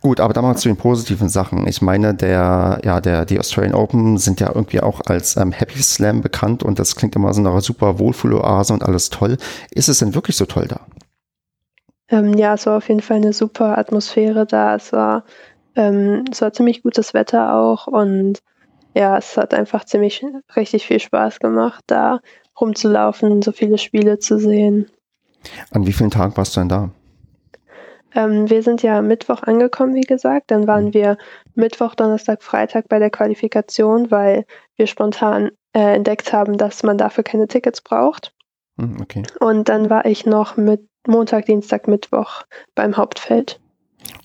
Gut, 0.00 0.18
aber 0.18 0.34
dann 0.34 0.42
mal 0.42 0.56
zu 0.56 0.68
den 0.68 0.76
positiven 0.76 1.28
Sachen. 1.28 1.68
Ich 1.68 1.82
meine, 1.82 2.12
der, 2.12 2.80
ja, 2.82 3.00
der, 3.00 3.24
die 3.24 3.38
Australian 3.38 3.76
Open 3.76 4.18
sind 4.18 4.40
ja 4.40 4.50
irgendwie 4.52 4.80
auch 4.80 5.00
als 5.06 5.36
ähm, 5.36 5.52
Happy 5.52 5.80
Slam 5.80 6.22
bekannt 6.22 6.64
und 6.64 6.80
das 6.80 6.96
klingt 6.96 7.14
immer 7.14 7.32
so 7.32 7.40
nach 7.40 7.52
einer 7.52 7.60
super 7.60 8.00
Wohlfühloase 8.00 8.72
und 8.72 8.82
alles 8.82 9.10
toll. 9.10 9.36
Ist 9.70 9.88
es 9.88 10.00
denn 10.00 10.12
wirklich 10.12 10.36
so 10.36 10.44
toll 10.44 10.66
da? 10.66 10.80
Ähm, 12.08 12.34
ja, 12.34 12.54
es 12.54 12.66
war 12.66 12.78
auf 12.78 12.88
jeden 12.88 13.00
Fall 13.00 13.18
eine 13.18 13.32
super 13.32 13.78
Atmosphäre 13.78 14.44
da. 14.44 14.74
Es 14.74 14.92
war, 14.92 15.22
ähm, 15.76 16.24
es 16.32 16.42
war 16.42 16.52
ziemlich 16.52 16.82
gutes 16.82 17.14
Wetter 17.14 17.54
auch 17.54 17.86
und 17.86 18.40
ja, 18.96 19.18
es 19.18 19.36
hat 19.36 19.52
einfach 19.52 19.84
ziemlich 19.84 20.24
richtig 20.56 20.86
viel 20.86 21.00
Spaß 21.00 21.38
gemacht 21.38 21.84
da. 21.86 22.20
rumzulaufen, 22.58 23.42
so 23.42 23.52
viele 23.52 23.76
Spiele 23.76 24.18
zu 24.18 24.38
sehen. 24.38 24.90
An 25.70 25.86
wie 25.86 25.92
vielen 25.92 26.10
Tagen 26.10 26.34
warst 26.36 26.56
du 26.56 26.60
denn 26.60 26.70
da? 26.70 26.90
Ähm, 28.14 28.48
wir 28.48 28.62
sind 28.62 28.82
ja 28.82 29.02
Mittwoch 29.02 29.42
angekommen, 29.42 29.94
wie 29.94 30.00
gesagt. 30.00 30.50
Dann 30.50 30.66
waren 30.66 30.94
wir 30.94 31.18
Mittwoch, 31.54 31.94
Donnerstag, 31.94 32.42
Freitag 32.42 32.88
bei 32.88 32.98
der 32.98 33.10
Qualifikation, 33.10 34.10
weil 34.10 34.46
wir 34.76 34.86
spontan 34.86 35.50
äh, 35.74 35.96
entdeckt 35.96 36.32
haben, 36.32 36.56
dass 36.56 36.82
man 36.82 36.96
dafür 36.96 37.22
keine 37.22 37.46
Tickets 37.48 37.82
braucht. 37.82 38.32
Hm, 38.80 38.96
Okay. 39.02 39.22
Und 39.40 39.68
dann 39.68 39.90
war 39.90 40.06
ich 40.06 40.24
noch 40.24 40.56
mit 40.56 40.88
Montag, 41.06 41.44
Dienstag, 41.44 41.86
Mittwoch 41.86 42.44
beim 42.74 42.96
Hauptfeld. 42.96 43.60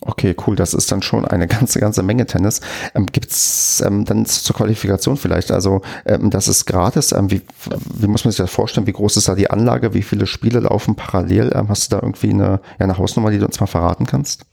Okay, 0.01 0.35
cool. 0.45 0.55
Das 0.55 0.73
ist 0.73 0.91
dann 0.91 1.01
schon 1.01 1.25
eine 1.25 1.47
ganze, 1.59 1.79
ganze 1.79 2.03
Menge 2.03 2.25
Tennis. 2.25 2.61
Ähm, 2.95 3.05
gibt's 3.05 3.83
ähm, 3.85 4.05
dann 4.05 4.25
zur 4.25 4.55
Qualifikation 4.55 5.17
vielleicht? 5.17 5.51
Also, 5.51 5.81
ähm, 6.05 6.29
das 6.29 6.47
ist 6.47 6.65
gratis. 6.65 7.11
Ähm, 7.11 7.29
wie, 7.29 7.41
wie 7.95 8.07
muss 8.07 8.25
man 8.25 8.31
sich 8.31 8.39
das 8.39 8.51
vorstellen? 8.51 8.87
Wie 8.87 8.93
groß 8.93 9.17
ist 9.17 9.27
da 9.27 9.35
die 9.35 9.49
Anlage? 9.49 9.93
Wie 9.93 10.01
viele 10.01 10.25
Spiele 10.25 10.59
laufen 10.59 10.95
parallel? 10.95 11.51
Ähm, 11.53 11.69
hast 11.69 11.91
du 11.91 11.95
da 11.95 12.01
irgendwie 12.01 12.31
eine, 12.31 12.61
ja, 12.79 12.85
eine 12.85 12.97
Hausnummer, 12.97 13.29
die 13.31 13.39
du 13.39 13.45
uns 13.45 13.59
mal 13.59 13.67
verraten 13.67 14.05
kannst? 14.05 14.45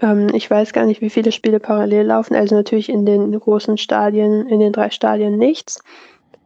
Ähm, 0.00 0.28
ich 0.32 0.50
weiß 0.50 0.72
gar 0.72 0.86
nicht, 0.86 1.00
wie 1.00 1.10
viele 1.10 1.32
Spiele 1.32 1.58
parallel 1.58 2.06
laufen. 2.06 2.36
Also 2.36 2.54
natürlich 2.54 2.88
in 2.88 3.04
den 3.04 3.32
großen 3.38 3.78
Stadien, 3.78 4.46
in 4.46 4.60
den 4.60 4.72
drei 4.72 4.90
Stadien 4.90 5.38
nichts. 5.38 5.82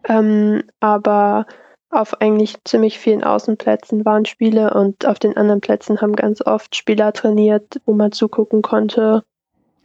Aber 0.09 1.47
auf 1.91 2.21
eigentlich 2.21 2.57
ziemlich 2.65 2.99
vielen 2.99 3.25
Außenplätzen 3.25 4.05
waren 4.05 4.25
Spiele 4.25 4.75
und 4.75 5.07
auf 5.07 5.19
den 5.19 5.37
anderen 5.37 5.61
Plätzen 5.61 6.01
haben 6.01 6.17
ganz 6.17 6.43
oft 6.43 6.75
Spieler 6.75 7.13
trainiert, 7.13 7.81
wo 7.87 7.95
man 7.95 8.13
zugucken 8.13 8.63
konnte. 8.63 9.23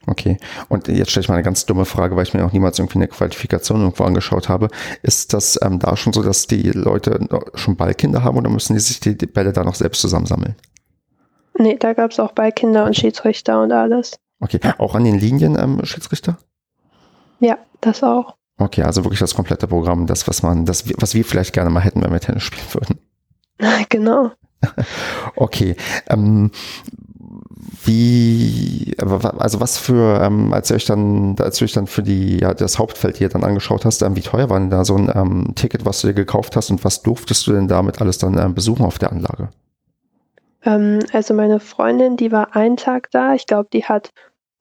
Okay. 0.08 0.38
Und 0.68 0.88
jetzt 0.88 1.12
stelle 1.12 1.22
ich 1.24 1.30
mal 1.30 1.36
eine 1.36 1.44
ganz 1.44 1.66
dumme 1.66 1.86
Frage, 1.86 2.16
weil 2.16 2.24
ich 2.24 2.34
mir 2.34 2.42
noch 2.42 2.54
niemals 2.54 2.80
irgendwie 2.80 2.98
eine 2.98 3.08
Qualifikation 3.08 3.82
irgendwo 3.82 4.04
angeschaut 4.04 4.50
habe. 4.50 4.70
Ist 5.04 5.34
das 5.34 5.60
ähm, 5.62 5.78
da 5.78 5.96
schon 5.96 6.12
so, 6.12 6.24
dass 6.24 6.48
die 6.48 6.72
Leute 6.72 7.20
schon 7.54 7.76
Ballkinder 7.76 8.24
haben 8.24 8.38
oder 8.38 8.50
müssen 8.50 8.74
die 8.74 8.80
sich 8.80 9.00
die, 9.00 9.14
Bälle 9.14 9.54
da 9.54 9.64
noch 9.64 9.76
selbst 9.76 10.02
zusammensammeln? 10.02 10.56
Nee, 11.58 11.78
da 11.78 11.94
gab 11.94 12.12
es 12.12 12.20
auch 12.20 12.32
Beikinder 12.32 12.86
und 12.86 12.96
Schiedsrichter 12.96 13.62
und 13.62 13.72
alles. 13.72 14.20
Okay. 14.40 14.60
Auch 14.80 14.96
an 14.96 15.04
den 15.04 15.20
Linien 15.20 15.56
ähm, 15.60 15.86
Schiedsrichter? 15.86 16.38
Ja, 17.40 17.60
das 17.82 18.02
auch. 18.02 18.36
Okay, 18.62 18.84
also 18.84 19.04
wirklich 19.04 19.20
das 19.20 19.34
komplette 19.34 19.68
Programm, 19.68 20.06
das, 20.06 20.28
was 20.28 20.44
man, 20.44 20.66
das, 20.66 20.86
was 20.98 21.16
wir 21.16 21.26
vielleicht 21.26 21.54
gerne 21.54 21.72
mal 21.72 21.80
hätten, 21.80 22.04
wenn 22.04 22.12
wir 22.12 22.20
Tennis 22.20 22.44
spielen 22.44 22.74
würden. 22.74 23.86
genau. 23.90 24.32
Okay. 25.36 25.76
Ähm, 26.08 26.52
wie, 27.84 28.94
also 29.00 29.60
was 29.60 29.80
für, 29.80 30.22
ähm, 30.22 30.54
als 30.54 30.70
ihr 30.70 30.76
euch 30.76 30.86
dann, 30.86 31.36
als 31.40 31.58
du 31.58 31.66
euch 31.66 31.74
dann 31.74 31.88
für 31.88 32.04
die, 32.04 32.40
ja, 32.40 32.54
das 32.54 32.78
Hauptfeld 32.78 33.18
hier 33.18 33.30
dann 33.30 33.44
angeschaut 33.44 33.86
hast, 33.86 34.04
ähm, 34.04 34.16
wie 34.16 34.22
teuer 34.22 34.52
war 34.52 34.60
denn 34.60 34.70
da 34.70 34.86
so 34.86 34.96
ein 34.96 35.12
ähm, 35.16 35.56
Ticket, 35.56 35.84
was 35.84 36.02
du 36.02 36.08
dir 36.08 36.14
gekauft 36.14 36.56
hast 36.56 36.70
und 36.70 36.84
was 36.86 37.02
durftest 37.02 37.48
du 37.48 37.54
denn 37.54 37.68
damit 37.68 38.02
alles 38.02 38.20
dann 38.20 38.38
ähm, 38.38 38.54
besuchen 38.54 38.86
auf 38.86 39.00
der 39.00 39.12
Anlage? 39.12 39.50
Ähm, 40.64 41.00
also 41.12 41.34
meine 41.34 41.60
Freundin, 41.60 42.18
die 42.18 42.32
war 42.32 42.56
einen 42.56 42.78
Tag 42.78 43.10
da. 43.12 43.34
Ich 43.34 43.48
glaube, 43.48 43.70
die 43.74 43.86
hat 43.86 44.12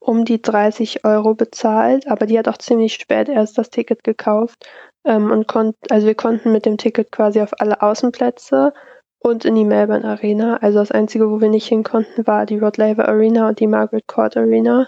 um 0.01 0.25
die 0.25 0.41
30 0.41 1.05
Euro 1.05 1.35
bezahlt, 1.35 2.07
aber 2.07 2.25
die 2.25 2.37
hat 2.37 2.47
auch 2.47 2.57
ziemlich 2.57 2.95
spät 2.95 3.29
erst 3.29 3.57
das 3.57 3.69
Ticket 3.69 4.03
gekauft. 4.03 4.65
Ähm, 5.05 5.31
und 5.31 5.47
konnt, 5.47 5.75
also 5.89 6.07
wir 6.07 6.15
konnten 6.15 6.51
mit 6.51 6.65
dem 6.65 6.77
Ticket 6.77 7.11
quasi 7.11 7.41
auf 7.41 7.53
alle 7.59 7.81
Außenplätze 7.81 8.73
und 9.19 9.45
in 9.45 9.55
die 9.55 9.65
Melbourne 9.65 10.03
Arena. 10.03 10.57
Also 10.57 10.79
das 10.79 10.91
Einzige, 10.91 11.29
wo 11.29 11.39
wir 11.39 11.49
nicht 11.49 11.67
hin 11.67 11.83
konnten, 11.83 12.25
war 12.27 12.45
die 12.45 12.57
Rod 12.57 12.77
Laver 12.77 13.07
Arena 13.07 13.47
und 13.47 13.59
die 13.59 13.67
Margaret 13.67 14.07
Court 14.07 14.35
Arena. 14.35 14.87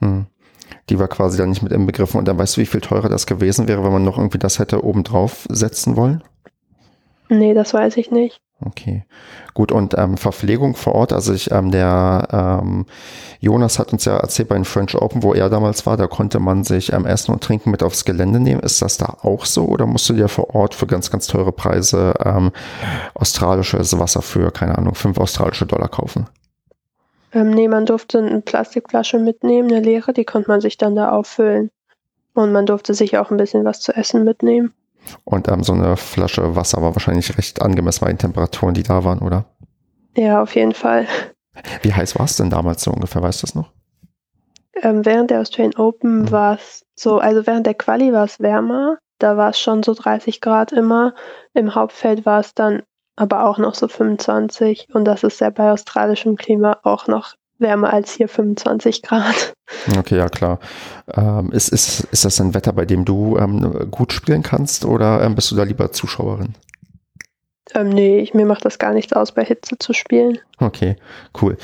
Hm. 0.00 0.26
Die 0.88 0.98
war 0.98 1.08
quasi 1.08 1.38
dann 1.38 1.50
nicht 1.50 1.62
mit 1.62 1.72
inbegriffen. 1.72 2.18
Und 2.18 2.28
dann 2.28 2.38
weißt 2.38 2.56
du, 2.56 2.60
wie 2.60 2.66
viel 2.66 2.80
teurer 2.80 3.08
das 3.08 3.26
gewesen 3.26 3.68
wäre, 3.68 3.84
wenn 3.84 3.92
man 3.92 4.04
noch 4.04 4.18
irgendwie 4.18 4.38
das 4.38 4.58
hätte 4.58 4.84
oben 4.84 5.02
drauf 5.02 5.46
setzen 5.50 5.96
wollen? 5.96 6.22
Nee, 7.28 7.54
das 7.54 7.74
weiß 7.74 7.96
ich 7.96 8.10
nicht. 8.10 8.40
Okay, 8.64 9.04
gut. 9.54 9.72
Und 9.72 9.94
ähm, 9.98 10.16
Verpflegung 10.16 10.74
vor 10.76 10.94
Ort, 10.94 11.12
also 11.12 11.32
ich, 11.32 11.50
ähm, 11.50 11.70
der 11.70 12.60
ähm, 12.62 12.86
Jonas 13.40 13.78
hat 13.78 13.92
uns 13.92 14.04
ja 14.04 14.16
erzählt 14.16 14.48
bei 14.48 14.54
den 14.54 14.64
French 14.64 14.94
Open, 14.94 15.22
wo 15.22 15.34
er 15.34 15.48
damals 15.48 15.84
war, 15.84 15.96
da 15.96 16.06
konnte 16.06 16.38
man 16.38 16.62
sich 16.64 16.92
ähm, 16.92 17.06
Essen 17.06 17.32
und 17.32 17.42
Trinken 17.42 17.70
mit 17.70 17.82
aufs 17.82 18.04
Gelände 18.04 18.38
nehmen. 18.38 18.60
Ist 18.60 18.82
das 18.82 18.98
da 18.98 19.16
auch 19.22 19.44
so 19.46 19.64
oder 19.64 19.86
musst 19.86 20.08
du 20.08 20.14
dir 20.14 20.28
vor 20.28 20.54
Ort 20.54 20.74
für 20.74 20.86
ganz, 20.86 21.10
ganz 21.10 21.26
teure 21.26 21.52
Preise 21.52 22.14
ähm, 22.24 22.52
australisches 23.14 23.98
Wasser 23.98 24.22
für, 24.22 24.50
keine 24.52 24.78
Ahnung, 24.78 24.94
fünf 24.94 25.18
australische 25.18 25.66
Dollar 25.66 25.88
kaufen? 25.88 26.26
Ähm, 27.32 27.50
nee, 27.50 27.68
man 27.68 27.86
durfte 27.86 28.18
eine 28.18 28.42
Plastikflasche 28.42 29.18
mitnehmen, 29.18 29.70
eine 29.72 29.80
leere, 29.80 30.12
die 30.12 30.24
konnte 30.24 30.50
man 30.50 30.60
sich 30.60 30.76
dann 30.76 30.94
da 30.94 31.10
auffüllen. 31.10 31.70
Und 32.34 32.52
man 32.52 32.66
durfte 32.66 32.94
sich 32.94 33.18
auch 33.18 33.30
ein 33.30 33.36
bisschen 33.36 33.64
was 33.64 33.80
zu 33.80 33.92
essen 33.92 34.24
mitnehmen. 34.24 34.72
Und 35.24 35.48
ähm, 35.48 35.62
so 35.62 35.72
eine 35.72 35.96
Flasche 35.96 36.56
Wasser 36.56 36.82
war 36.82 36.94
wahrscheinlich 36.94 37.36
recht 37.36 37.60
angemessen 37.62 38.04
bei 38.04 38.08
den 38.12 38.18
Temperaturen, 38.18 38.74
die 38.74 38.82
da 38.82 39.04
waren, 39.04 39.18
oder? 39.20 39.44
Ja, 40.16 40.42
auf 40.42 40.54
jeden 40.54 40.74
Fall. 40.74 41.06
Wie 41.82 41.92
heiß 41.92 42.18
war 42.18 42.24
es 42.26 42.36
denn 42.36 42.50
damals 42.50 42.82
so 42.82 42.90
ungefähr, 42.92 43.22
weißt 43.22 43.42
du 43.42 43.46
das 43.46 43.54
noch? 43.54 43.72
Ähm, 44.82 45.04
während 45.04 45.30
der 45.30 45.40
Australian 45.40 45.76
Open 45.76 46.22
Mhm. 46.22 46.30
war 46.30 46.54
es 46.54 46.84
so, 46.94 47.18
also 47.18 47.46
während 47.46 47.66
der 47.66 47.74
Quali 47.74 48.12
war 48.12 48.24
es 48.24 48.40
wärmer. 48.40 48.98
Da 49.18 49.36
war 49.36 49.50
es 49.50 49.60
schon 49.60 49.82
so 49.82 49.94
30 49.94 50.40
Grad 50.40 50.72
immer. 50.72 51.14
Im 51.54 51.74
Hauptfeld 51.74 52.26
war 52.26 52.40
es 52.40 52.54
dann 52.54 52.82
aber 53.16 53.44
auch 53.46 53.58
noch 53.58 53.74
so 53.74 53.86
25. 53.88 54.88
Und 54.94 55.04
das 55.04 55.22
ist 55.22 55.40
ja 55.40 55.50
bei 55.50 55.70
australischem 55.70 56.36
Klima 56.36 56.78
auch 56.82 57.06
noch 57.06 57.34
wärmer 57.62 57.92
als 57.92 58.12
hier 58.12 58.28
25 58.28 59.02
Grad. 59.02 59.54
Okay, 59.96 60.16
ja 60.16 60.28
klar. 60.28 60.58
Ähm, 61.14 61.50
ist, 61.52 61.68
ist, 61.68 62.00
ist 62.10 62.24
das 62.24 62.40
ein 62.40 62.54
Wetter, 62.54 62.72
bei 62.72 62.84
dem 62.84 63.04
du 63.04 63.38
ähm, 63.38 63.90
gut 63.90 64.12
spielen 64.12 64.42
kannst 64.42 64.84
oder 64.84 65.22
ähm, 65.22 65.34
bist 65.34 65.50
du 65.50 65.56
da 65.56 65.62
lieber 65.62 65.92
Zuschauerin? 65.92 66.54
Ähm, 67.74 67.88
nee, 67.88 68.18
ich, 68.18 68.34
mir 68.34 68.44
macht 68.44 68.64
das 68.64 68.78
gar 68.78 68.92
nichts 68.92 69.12
aus, 69.12 69.32
bei 69.32 69.44
Hitze 69.44 69.78
zu 69.78 69.92
spielen. 69.92 70.38
Okay, 70.58 70.96
cool. 71.40 71.56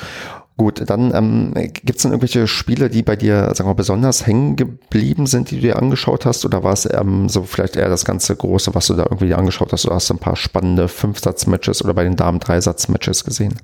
Gut, 0.59 0.89
dann 0.89 1.13
ähm, 1.15 1.53
gibt 1.53 1.95
es 1.95 2.01
denn 2.01 2.11
irgendwelche 2.11 2.45
Spiele, 2.45 2.89
die 2.89 3.01
bei 3.01 3.15
dir, 3.15 3.43
sagen 3.55 3.59
wir 3.59 3.65
mal, 3.67 3.73
besonders 3.75 4.27
hängen 4.27 4.57
geblieben 4.57 5.25
sind, 5.25 5.51
die 5.51 5.55
du 5.55 5.61
dir 5.61 5.77
angeschaut 5.77 6.25
hast? 6.25 6.43
Oder 6.43 6.63
war 6.63 6.73
es 6.73 6.85
ähm, 6.91 7.29
so 7.29 7.43
vielleicht 7.43 7.77
eher 7.77 7.87
das 7.87 8.03
ganze 8.03 8.35
Große, 8.35 8.75
was 8.75 8.87
du 8.87 8.95
da 8.95 9.03
irgendwie 9.03 9.33
angeschaut 9.33 9.71
hast? 9.71 9.85
Oder 9.85 9.95
hast 9.95 10.09
du 10.09 10.15
ein 10.15 10.19
paar 10.19 10.35
spannende 10.35 10.89
Fünfsatz-Matches 10.89 11.81
oder 11.81 11.93
bei 11.93 12.03
den 12.03 12.17
Damen 12.17 12.41
Dreisatz-Matches 12.41 13.23
gesehen? 13.23 13.57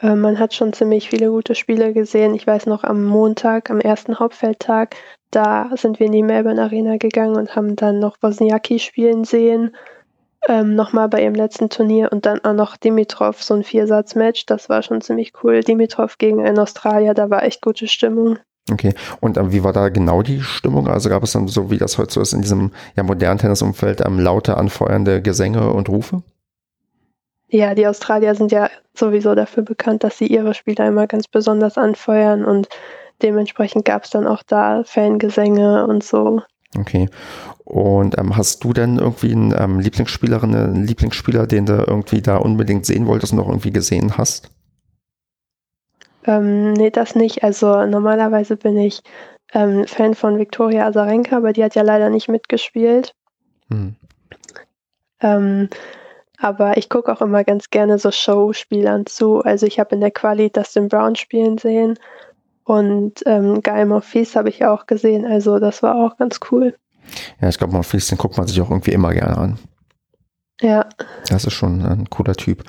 Äh, 0.00 0.14
man 0.14 0.38
hat 0.38 0.54
schon 0.54 0.72
ziemlich 0.72 1.08
viele 1.08 1.30
gute 1.30 1.54
Spiele 1.54 1.92
gesehen. 1.92 2.34
Ich 2.34 2.46
weiß 2.46 2.66
noch, 2.66 2.84
am 2.84 3.04
Montag, 3.04 3.70
am 3.70 3.80
ersten 3.80 4.18
Hauptfeldtag, 4.18 4.96
da 5.30 5.70
sind 5.76 5.98
wir 5.98 6.06
in 6.06 6.12
die 6.12 6.22
Melbourne 6.22 6.62
Arena 6.62 6.96
gegangen 6.96 7.36
und 7.36 7.54
haben 7.54 7.76
dann 7.76 7.98
noch 7.98 8.16
Wozniacki 8.20 8.78
spielen 8.78 9.24
sehen. 9.24 9.74
Ähm, 10.48 10.76
Nochmal 10.76 11.08
bei 11.08 11.22
ihrem 11.22 11.34
letzten 11.34 11.68
Turnier 11.68 12.10
und 12.12 12.24
dann 12.24 12.44
auch 12.44 12.52
noch 12.52 12.76
Dimitrov, 12.76 13.42
so 13.42 13.54
ein 13.54 13.64
Viersatz-Match. 13.64 14.46
Das 14.46 14.68
war 14.68 14.82
schon 14.82 15.00
ziemlich 15.00 15.32
cool. 15.42 15.60
Dimitrov 15.60 16.16
gegen 16.18 16.46
einen 16.46 16.58
Australier, 16.58 17.14
da 17.14 17.28
war 17.28 17.42
echt 17.42 17.60
gute 17.60 17.88
Stimmung. 17.88 18.38
Okay, 18.70 18.94
und 19.20 19.36
ähm, 19.36 19.50
wie 19.50 19.64
war 19.64 19.72
da 19.72 19.88
genau 19.88 20.22
die 20.22 20.42
Stimmung? 20.42 20.88
Also 20.88 21.08
gab 21.08 21.22
es 21.22 21.32
dann 21.32 21.48
so, 21.48 21.70
wie 21.70 21.78
das 21.78 21.98
heute 21.98 22.12
so 22.12 22.20
ist, 22.20 22.34
in 22.34 22.42
diesem 22.42 22.72
ja, 22.96 23.02
modernen 23.02 23.38
Tennisumfeld, 23.38 24.02
ähm, 24.04 24.20
laute, 24.20 24.56
anfeuernde 24.56 25.22
Gesänge 25.22 25.70
und 25.70 25.88
Rufe? 25.88 26.22
Ja, 27.50 27.74
die 27.74 27.86
Australier 27.86 28.34
sind 28.34 28.52
ja 28.52 28.70
sowieso 28.94 29.34
dafür 29.34 29.62
bekannt, 29.62 30.04
dass 30.04 30.18
sie 30.18 30.26
ihre 30.26 30.54
Spieler 30.54 30.86
immer 30.86 31.06
ganz 31.06 31.28
besonders 31.28 31.78
anfeuern 31.78 32.44
und 32.44 32.68
dementsprechend 33.22 33.84
gab 33.84 34.04
es 34.04 34.10
dann 34.10 34.26
auch 34.26 34.42
da 34.42 34.84
Fangesänge 34.84 35.86
und 35.86 36.04
so. 36.04 36.42
Okay. 36.76 37.08
Und 37.64 38.18
ähm, 38.18 38.36
hast 38.36 38.62
du 38.64 38.72
denn 38.72 38.98
irgendwie 38.98 39.32
einen 39.32 39.54
ähm, 39.58 39.80
Lieblingsspielerin, 39.80 40.54
einen 40.54 40.86
Lieblingsspieler, 40.86 41.46
den 41.46 41.66
du 41.66 41.84
irgendwie 41.86 42.20
da 42.20 42.36
unbedingt 42.36 42.84
sehen 42.84 43.06
wolltest 43.06 43.32
und 43.32 43.40
auch 43.40 43.48
irgendwie 43.48 43.72
gesehen 43.72 44.18
hast? 44.18 44.50
Ähm, 46.24 46.74
nee, 46.74 46.90
das 46.90 47.14
nicht. 47.14 47.42
Also 47.42 47.86
normalerweise 47.86 48.56
bin 48.56 48.76
ich 48.76 49.00
ähm, 49.54 49.86
Fan 49.86 50.14
von 50.14 50.38
Viktoria 50.38 50.86
Azarenka, 50.86 51.38
aber 51.38 51.54
die 51.54 51.64
hat 51.64 51.74
ja 51.74 51.82
leider 51.82 52.10
nicht 52.10 52.28
mitgespielt. 52.28 53.14
Hm. 53.70 53.96
Ähm, 55.20 55.68
aber 56.40 56.76
ich 56.76 56.88
gucke 56.88 57.12
auch 57.12 57.20
immer 57.20 57.44
ganz 57.44 57.70
gerne 57.70 57.98
so 57.98 58.10
Showspielern 58.10 59.06
zu. 59.06 59.40
Also 59.40 59.66
ich 59.66 59.80
habe 59.80 59.94
in 59.94 60.00
der 60.00 60.10
Quali 60.10 60.50
Dustin 60.50 60.88
Brown 60.88 61.16
spielen 61.16 61.58
sehen 61.58 61.98
und 62.64 63.22
ähm, 63.26 63.62
Guy 63.62 63.84
Monfils 63.84 64.36
habe 64.36 64.48
ich 64.48 64.64
auch 64.64 64.86
gesehen. 64.86 65.26
Also 65.26 65.58
das 65.58 65.82
war 65.82 65.96
auch 65.96 66.16
ganz 66.16 66.38
cool. 66.50 66.76
Ja, 67.40 67.48
ich 67.48 67.58
glaube, 67.58 67.72
man 67.72 67.82
den 67.82 68.18
guckt 68.18 68.36
man 68.36 68.46
sich 68.46 68.60
auch 68.60 68.70
irgendwie 68.70 68.92
immer 68.92 69.12
gerne 69.12 69.36
an. 69.38 69.58
Ja. 70.60 70.86
Das 71.28 71.44
ist 71.44 71.54
schon 71.54 71.84
ein 71.84 72.10
cooler 72.10 72.34
Typ. 72.34 72.64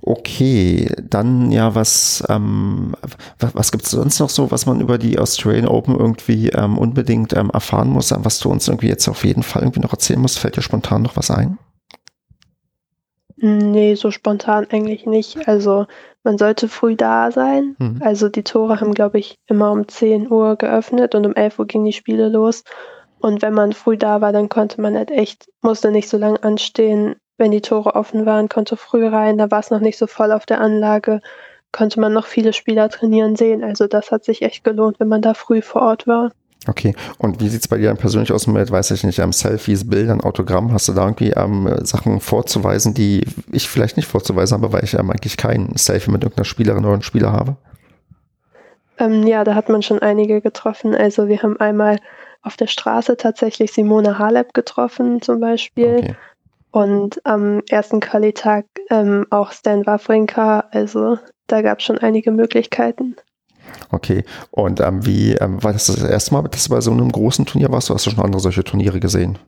Okay, 0.00 0.90
dann 1.02 1.50
ja, 1.50 1.74
was, 1.74 2.22
ähm, 2.28 2.94
was, 3.38 3.54
was 3.54 3.72
gibt 3.72 3.84
es 3.84 3.90
sonst 3.90 4.20
noch 4.20 4.30
so, 4.30 4.50
was 4.50 4.64
man 4.64 4.80
über 4.80 4.96
die 4.96 5.18
Australian 5.18 5.66
Open 5.66 5.98
irgendwie 5.98 6.48
ähm, 6.50 6.78
unbedingt 6.78 7.36
ähm, 7.36 7.50
erfahren 7.50 7.90
muss, 7.90 8.14
was 8.16 8.38
du 8.38 8.50
uns 8.50 8.68
irgendwie 8.68 8.88
jetzt 8.88 9.08
auf 9.08 9.24
jeden 9.24 9.42
Fall 9.42 9.62
irgendwie 9.62 9.80
noch 9.80 9.92
erzählen 9.92 10.20
musst? 10.20 10.38
Fällt 10.38 10.56
dir 10.56 10.62
spontan 10.62 11.02
noch 11.02 11.16
was 11.16 11.30
ein? 11.30 11.58
Nee, 13.40 13.94
so 13.94 14.10
spontan 14.10 14.66
eigentlich 14.70 15.06
nicht. 15.06 15.46
Also 15.48 15.86
man 16.24 16.38
sollte 16.38 16.68
früh 16.68 16.96
da 16.96 17.30
sein. 17.30 17.76
Mhm. 17.78 18.00
Also 18.00 18.28
die 18.28 18.42
Tore 18.42 18.80
haben, 18.80 18.94
glaube 18.94 19.18
ich, 19.18 19.36
immer 19.46 19.70
um 19.70 19.86
10 19.86 20.30
Uhr 20.30 20.56
geöffnet 20.56 21.14
und 21.14 21.26
um 21.26 21.34
11 21.34 21.58
Uhr 21.58 21.66
gingen 21.66 21.84
die 21.84 21.92
Spiele 21.92 22.28
los. 22.28 22.64
Und 23.20 23.42
wenn 23.42 23.54
man 23.54 23.72
früh 23.72 23.96
da 23.96 24.20
war, 24.20 24.32
dann 24.32 24.48
konnte 24.48 24.80
man 24.80 24.96
halt 24.96 25.10
echt, 25.10 25.48
musste 25.62 25.90
nicht 25.90 26.08
so 26.08 26.18
lange 26.18 26.42
anstehen. 26.42 27.16
Wenn 27.36 27.50
die 27.52 27.60
Tore 27.60 27.94
offen 27.94 28.26
waren, 28.26 28.48
konnte 28.48 28.76
früh 28.76 29.06
rein, 29.06 29.38
da 29.38 29.50
war 29.50 29.60
es 29.60 29.70
noch 29.70 29.80
nicht 29.80 29.98
so 29.98 30.06
voll 30.06 30.32
auf 30.32 30.44
der 30.44 30.60
Anlage, 30.60 31.20
konnte 31.70 32.00
man 32.00 32.12
noch 32.12 32.26
viele 32.26 32.52
Spieler 32.52 32.88
trainieren 32.88 33.36
sehen. 33.36 33.62
Also 33.62 33.86
das 33.86 34.10
hat 34.10 34.24
sich 34.24 34.42
echt 34.42 34.64
gelohnt, 34.64 34.98
wenn 34.98 35.08
man 35.08 35.22
da 35.22 35.34
früh 35.34 35.62
vor 35.62 35.82
Ort 35.82 36.06
war. 36.06 36.32
Okay, 36.66 36.94
und 37.18 37.40
wie 37.40 37.48
sieht 37.48 37.62
es 37.62 37.68
bei 37.68 37.78
dir 37.78 37.94
persönlich 37.94 38.32
aus 38.32 38.46
mit, 38.46 38.70
weiß 38.70 38.90
ich 38.90 39.04
nicht, 39.04 39.20
ähm, 39.20 39.32
Selfies, 39.32 39.88
Bildern, 39.88 40.20
Autogramm? 40.20 40.72
Hast 40.72 40.88
du 40.88 40.92
da 40.92 41.04
irgendwie 41.04 41.30
ähm, 41.30 41.72
Sachen 41.84 42.20
vorzuweisen, 42.20 42.94
die 42.94 43.24
ich 43.52 43.68
vielleicht 43.68 43.96
nicht 43.96 44.08
vorzuweisen 44.08 44.58
habe, 44.58 44.72
weil 44.72 44.84
ich 44.84 44.94
ähm, 44.94 45.10
eigentlich 45.10 45.36
kein 45.36 45.74
Selfie 45.76 46.10
mit 46.10 46.22
irgendeiner 46.22 46.44
Spielerin 46.44 46.84
oder 46.84 46.94
einem 46.94 47.02
Spieler 47.02 47.32
habe? 47.32 47.56
Ähm, 48.98 49.26
ja, 49.26 49.44
da 49.44 49.54
hat 49.54 49.68
man 49.68 49.82
schon 49.82 50.00
einige 50.00 50.40
getroffen. 50.40 50.94
Also 50.94 51.28
wir 51.28 51.42
haben 51.42 51.58
einmal 51.58 51.98
auf 52.42 52.56
der 52.56 52.66
Straße 52.66 53.16
tatsächlich 53.16 53.72
Simone 53.72 54.18
Halep 54.18 54.52
getroffen 54.52 55.22
zum 55.22 55.40
Beispiel. 55.40 55.98
Okay. 55.98 56.16
Und 56.70 57.24
am 57.24 57.62
ersten 57.70 58.00
Qualitag 58.00 58.66
ähm, 58.90 59.26
auch 59.30 59.52
Stan 59.52 59.86
Wawrinka. 59.86 60.64
Also 60.70 61.18
da 61.46 61.62
gab 61.62 61.78
es 61.78 61.84
schon 61.84 61.98
einige 61.98 62.30
Möglichkeiten. 62.30 63.16
Okay, 63.90 64.24
und 64.50 64.80
ähm, 64.80 65.04
wie 65.06 65.32
ähm, 65.34 65.62
war 65.62 65.72
das 65.72 65.86
das 65.86 66.02
erste 66.02 66.34
Mal, 66.34 66.42
dass 66.42 66.64
du 66.64 66.70
bei 66.70 66.80
so 66.80 66.90
einem 66.90 67.10
großen 67.10 67.46
Turnier 67.46 67.70
warst? 67.70 67.90
Oder 67.90 67.96
hast 67.96 68.06
du 68.06 68.10
schon 68.10 68.24
andere 68.24 68.40
solche 68.40 68.64
Turniere 68.64 69.00
gesehen? 69.00 69.38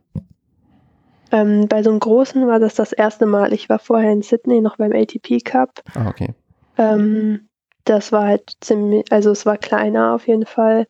Ähm, 1.32 1.68
bei 1.68 1.82
so 1.82 1.90
einem 1.90 2.00
großen 2.00 2.46
war 2.46 2.58
das 2.58 2.74
das 2.74 2.92
erste 2.92 3.26
Mal. 3.26 3.52
Ich 3.52 3.68
war 3.68 3.78
vorher 3.78 4.12
in 4.12 4.22
Sydney 4.22 4.60
noch 4.60 4.76
beim 4.76 4.92
ATP 4.92 5.40
Cup. 5.44 5.82
Ah, 5.94 6.08
okay. 6.08 6.34
Ähm, 6.76 7.48
das 7.84 8.12
war 8.12 8.26
halt 8.26 8.52
ziemlich, 8.60 9.10
also 9.10 9.30
es 9.30 9.46
war 9.46 9.56
kleiner 9.56 10.14
auf 10.14 10.26
jeden 10.26 10.46
Fall. 10.46 10.86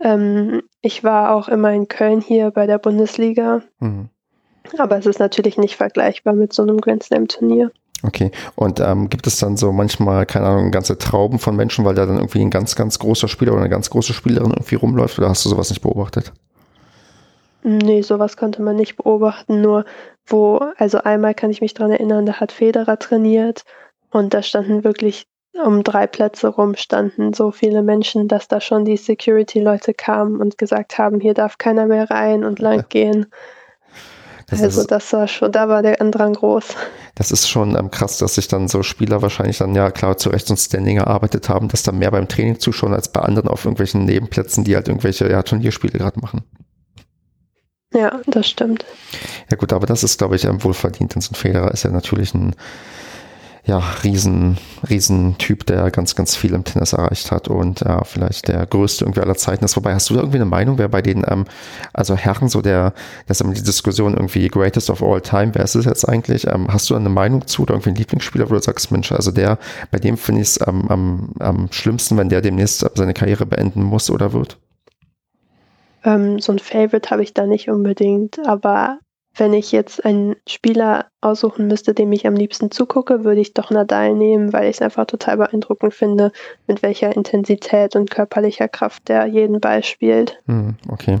Ähm, 0.00 0.62
ich 0.80 1.04
war 1.04 1.34
auch 1.34 1.48
immer 1.48 1.72
in 1.72 1.88
Köln 1.88 2.20
hier 2.20 2.50
bei 2.50 2.66
der 2.66 2.78
Bundesliga. 2.78 3.62
Mhm. 3.80 4.08
Aber 4.78 4.98
es 4.98 5.06
ist 5.06 5.18
natürlich 5.18 5.58
nicht 5.58 5.76
vergleichbar 5.76 6.34
mit 6.34 6.52
so 6.52 6.62
einem 6.62 6.80
Grand 6.80 7.02
Slam 7.02 7.28
Turnier. 7.28 7.70
Okay, 8.04 8.32
und 8.56 8.80
ähm, 8.80 9.08
gibt 9.08 9.26
es 9.28 9.38
dann 9.38 9.56
so 9.56 9.72
manchmal, 9.72 10.26
keine 10.26 10.46
Ahnung, 10.46 10.72
ganze 10.72 10.98
Trauben 10.98 11.38
von 11.38 11.54
Menschen, 11.54 11.84
weil 11.84 11.94
da 11.94 12.04
dann 12.04 12.16
irgendwie 12.16 12.40
ein 12.40 12.50
ganz, 12.50 12.74
ganz 12.74 12.98
großer 12.98 13.28
Spieler 13.28 13.52
oder 13.52 13.60
eine 13.60 13.70
ganz 13.70 13.90
große 13.90 14.12
Spielerin 14.12 14.50
irgendwie 14.50 14.74
rumläuft 14.74 15.18
oder 15.18 15.28
hast 15.28 15.44
du 15.44 15.48
sowas 15.48 15.70
nicht 15.70 15.82
beobachtet? 15.82 16.32
Nee, 17.62 18.02
sowas 18.02 18.36
konnte 18.36 18.60
man 18.60 18.74
nicht 18.74 18.96
beobachten, 18.96 19.60
nur 19.60 19.84
wo, 20.26 20.60
also 20.78 20.98
einmal 20.98 21.34
kann 21.34 21.50
ich 21.50 21.60
mich 21.60 21.74
dran 21.74 21.92
erinnern, 21.92 22.26
da 22.26 22.34
hat 22.34 22.50
Federer 22.50 22.98
trainiert 22.98 23.64
und 24.10 24.34
da 24.34 24.42
standen 24.42 24.82
wirklich 24.82 25.26
um 25.64 25.84
drei 25.84 26.06
Plätze 26.06 26.48
rum 26.48 26.74
standen 26.74 27.34
so 27.34 27.50
viele 27.50 27.82
Menschen, 27.82 28.26
dass 28.26 28.48
da 28.48 28.60
schon 28.60 28.84
die 28.84 28.96
Security-Leute 28.96 29.94
kamen 29.94 30.40
und 30.40 30.58
gesagt 30.58 30.98
haben, 30.98 31.20
hier 31.20 31.34
darf 31.34 31.58
keiner 31.58 31.86
mehr 31.86 32.10
rein 32.10 32.44
und 32.44 32.58
lang 32.58 32.86
gehen. 32.88 33.26
Das 34.52 34.62
also 34.62 34.82
ist, 34.82 34.90
das 34.90 35.12
war 35.14 35.28
schon, 35.28 35.50
da 35.50 35.66
war 35.70 35.80
der 35.80 36.02
Andrang 36.02 36.34
groß. 36.34 36.76
Das 37.14 37.30
ist 37.30 37.48
schon 37.48 37.74
ähm, 37.74 37.90
krass, 37.90 38.18
dass 38.18 38.34
sich 38.34 38.48
dann 38.48 38.68
so 38.68 38.82
Spieler 38.82 39.22
wahrscheinlich 39.22 39.56
dann 39.56 39.74
ja 39.74 39.90
klar 39.90 40.18
zu 40.18 40.28
Recht 40.28 40.50
und 40.50 40.58
Standing 40.58 40.98
erarbeitet 40.98 41.48
haben, 41.48 41.68
dass 41.68 41.84
da 41.84 41.92
mehr 41.92 42.10
beim 42.10 42.28
Training 42.28 42.60
zuschauen 42.60 42.92
als 42.92 43.08
bei 43.08 43.20
anderen 43.20 43.48
auf 43.48 43.64
irgendwelchen 43.64 44.04
Nebenplätzen, 44.04 44.62
die 44.64 44.74
halt 44.74 44.88
irgendwelche 44.88 45.30
ja, 45.30 45.42
Turnierspiele 45.42 45.98
gerade 45.98 46.20
machen. 46.20 46.42
Ja, 47.94 48.20
das 48.26 48.46
stimmt. 48.46 48.84
Ja 49.50 49.56
gut, 49.56 49.72
aber 49.72 49.86
das 49.86 50.04
ist, 50.04 50.18
glaube 50.18 50.36
ich, 50.36 50.44
ähm, 50.44 50.62
wohlverdient, 50.62 51.14
denn 51.14 51.22
so 51.22 51.32
ein 51.32 51.34
Federer 51.34 51.70
ist 51.70 51.84
ja 51.84 51.90
natürlich 51.90 52.34
ein 52.34 52.54
ja, 53.64 53.78
riesen, 54.02 54.58
riesen 54.90 55.38
Typ, 55.38 55.64
der 55.66 55.90
ganz, 55.92 56.16
ganz 56.16 56.34
viel 56.34 56.52
im 56.52 56.64
Tennis 56.64 56.94
erreicht 56.94 57.30
hat 57.30 57.46
und 57.46 57.80
ja, 57.80 58.02
vielleicht 58.02 58.48
der 58.48 58.66
größte 58.66 59.04
irgendwie 59.04 59.20
aller 59.20 59.36
Zeiten 59.36 59.64
ist. 59.64 59.76
Wobei, 59.76 59.94
hast 59.94 60.10
du 60.10 60.14
da 60.14 60.20
irgendwie 60.20 60.38
eine 60.38 60.46
Meinung, 60.46 60.78
wer 60.78 60.88
bei 60.88 61.00
den, 61.00 61.24
ähm, 61.28 61.44
also 61.92 62.16
Herren, 62.16 62.48
so 62.48 62.60
der, 62.60 62.92
das 63.28 63.38
ist 63.38 63.44
immer 63.44 63.54
die 63.54 63.62
Diskussion 63.62 64.14
irgendwie 64.14 64.48
greatest 64.48 64.90
of 64.90 65.00
all 65.00 65.20
time, 65.20 65.54
wer 65.54 65.62
ist 65.62 65.76
es 65.76 65.84
jetzt 65.84 66.08
eigentlich? 66.08 66.48
Ähm, 66.48 66.66
hast 66.72 66.90
du 66.90 66.94
da 66.94 67.00
eine 67.00 67.08
Meinung 67.08 67.46
zu 67.46 67.62
oder 67.62 67.74
irgendwie 67.74 67.90
einen 67.90 67.98
Lieblingsspieler, 67.98 68.50
wo 68.50 68.54
du 68.54 68.60
sagst, 68.60 68.90
Mensch, 68.90 69.12
also 69.12 69.30
der, 69.30 69.58
bei 69.92 69.98
dem 70.00 70.16
finde 70.16 70.42
ich 70.42 70.48
es 70.48 70.58
am, 70.58 70.88
am, 70.88 71.32
am 71.38 71.68
schlimmsten, 71.70 72.16
wenn 72.16 72.30
der 72.30 72.40
demnächst 72.40 72.84
seine 72.94 73.14
Karriere 73.14 73.46
beenden 73.46 73.84
muss 73.84 74.10
oder 74.10 74.32
wird? 74.32 74.58
Ähm, 76.04 76.40
so 76.40 76.50
ein 76.50 76.58
Favorite 76.58 77.10
habe 77.10 77.22
ich 77.22 77.32
da 77.32 77.46
nicht 77.46 77.68
unbedingt, 77.68 78.40
aber 78.44 78.98
wenn 79.42 79.54
ich 79.54 79.72
jetzt 79.72 80.04
einen 80.04 80.36
Spieler 80.46 81.06
aussuchen 81.20 81.66
müsste, 81.66 81.94
dem 81.94 82.12
ich 82.12 82.28
am 82.28 82.34
liebsten 82.36 82.70
zugucke, 82.70 83.24
würde 83.24 83.40
ich 83.40 83.54
doch 83.54 83.72
Nadal 83.72 84.14
nehmen, 84.14 84.52
weil 84.52 84.70
ich 84.70 84.76
es 84.76 84.82
einfach 84.82 85.04
total 85.04 85.36
beeindruckend 85.36 85.92
finde, 85.92 86.30
mit 86.68 86.84
welcher 86.84 87.16
Intensität 87.16 87.96
und 87.96 88.08
körperlicher 88.08 88.68
Kraft 88.68 89.08
der 89.08 89.26
jeden 89.26 89.60
Ball 89.60 89.82
spielt. 89.82 90.40
Hm, 90.46 90.76
okay. 90.88 91.18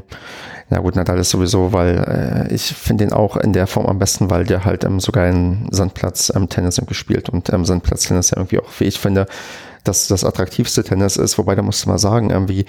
Ja 0.70 0.78
gut, 0.78 0.94
Nadal 0.94 1.18
ist 1.18 1.30
sowieso, 1.30 1.72
weil 1.72 2.46
äh, 2.48 2.54
ich 2.54 2.62
finde 2.62 3.02
ihn 3.02 3.12
auch 3.12 3.36
in 3.36 3.52
der 3.52 3.66
Form 3.66 3.86
am 3.86 3.98
besten, 3.98 4.30
weil 4.30 4.44
der 4.44 4.64
halt 4.64 4.84
ähm, 4.84 5.00
sogar 5.00 5.26
in 5.26 5.66
Sandplatz 5.72 6.32
ähm, 6.32 6.48
Tennis 6.48 6.80
gespielt 6.86 7.28
und 7.28 7.52
ähm, 7.52 7.64
Sandplatz-Tennis 7.64 8.30
ja 8.30 8.36
irgendwie 8.36 8.60
auch, 8.60 8.70
wie 8.78 8.84
ich 8.84 9.00
finde, 9.00 9.26
das 9.84 10.08
das 10.08 10.24
attraktivste 10.24 10.84
Tennis 10.84 11.16
ist, 11.16 11.38
wobei 11.38 11.54
da 11.54 11.62
musst 11.62 11.84
du 11.84 11.88
mal 11.88 11.98
sagen, 11.98 12.30
irgendwie 12.30 12.66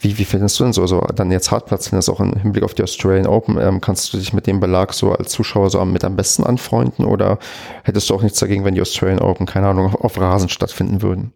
wie, 0.00 0.16
wie 0.18 0.24
findest 0.24 0.58
du 0.58 0.64
denn 0.64 0.72
so, 0.72 0.86
so 0.86 1.00
dann 1.14 1.32
jetzt 1.32 1.50
Hartplatz-Tennis 1.50 2.08
auch 2.08 2.20
im 2.20 2.32
Hinblick 2.34 2.62
auf 2.62 2.74
die 2.74 2.82
Australian 2.82 3.26
Open? 3.26 3.58
Ähm, 3.58 3.80
kannst 3.80 4.12
du 4.12 4.18
dich 4.18 4.32
mit 4.32 4.46
dem 4.46 4.60
Belag 4.60 4.92
so 4.92 5.12
als 5.12 5.32
Zuschauer 5.32 5.70
so 5.70 5.84
mit 5.84 6.04
am 6.04 6.16
besten 6.16 6.44
anfreunden 6.44 7.04
oder 7.04 7.38
hättest 7.82 8.08
du 8.08 8.14
auch 8.14 8.22
nichts 8.22 8.38
dagegen, 8.38 8.64
wenn 8.64 8.74
die 8.74 8.80
Australian 8.80 9.20
Open, 9.20 9.46
keine 9.46 9.68
Ahnung, 9.68 9.94
auf 9.96 10.20
Rasen 10.20 10.48
stattfinden 10.48 11.02
würden? 11.02 11.32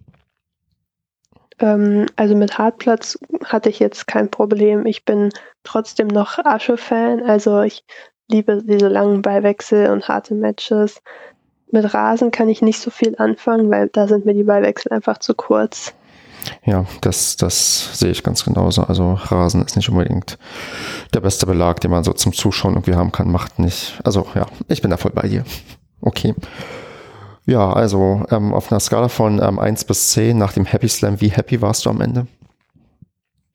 Ähm, 1.59 2.07
also 2.15 2.37
mit 2.37 2.57
Hartplatz 2.57 3.19
hatte 3.45 3.69
ich 3.69 3.81
jetzt 3.81 4.07
kein 4.07 4.31
Problem. 4.31 4.87
Ich 4.87 5.05
bin 5.05 5.31
trotzdem 5.65 6.07
noch 6.07 6.39
Asche-Fan, 6.39 7.23
also 7.25 7.63
ich 7.63 7.85
liebe 8.31 8.63
diese 8.63 8.89
langen 8.89 9.23
Ballwechsel 9.23 9.91
und 9.91 10.07
harte 10.07 10.35
Matches. 10.35 11.03
Mit 11.73 11.95
Rasen 11.95 12.31
kann 12.31 12.51
ich 12.51 12.61
nicht 12.61 12.81
so 12.81 12.91
viel 12.91 13.15
anfangen, 13.17 13.71
weil 13.71 13.89
da 13.89 14.07
sind 14.07 14.27
mir 14.27 14.35
die 14.35 14.43
Ballwechsel 14.43 14.93
einfach 14.93 15.17
zu 15.17 15.35
kurz. 15.35 15.95
Ja, 16.67 16.85
das, 17.01 17.37
das 17.37 17.99
sehe 17.99 18.11
ich 18.11 18.23
ganz 18.23 18.45
genauso. 18.45 18.83
Also 18.83 19.15
Rasen 19.15 19.65
ist 19.65 19.77
nicht 19.77 19.89
unbedingt 19.89 20.39
der 21.15 21.21
beste 21.21 21.47
Belag, 21.47 21.81
den 21.81 21.91
man 21.91 22.05
so 22.05 22.13
zum 22.13 22.35
Zuschauen 22.35 22.75
irgendwie 22.75 22.95
haben 22.95 23.11
kann, 23.11 23.33
macht 23.33 23.59
nicht. 23.59 23.99
Also 24.05 24.27
ja, 24.35 24.47
ich 24.69 24.83
bin 24.83 24.91
da 24.91 24.99
voll 24.99 25.13
bei 25.13 25.27
dir. 25.29 25.45
Okay. 26.03 26.35
Ja, 27.47 27.73
also 27.73 28.23
ähm, 28.31 28.53
auf 28.53 28.71
einer 28.71 28.81
Skala 28.81 29.09
von 29.09 29.41
ähm, 29.43 29.59
1 29.59 29.87
bis 29.87 30.11
10 30.11 30.37
nach 30.37 30.53
dem 30.53 30.67
Happy 30.67 30.89
Slam, 30.89 31.23
wie 31.23 31.31
happy 31.31 31.63
warst 31.63 31.87
du 31.87 31.91
am 31.91 32.03
Ende? 32.03 32.27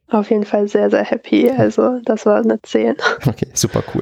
Auf 0.10 0.32
jeden 0.32 0.46
Fall 0.46 0.68
sehr, 0.68 0.90
sehr 0.90 1.04
happy. 1.04 1.52
Also 1.52 2.00
das 2.04 2.26
war 2.26 2.38
eine 2.38 2.60
10. 2.60 2.96
Okay, 3.28 3.50
super 3.54 3.84
cool 3.94 4.02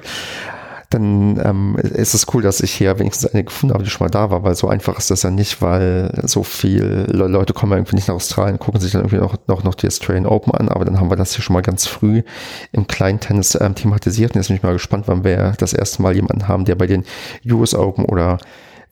dann 0.95 1.39
ähm, 1.43 1.75
ist 1.75 2.13
es 2.13 2.25
cool, 2.33 2.41
dass 2.41 2.61
ich 2.61 2.71
hier 2.71 2.97
wenigstens 2.99 3.31
eine 3.31 3.43
gefunden 3.43 3.73
habe, 3.73 3.83
die 3.83 3.89
schon 3.89 4.05
mal 4.05 4.11
da 4.11 4.31
war, 4.31 4.43
weil 4.43 4.55
so 4.55 4.67
einfach 4.67 4.97
ist 4.97 5.11
das 5.11 5.23
ja 5.23 5.29
nicht, 5.29 5.61
weil 5.61 6.11
so 6.23 6.43
viel 6.43 7.05
Leute 7.11 7.53
kommen 7.53 7.73
irgendwie 7.73 7.95
nicht 7.95 8.07
nach 8.07 8.15
Australien, 8.15 8.59
gucken 8.59 8.81
sich 8.81 8.93
dann 8.93 9.01
irgendwie 9.01 9.17
noch, 9.17 9.35
noch, 9.47 9.63
noch 9.63 9.75
die 9.75 9.87
Australian 9.87 10.25
Open 10.25 10.53
an, 10.53 10.69
aber 10.69 10.85
dann 10.85 10.99
haben 10.99 11.09
wir 11.09 11.17
das 11.17 11.35
hier 11.35 11.43
schon 11.43 11.53
mal 11.53 11.61
ganz 11.61 11.85
früh 11.85 12.23
im 12.71 12.87
kleinen 12.87 13.19
Tennis 13.19 13.57
ähm, 13.59 13.75
thematisiert 13.75 14.31
und 14.31 14.37
jetzt 14.37 14.47
bin 14.47 14.57
ich 14.57 14.63
mal 14.63 14.73
gespannt, 14.73 15.07
wann 15.07 15.23
wir 15.23 15.53
das 15.57 15.73
erste 15.73 16.01
Mal 16.01 16.15
jemanden 16.15 16.47
haben, 16.47 16.65
der 16.65 16.75
bei 16.75 16.87
den 16.87 17.03
US 17.45 17.75
Open 17.75 18.05
oder 18.05 18.37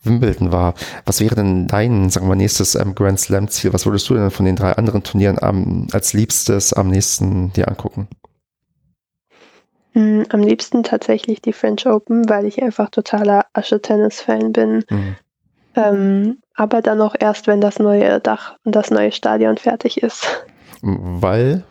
Wimbledon 0.02 0.52
war. 0.52 0.74
Was 1.06 1.20
wäre 1.20 1.34
denn 1.34 1.66
dein, 1.66 2.10
sagen 2.10 2.28
wir, 2.28 2.36
nächstes 2.36 2.74
ähm, 2.74 2.94
Grand 2.94 3.18
Slam 3.18 3.48
Ziel? 3.48 3.72
Was 3.72 3.86
würdest 3.86 4.08
du 4.10 4.14
denn 4.14 4.30
von 4.30 4.44
den 4.44 4.56
drei 4.56 4.72
anderen 4.72 5.02
Turnieren 5.02 5.38
am, 5.42 5.86
als 5.92 6.12
liebstes 6.12 6.74
am 6.74 6.88
nächsten 6.88 7.52
dir 7.54 7.68
angucken? 7.68 8.08
Hm, 9.94 10.26
am 10.28 10.40
liebsten 10.40 10.82
tatsächlich 10.82 11.40
die 11.40 11.52
French 11.52 11.86
Open, 11.86 12.28
weil 12.28 12.46
ich 12.46 12.62
einfach 12.62 12.90
totaler 12.90 13.46
Asche-Tennis-Fan 13.52 14.52
bin. 14.52 14.84
Mhm. 14.90 15.16
Ähm, 15.76 16.38
aber 16.54 16.82
dann 16.82 17.00
auch 17.00 17.14
erst, 17.18 17.46
wenn 17.46 17.60
das 17.60 17.78
neue 17.78 18.20
Dach 18.20 18.56
und 18.64 18.74
das 18.74 18.90
neue 18.90 19.12
Stadion 19.12 19.56
fertig 19.56 20.02
ist. 20.02 20.26
Weil? 20.82 21.64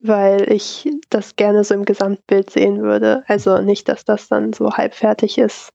Weil 0.00 0.52
ich 0.52 0.88
das 1.10 1.36
gerne 1.36 1.64
so 1.64 1.74
im 1.74 1.84
Gesamtbild 1.84 2.50
sehen 2.50 2.82
würde. 2.82 3.24
Also 3.26 3.60
nicht, 3.60 3.88
dass 3.88 4.04
das 4.04 4.28
dann 4.28 4.52
so 4.52 4.72
halb 4.72 4.94
fertig 4.94 5.38
ist. 5.38 5.70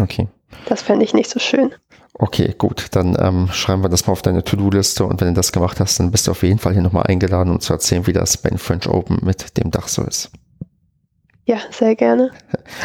Okay. 0.00 0.28
Das 0.66 0.82
fände 0.82 1.04
ich 1.04 1.14
nicht 1.14 1.30
so 1.30 1.40
schön. 1.40 1.74
Okay, 2.18 2.54
gut, 2.56 2.86
dann 2.92 3.14
ähm, 3.20 3.48
schreiben 3.52 3.84
wir 3.84 3.90
das 3.90 4.06
mal 4.06 4.12
auf 4.14 4.22
deine 4.22 4.42
To-Do-Liste 4.42 5.04
und 5.04 5.20
wenn 5.20 5.28
du 5.28 5.34
das 5.34 5.52
gemacht 5.52 5.80
hast, 5.80 6.00
dann 6.00 6.10
bist 6.10 6.26
du 6.26 6.30
auf 6.30 6.42
jeden 6.42 6.58
Fall 6.58 6.72
hier 6.72 6.80
nochmal 6.80 7.04
eingeladen, 7.04 7.52
um 7.52 7.60
zu 7.60 7.74
erzählen, 7.74 8.06
wie 8.06 8.14
das 8.14 8.38
bei 8.38 8.48
den 8.48 8.58
French 8.58 8.88
Open 8.88 9.18
mit 9.22 9.58
dem 9.58 9.70
Dach 9.70 9.86
so 9.86 10.02
ist. 10.02 10.30
Ja, 11.48 11.58
sehr 11.70 11.94
gerne. 11.94 12.32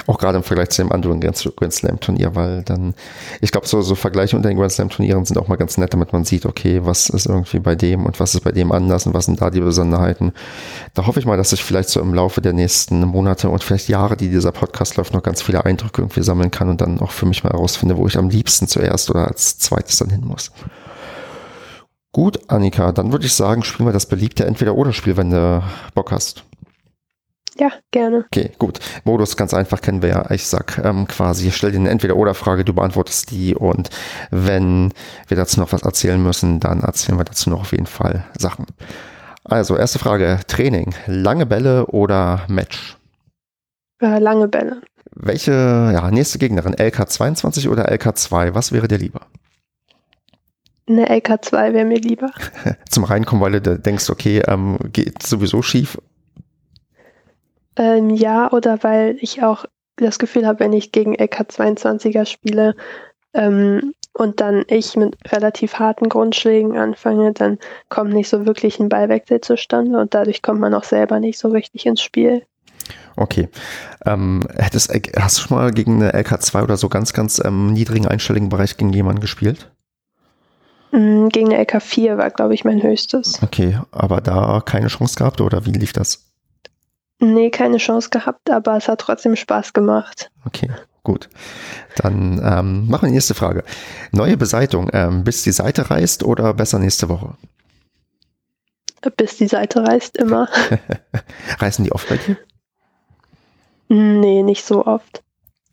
Auch 0.06 0.20
gerade 0.20 0.38
im 0.38 0.44
Vergleich 0.44 0.70
zu 0.70 0.84
dem 0.84 0.92
anderen 0.92 1.20
Grand 1.20 1.36
Slam 1.74 2.00
Turnier, 2.00 2.36
weil 2.36 2.62
dann, 2.62 2.94
ich 3.42 3.52
glaube, 3.52 3.66
so, 3.66 3.82
so 3.82 3.96
Vergleiche 3.96 4.36
unter 4.36 4.50
den 4.50 4.58
Grand 4.60 4.72
Slam 4.72 4.90
Turnieren 4.90 5.26
sind 5.26 5.40
auch 5.40 5.48
mal 5.48 5.56
ganz 5.56 5.80
nett, 5.80 5.96
damit 5.96 6.14
man 6.14 6.26
sieht, 6.26 6.46
okay, 6.46 6.80
was 6.84 7.10
ist 7.10 7.26
irgendwie 7.26 7.58
bei 7.58 7.74
dem 7.74 8.06
und 8.06 8.20
was 8.20 8.36
ist 8.36 8.42
bei 8.42 8.52
dem 8.52 8.72
anders 8.72 9.08
und 9.08 9.16
was 9.16 9.26
sind 9.26 9.42
da 9.42 9.50
die 9.50 9.62
Besonderheiten. 9.62 10.32
Da 10.94 11.08
hoffe 11.08 11.20
ich 11.20 11.26
mal, 11.26 11.38
dass 11.38 11.54
ich 11.54 11.64
vielleicht 11.64 11.90
so 11.90 12.00
im 12.02 12.14
Laufe 12.14 12.40
der 12.40 12.54
nächsten 12.54 13.02
Monate 13.02 13.50
und 13.50 13.64
vielleicht 13.64 13.90
Jahre, 13.90 14.16
die 14.16 14.30
dieser 14.30 14.52
Podcast 14.52 14.96
läuft, 14.96 15.16
noch 15.16 15.24
ganz 15.24 15.42
viele 15.42 15.66
Eindrücke 15.66 16.04
irgendwie 16.04 16.22
sammeln 16.22 16.52
kann 16.52 16.70
und 16.70 16.82
dann 16.82 17.00
auch 17.00 17.12
für 17.12 17.26
mich 17.26 17.44
mal 17.44 17.54
herausfinde, 17.54 17.98
wo 17.98 18.06
ich 18.06 18.16
am 18.16 18.30
liebsten 18.30 18.68
zuerst 18.68 19.10
oder 19.10 19.28
als 19.28 19.58
zweites 19.58 19.98
dann 19.98 20.12
hin 20.12 20.24
muss. 20.24 20.52
Gut, 22.12 22.40
Annika, 22.48 22.92
dann 22.92 23.12
würde 23.12 23.26
ich 23.26 23.34
sagen, 23.34 23.64
spielen 23.64 23.90
wir 23.90 23.94
das 23.94 24.06
beliebte 24.06 24.46
Entweder-Oder-Spiel, 24.46 25.18
wenn 25.18 25.32
du 25.32 25.64
Bock 25.96 26.12
hast. 26.12 26.44
Ja, 27.62 27.72
gerne. 27.92 28.26
Okay, 28.26 28.50
gut. 28.58 28.80
Modus 29.04 29.38
ganz 29.38 29.54
einfach 29.54 29.82
kennen 29.82 30.02
wir 30.02 30.10
ja. 30.10 30.32
Ich 30.32 30.48
sag 30.48 30.84
ähm, 30.84 31.06
quasi, 31.06 31.52
stell 31.52 31.72
dir 31.72 31.78
eine 31.78 31.92
Entweder-Oder-Frage, 31.92 32.66
du 32.66 32.74
beantwortest 32.74 33.30
die 33.30 33.54
und 33.54 33.92
wenn 34.32 34.92
wir 35.28 35.38
dazu 35.38 35.60
noch 35.60 35.72
was 35.72 35.84
erzählen 35.84 36.22
müssen, 36.22 36.60
dann 36.60 36.82
erzählen 36.82 37.20
wir 37.20 37.24
dazu 37.24 37.52
noch 37.52 37.62
auf 37.62 37.72
jeden 37.72 37.86
Fall 37.86 38.24
Sachen. 38.36 38.66
Also, 39.44 39.78
erste 39.78 40.00
Frage, 40.00 40.40
Training. 40.48 40.96
Lange 41.06 41.46
Bälle 41.46 41.86
oder 41.86 42.46
Match? 42.48 42.98
Äh, 44.02 44.18
lange 44.18 44.48
Bälle. 44.48 44.82
Welche, 45.12 45.52
ja, 45.52 46.10
nächste 46.10 46.40
Gegnerin, 46.40 46.74
LK22 46.74 47.70
oder 47.70 47.92
LK2? 47.92 48.56
Was 48.56 48.72
wäre 48.72 48.88
dir 48.88 48.98
lieber? 48.98 49.22
Eine 50.90 51.08
LK2 51.12 51.74
wäre 51.74 51.86
mir 51.86 52.00
lieber. 52.00 52.32
Zum 52.90 53.04
Reinkommen, 53.04 53.44
weil 53.44 53.62
du 53.62 53.78
denkst, 53.78 54.10
okay, 54.10 54.42
ähm, 54.48 54.80
geht 54.92 55.22
sowieso 55.22 55.62
schief 55.62 56.00
ähm, 57.76 58.10
ja, 58.10 58.52
oder 58.52 58.84
weil 58.84 59.18
ich 59.22 59.44
auch 59.44 59.66
das 59.98 60.20
Gefühl 60.20 60.48
habe, 60.48 60.60
wenn 60.60 60.74
ich 60.74 60.92
gegen 60.92 61.16
LK22er 61.16 62.26
spiele 62.26 62.76
ähm, 63.34 63.94
und 64.14 64.42
dann 64.42 64.66
ich 64.68 64.96
mit 64.96 65.16
relativ 65.32 65.76
harten 65.76 66.10
Grundschlägen 66.10 66.78
anfange, 66.78 67.34
dann 67.34 67.60
kommt 67.90 68.14
nicht 68.14 68.30
so 68.30 68.46
wirklich 68.46 68.80
ein 68.80 68.90
Ballwechsel 68.90 69.42
zustande 69.42 70.00
und 70.00 70.14
dadurch 70.14 70.42
kommt 70.42 70.60
man 70.60 70.74
auch 70.74 70.84
selber 70.84 71.20
nicht 71.20 71.40
so 71.40 71.50
richtig 71.50 71.86
ins 71.86 72.02
Spiel. 72.02 72.44
Okay. 73.16 73.50
Ähm, 74.06 74.42
hättest, 74.56 74.92
hast 75.18 75.38
du 75.38 75.42
schon 75.42 75.58
mal 75.58 75.72
gegen 75.72 76.02
eine 76.02 76.14
LK2 76.14 76.64
oder 76.64 76.78
so 76.78 76.90
ganz, 76.90 77.14
ganz 77.14 77.42
ähm, 77.44 77.74
niedrigen 77.74 78.08
einstelligen 78.08 78.50
Bereich 78.50 78.78
gegen 78.78 78.94
jemanden 78.94 79.22
gespielt? 79.22 79.70
Mm, 80.92 81.28
gegen 81.30 81.54
eine 81.54 81.64
LK4 81.64 82.18
war, 82.18 82.30
glaube 82.32 82.54
ich, 82.54 82.66
mein 82.66 82.82
höchstes. 82.82 83.42
Okay, 83.44 83.80
aber 83.92 84.22
da 84.22 84.62
keine 84.66 84.88
Chance 84.88 85.16
gehabt 85.16 85.40
oder 85.40 85.66
wie 85.66 85.72
lief 85.72 85.94
das? 85.94 86.31
Nee, 87.24 87.52
keine 87.52 87.78
Chance 87.78 88.10
gehabt, 88.10 88.50
aber 88.50 88.76
es 88.78 88.88
hat 88.88 89.00
trotzdem 89.00 89.36
Spaß 89.36 89.74
gemacht. 89.74 90.32
Okay, 90.44 90.72
gut. 91.04 91.30
Dann 91.96 92.42
ähm, 92.44 92.88
machen 92.90 93.04
wir 93.04 93.10
die 93.10 93.14
nächste 93.14 93.36
Frage. 93.36 93.64
Neue 94.12 94.38
Beseitung, 94.38 94.90
ähm, 94.92 95.24
bis 95.24 95.44
die 95.44 95.52
Seite 95.52 95.92
reißt 95.92 96.24
oder 96.24 96.52
besser 96.56 96.80
nächste 96.80 97.10
Woche? 97.10 97.36
Bis 99.18 99.38
die 99.38 99.48
Seite 99.48 99.88
reißt, 99.88 100.18
immer. 100.18 100.50
Reißen 101.60 101.86
die 101.86 101.92
oft 101.92 102.10
bei 102.10 102.18
dir? 102.18 102.38
Nee, 103.88 104.42
nicht 104.42 104.66
so 104.66 104.88
oft. 104.88 105.22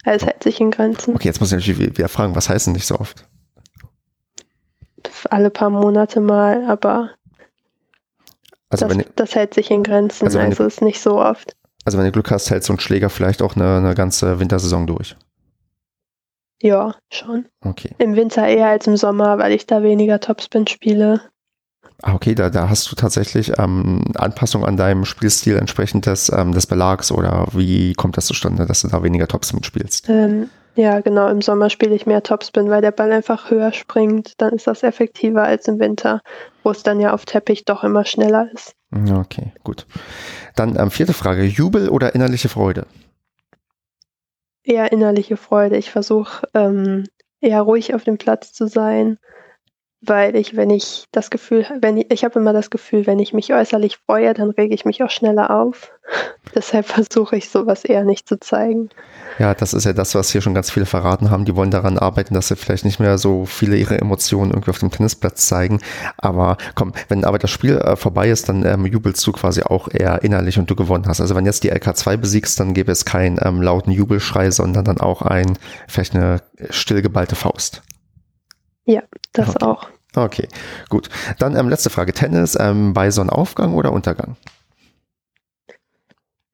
Es 0.05 0.27
hält 0.27 0.43
sich 0.43 0.61
in 0.61 0.71
Grenzen. 0.71 1.15
Okay, 1.15 1.29
jetzt 1.29 1.41
muss 1.41 1.51
ich 1.51 1.67
natürlich 1.67 1.97
wieder 1.97 2.09
fragen, 2.11 2.37
was 2.37 2.51
heißt 2.51 2.67
denn 2.67 2.75
nicht 2.75 2.87
so 2.87 2.99
oft? 2.99 3.27
Alle 5.31 5.49
paar 5.49 5.71
Monate 5.71 6.21
mal, 6.21 6.69
aber 6.69 7.11
also 8.71 8.87
das, 8.87 8.97
wenn, 8.97 9.05
das 9.17 9.35
hält 9.35 9.55
sich 9.55 9.71
in 9.71 9.83
Grenzen, 9.83 10.27
also, 10.27 10.39
also 10.39 10.65
ist 10.65 10.83
nicht 10.83 11.01
so 11.01 11.21
oft. 11.21 11.57
Also 11.85 11.97
wenn 11.97 12.05
du 12.05 12.13
Glück 12.13 12.31
hast, 12.31 12.51
hält 12.51 12.65
so 12.65 12.73
ein 12.73 12.81
Schläger 12.81 13.09
vielleicht 13.09 13.41
auch 13.41 13.57
eine, 13.57 13.79
eine 13.79 13.95
ganze 13.95 14.41
Wintersaison 14.41 14.87
durch. 14.87 15.17
Ja, 16.61 16.97
schon. 17.11 17.47
Okay. 17.65 17.95
Im 17.99 18.17
Winter 18.17 18.47
eher 18.47 18.69
als 18.69 18.87
im 18.87 18.97
Sommer, 18.97 19.39
weil 19.39 19.53
ich 19.53 19.67
da 19.67 19.83
weniger 19.83 20.21
Topspin 20.21 20.67
spiele. 20.67 21.21
Ah, 22.03 22.15
okay, 22.15 22.35
da, 22.35 22.51
da 22.51 22.69
hast 22.69 22.91
du 22.91 22.97
tatsächlich 22.97 23.59
ähm, 23.59 24.05
Anpassung 24.15 24.65
an 24.65 24.77
deinem 24.77 25.05
Spielstil 25.05 25.57
entsprechend 25.57 26.07
des, 26.07 26.31
ähm, 26.31 26.53
des 26.53 26.67
Belags 26.67 27.11
oder 27.11 27.47
wie 27.53 27.93
kommt 27.95 28.17
das 28.17 28.27
zustande, 28.27 28.67
dass 28.67 28.83
du 28.83 28.89
da 28.89 29.03
weniger 29.03 29.27
Topspin 29.27 29.65
spielst? 29.65 30.09
Ähm, 30.09 30.49
ja, 30.79 31.01
genau. 31.01 31.29
Im 31.29 31.43
Sommer 31.43 31.71
spiele 31.71 31.97
ich 31.97 32.07
mehr 32.07 32.23
Topspin, 32.23 32.71
weil 32.71 32.81
der 32.81 32.93
Ball 32.93 33.11
einfach 33.11 33.51
höher 33.51 33.73
springt. 33.73 34.41
Dann 34.41 34.53
ist 34.53 34.69
das 34.69 34.85
effektiver 34.85 35.43
als 35.43 35.67
im 35.67 35.81
Winter, 35.81 36.21
wo 36.63 36.71
es 36.71 36.85
dann 36.85 37.01
ja 37.01 37.13
auf 37.13 37.25
Teppich 37.25 37.65
doch 37.65 37.83
immer 37.83 38.05
schneller 38.05 38.49
ist. 38.55 38.77
Okay, 38.93 39.53
gut. 39.65 39.87
Dann 40.55 40.79
ähm, 40.79 40.93
vierte 40.93 41.15
Frage. 41.15 41.43
Jubel 41.43 41.89
oder 41.89 42.15
innerliche 42.15 42.49
Freude? 42.49 42.87
Eher 44.63 44.93
innerliche 44.93 45.37
Freude. 45.37 45.77
Ich 45.77 45.91
versuche 45.91 46.47
ähm, 46.55 47.07
eher 47.41 47.63
ruhig 47.63 47.93
auf 47.97 48.05
dem 48.05 48.17
Platz 48.17 48.53
zu 48.53 48.69
sein 48.69 49.19
weil 50.01 50.37
ich, 50.37 50.57
wenn 50.57 50.71
ich 50.71 51.07
das 51.11 51.29
Gefühl, 51.29 51.67
wenn 51.81 51.97
ich, 51.97 52.11
ich 52.11 52.25
habe 52.25 52.39
immer 52.39 52.53
das 52.53 52.71
Gefühl, 52.71 53.07
wenn 53.07 53.19
ich 53.19 53.33
mich 53.33 53.53
äußerlich 53.53 53.99
freue, 54.07 54.33
dann 54.33 54.51
rege 54.51 54.75
ich 54.75 54.85
mich 54.85 55.03
auch 55.03 55.11
schneller 55.11 55.51
auf. 55.51 55.91
Deshalb 56.55 56.87
versuche 56.87 57.37
ich 57.37 57.51
sowas 57.51 57.85
eher 57.85 58.05
nicht 58.05 58.29
zu 58.29 58.39
zeigen. 58.39 58.91
Ja, 59.39 59.55
das 59.55 59.75
ist 59.75 59.85
ja 59.85 59.93
das, 59.93 60.15
was 60.15 60.31
hier 60.31 60.41
schon 60.41 60.55
ganz 60.55 60.71
viele 60.71 60.87
verraten 60.87 61.31
haben. 61.31 61.45
Die 61.45 61.55
wollen 61.55 61.71
daran 61.71 61.99
arbeiten, 61.99 62.35
dass 62.35 62.49
sie 62.49 62.57
vielleicht 62.57 62.85
nicht 62.85 63.01
mehr 63.01 63.19
so 63.19 63.45
viele 63.45 63.77
ihre 63.77 63.99
Emotionen 63.99 64.53
irgendwie 64.53 64.71
auf 64.71 64.79
dem 64.79 64.91
Tennisplatz 64.91 65.47
zeigen. 65.47 65.81
Aber 66.17 66.57
komm, 66.75 66.93
wenn 67.09 67.25
aber 67.25 67.39
das 67.39 67.51
Spiel 67.51 67.79
äh, 67.79 67.97
vorbei 67.97 68.31
ist, 68.31 68.49
dann 68.49 68.65
ähm, 68.65 68.87
jubelst 68.87 69.27
du 69.27 69.33
quasi 69.33 69.63
auch 69.63 69.89
eher 69.93 70.23
innerlich 70.23 70.59
und 70.59 70.71
du 70.71 70.77
gewonnen 70.77 71.07
hast. 71.07 71.21
Also 71.21 71.35
wenn 71.35 71.47
jetzt 71.47 71.65
die 71.65 71.73
LK2 71.73 72.17
besiegst, 72.17 72.59
dann 72.61 72.73
gäbe 72.73 72.93
es 72.93 73.05
keinen 73.05 73.39
ähm, 73.43 73.63
lauten 73.63 73.91
Jubelschrei, 73.91 74.51
sondern 74.51 74.85
dann 74.85 74.99
auch 74.99 75.23
ein, 75.23 75.59
vielleicht 75.89 76.15
eine 76.15 76.41
stillgeballte 76.71 77.35
Faust. 77.35 77.83
Ja, 78.89 79.03
das 79.35 79.51
okay. 79.51 79.65
auch. 79.67 79.89
Okay, 80.17 80.49
gut. 80.89 81.11
Dann 81.39 81.55
ähm, 81.57 81.69
letzte 81.69 81.91
Frage. 81.91 82.15
Tennis 82.15 82.57
ähm, 82.59 82.95
bei 82.95 83.11
Sonnenaufgang 83.11 83.75
oder 83.75 83.93
Untergang? 83.93 84.37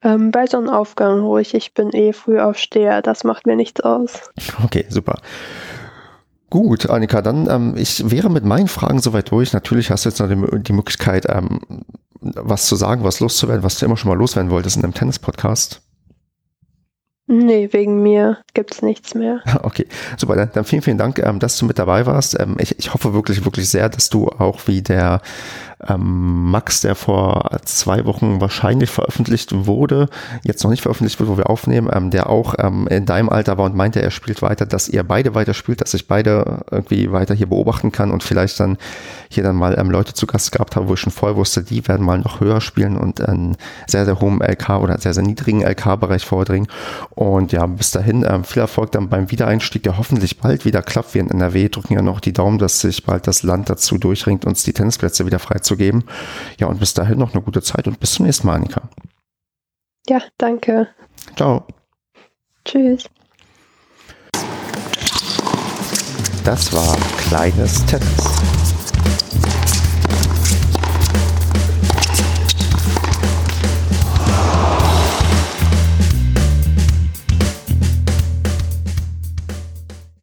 Ähm, 0.02 0.32
bei 0.32 0.46
Sonnenaufgang 0.46 1.20
ruhig. 1.20 1.54
Ich 1.54 1.74
bin 1.74 1.90
eh 1.90 2.12
Frühaufsteher. 2.12 3.02
Das 3.02 3.22
macht 3.22 3.46
mir 3.46 3.54
nichts 3.54 3.80
aus. 3.80 4.20
Okay, 4.64 4.84
super. 4.88 5.20
Gut, 6.50 6.90
Annika, 6.90 7.22
dann 7.22 7.48
ähm, 7.48 7.74
ich 7.76 8.10
wäre 8.10 8.30
mit 8.30 8.44
meinen 8.44 8.68
Fragen 8.68 9.00
soweit 9.00 9.30
durch. 9.30 9.52
Natürlich 9.52 9.92
hast 9.92 10.04
du 10.04 10.08
jetzt 10.08 10.18
noch 10.18 10.28
die, 10.28 10.62
die 10.62 10.72
Möglichkeit, 10.72 11.26
ähm, 11.28 11.60
was 12.20 12.66
zu 12.66 12.74
sagen, 12.74 13.04
was 13.04 13.20
loszuwerden, 13.20 13.62
was 13.62 13.78
du 13.78 13.86
immer 13.86 13.96
schon 13.96 14.08
mal 14.08 14.18
loswerden 14.18 14.50
wolltest 14.50 14.76
in 14.76 14.82
einem 14.82 14.94
Tennis-Podcast. 14.94 15.83
Nee, 17.26 17.70
wegen 17.72 18.02
mir 18.02 18.38
gibt's 18.52 18.82
nichts 18.82 19.14
mehr. 19.14 19.40
Okay, 19.62 19.86
super. 20.18 20.36
Dann, 20.36 20.50
dann 20.52 20.64
vielen, 20.64 20.82
vielen 20.82 20.98
Dank, 20.98 21.18
ähm, 21.18 21.38
dass 21.38 21.56
du 21.56 21.64
mit 21.64 21.78
dabei 21.78 22.04
warst. 22.04 22.38
Ähm, 22.38 22.56
ich, 22.58 22.78
ich 22.78 22.92
hoffe 22.92 23.14
wirklich, 23.14 23.44
wirklich 23.44 23.68
sehr, 23.68 23.88
dass 23.88 24.10
du 24.10 24.28
auch 24.28 24.60
wie 24.66 24.82
der 24.82 25.22
ähm, 25.88 26.50
Max, 26.50 26.80
der 26.80 26.94
vor 26.94 27.50
zwei 27.64 28.04
Wochen 28.04 28.40
wahrscheinlich 28.40 28.90
veröffentlicht 28.90 29.66
wurde, 29.66 30.08
jetzt 30.42 30.62
noch 30.64 30.70
nicht 30.70 30.82
veröffentlicht 30.82 31.18
wird, 31.18 31.28
wo 31.28 31.36
wir 31.36 31.50
aufnehmen, 31.50 31.88
ähm, 31.92 32.10
der 32.10 32.30
auch 32.30 32.54
ähm, 32.58 32.86
in 32.88 33.06
deinem 33.06 33.28
Alter 33.28 33.58
war 33.58 33.66
und 33.66 33.74
meinte, 33.74 34.02
er 34.02 34.10
spielt 34.10 34.42
weiter, 34.42 34.66
dass 34.66 34.88
ihr 34.88 35.02
beide 35.02 35.34
weiter 35.34 35.54
spielt, 35.54 35.80
dass 35.80 35.94
ich 35.94 36.08
beide 36.08 36.64
irgendwie 36.70 37.12
weiter 37.12 37.34
hier 37.34 37.48
beobachten 37.48 37.92
kann 37.92 38.10
und 38.10 38.22
vielleicht 38.22 38.58
dann 38.60 38.78
hier 39.28 39.42
dann 39.42 39.56
mal 39.56 39.78
ähm, 39.78 39.90
Leute 39.90 40.14
zu 40.14 40.26
Gast 40.26 40.52
gehabt 40.52 40.76
habe, 40.76 40.88
wo 40.88 40.94
ich 40.94 41.00
schon 41.00 41.12
vorher 41.12 41.36
wusste, 41.36 41.62
die 41.62 41.86
werden 41.88 42.04
mal 42.04 42.18
noch 42.18 42.40
höher 42.40 42.60
spielen 42.60 42.96
und 42.96 43.20
einen 43.20 43.56
sehr, 43.86 44.04
sehr 44.04 44.20
hohen 44.20 44.40
LK 44.40 44.70
oder 44.80 44.98
sehr, 44.98 45.14
sehr 45.14 45.22
niedrigen 45.22 45.62
LK-Bereich 45.62 46.24
vordringen. 46.24 46.68
Und 47.10 47.52
ja, 47.52 47.66
bis 47.66 47.90
dahin 47.90 48.24
ähm, 48.28 48.44
viel 48.44 48.60
Erfolg 48.60 48.92
dann 48.92 49.08
beim 49.08 49.30
Wiedereinstieg, 49.30 49.82
der 49.82 49.98
hoffentlich 49.98 50.38
bald 50.38 50.64
wieder 50.64 50.82
klappt. 50.82 51.14
Wir 51.14 51.20
in 51.22 51.30
NRW 51.30 51.68
drücken 51.68 51.94
ja 51.94 52.02
noch 52.02 52.20
die 52.20 52.32
Daumen, 52.32 52.58
dass 52.58 52.80
sich 52.80 53.04
bald 53.04 53.26
das 53.26 53.42
Land 53.42 53.70
dazu 53.70 53.98
durchringt, 53.98 54.44
uns 54.44 54.62
die 54.62 54.72
Tennisplätze 54.72 55.26
wieder 55.26 55.38
frei 55.38 55.58
zu 55.74 55.76
geben. 55.76 56.04
Ja, 56.58 56.68
und 56.68 56.80
bis 56.80 56.94
dahin 56.94 57.18
noch 57.18 57.34
eine 57.34 57.42
gute 57.42 57.62
Zeit 57.62 57.86
und 57.86 58.00
bis 58.00 58.14
zum 58.14 58.26
nächsten 58.26 58.46
Mal, 58.46 58.54
Annika. 58.54 58.82
Ja, 60.08 60.20
danke. 60.38 60.88
Ciao. 61.36 61.66
Tschüss. 62.64 63.08
Das 66.44 66.72
war 66.72 66.96
kleines 67.18 67.84
Tennis. 67.86 68.53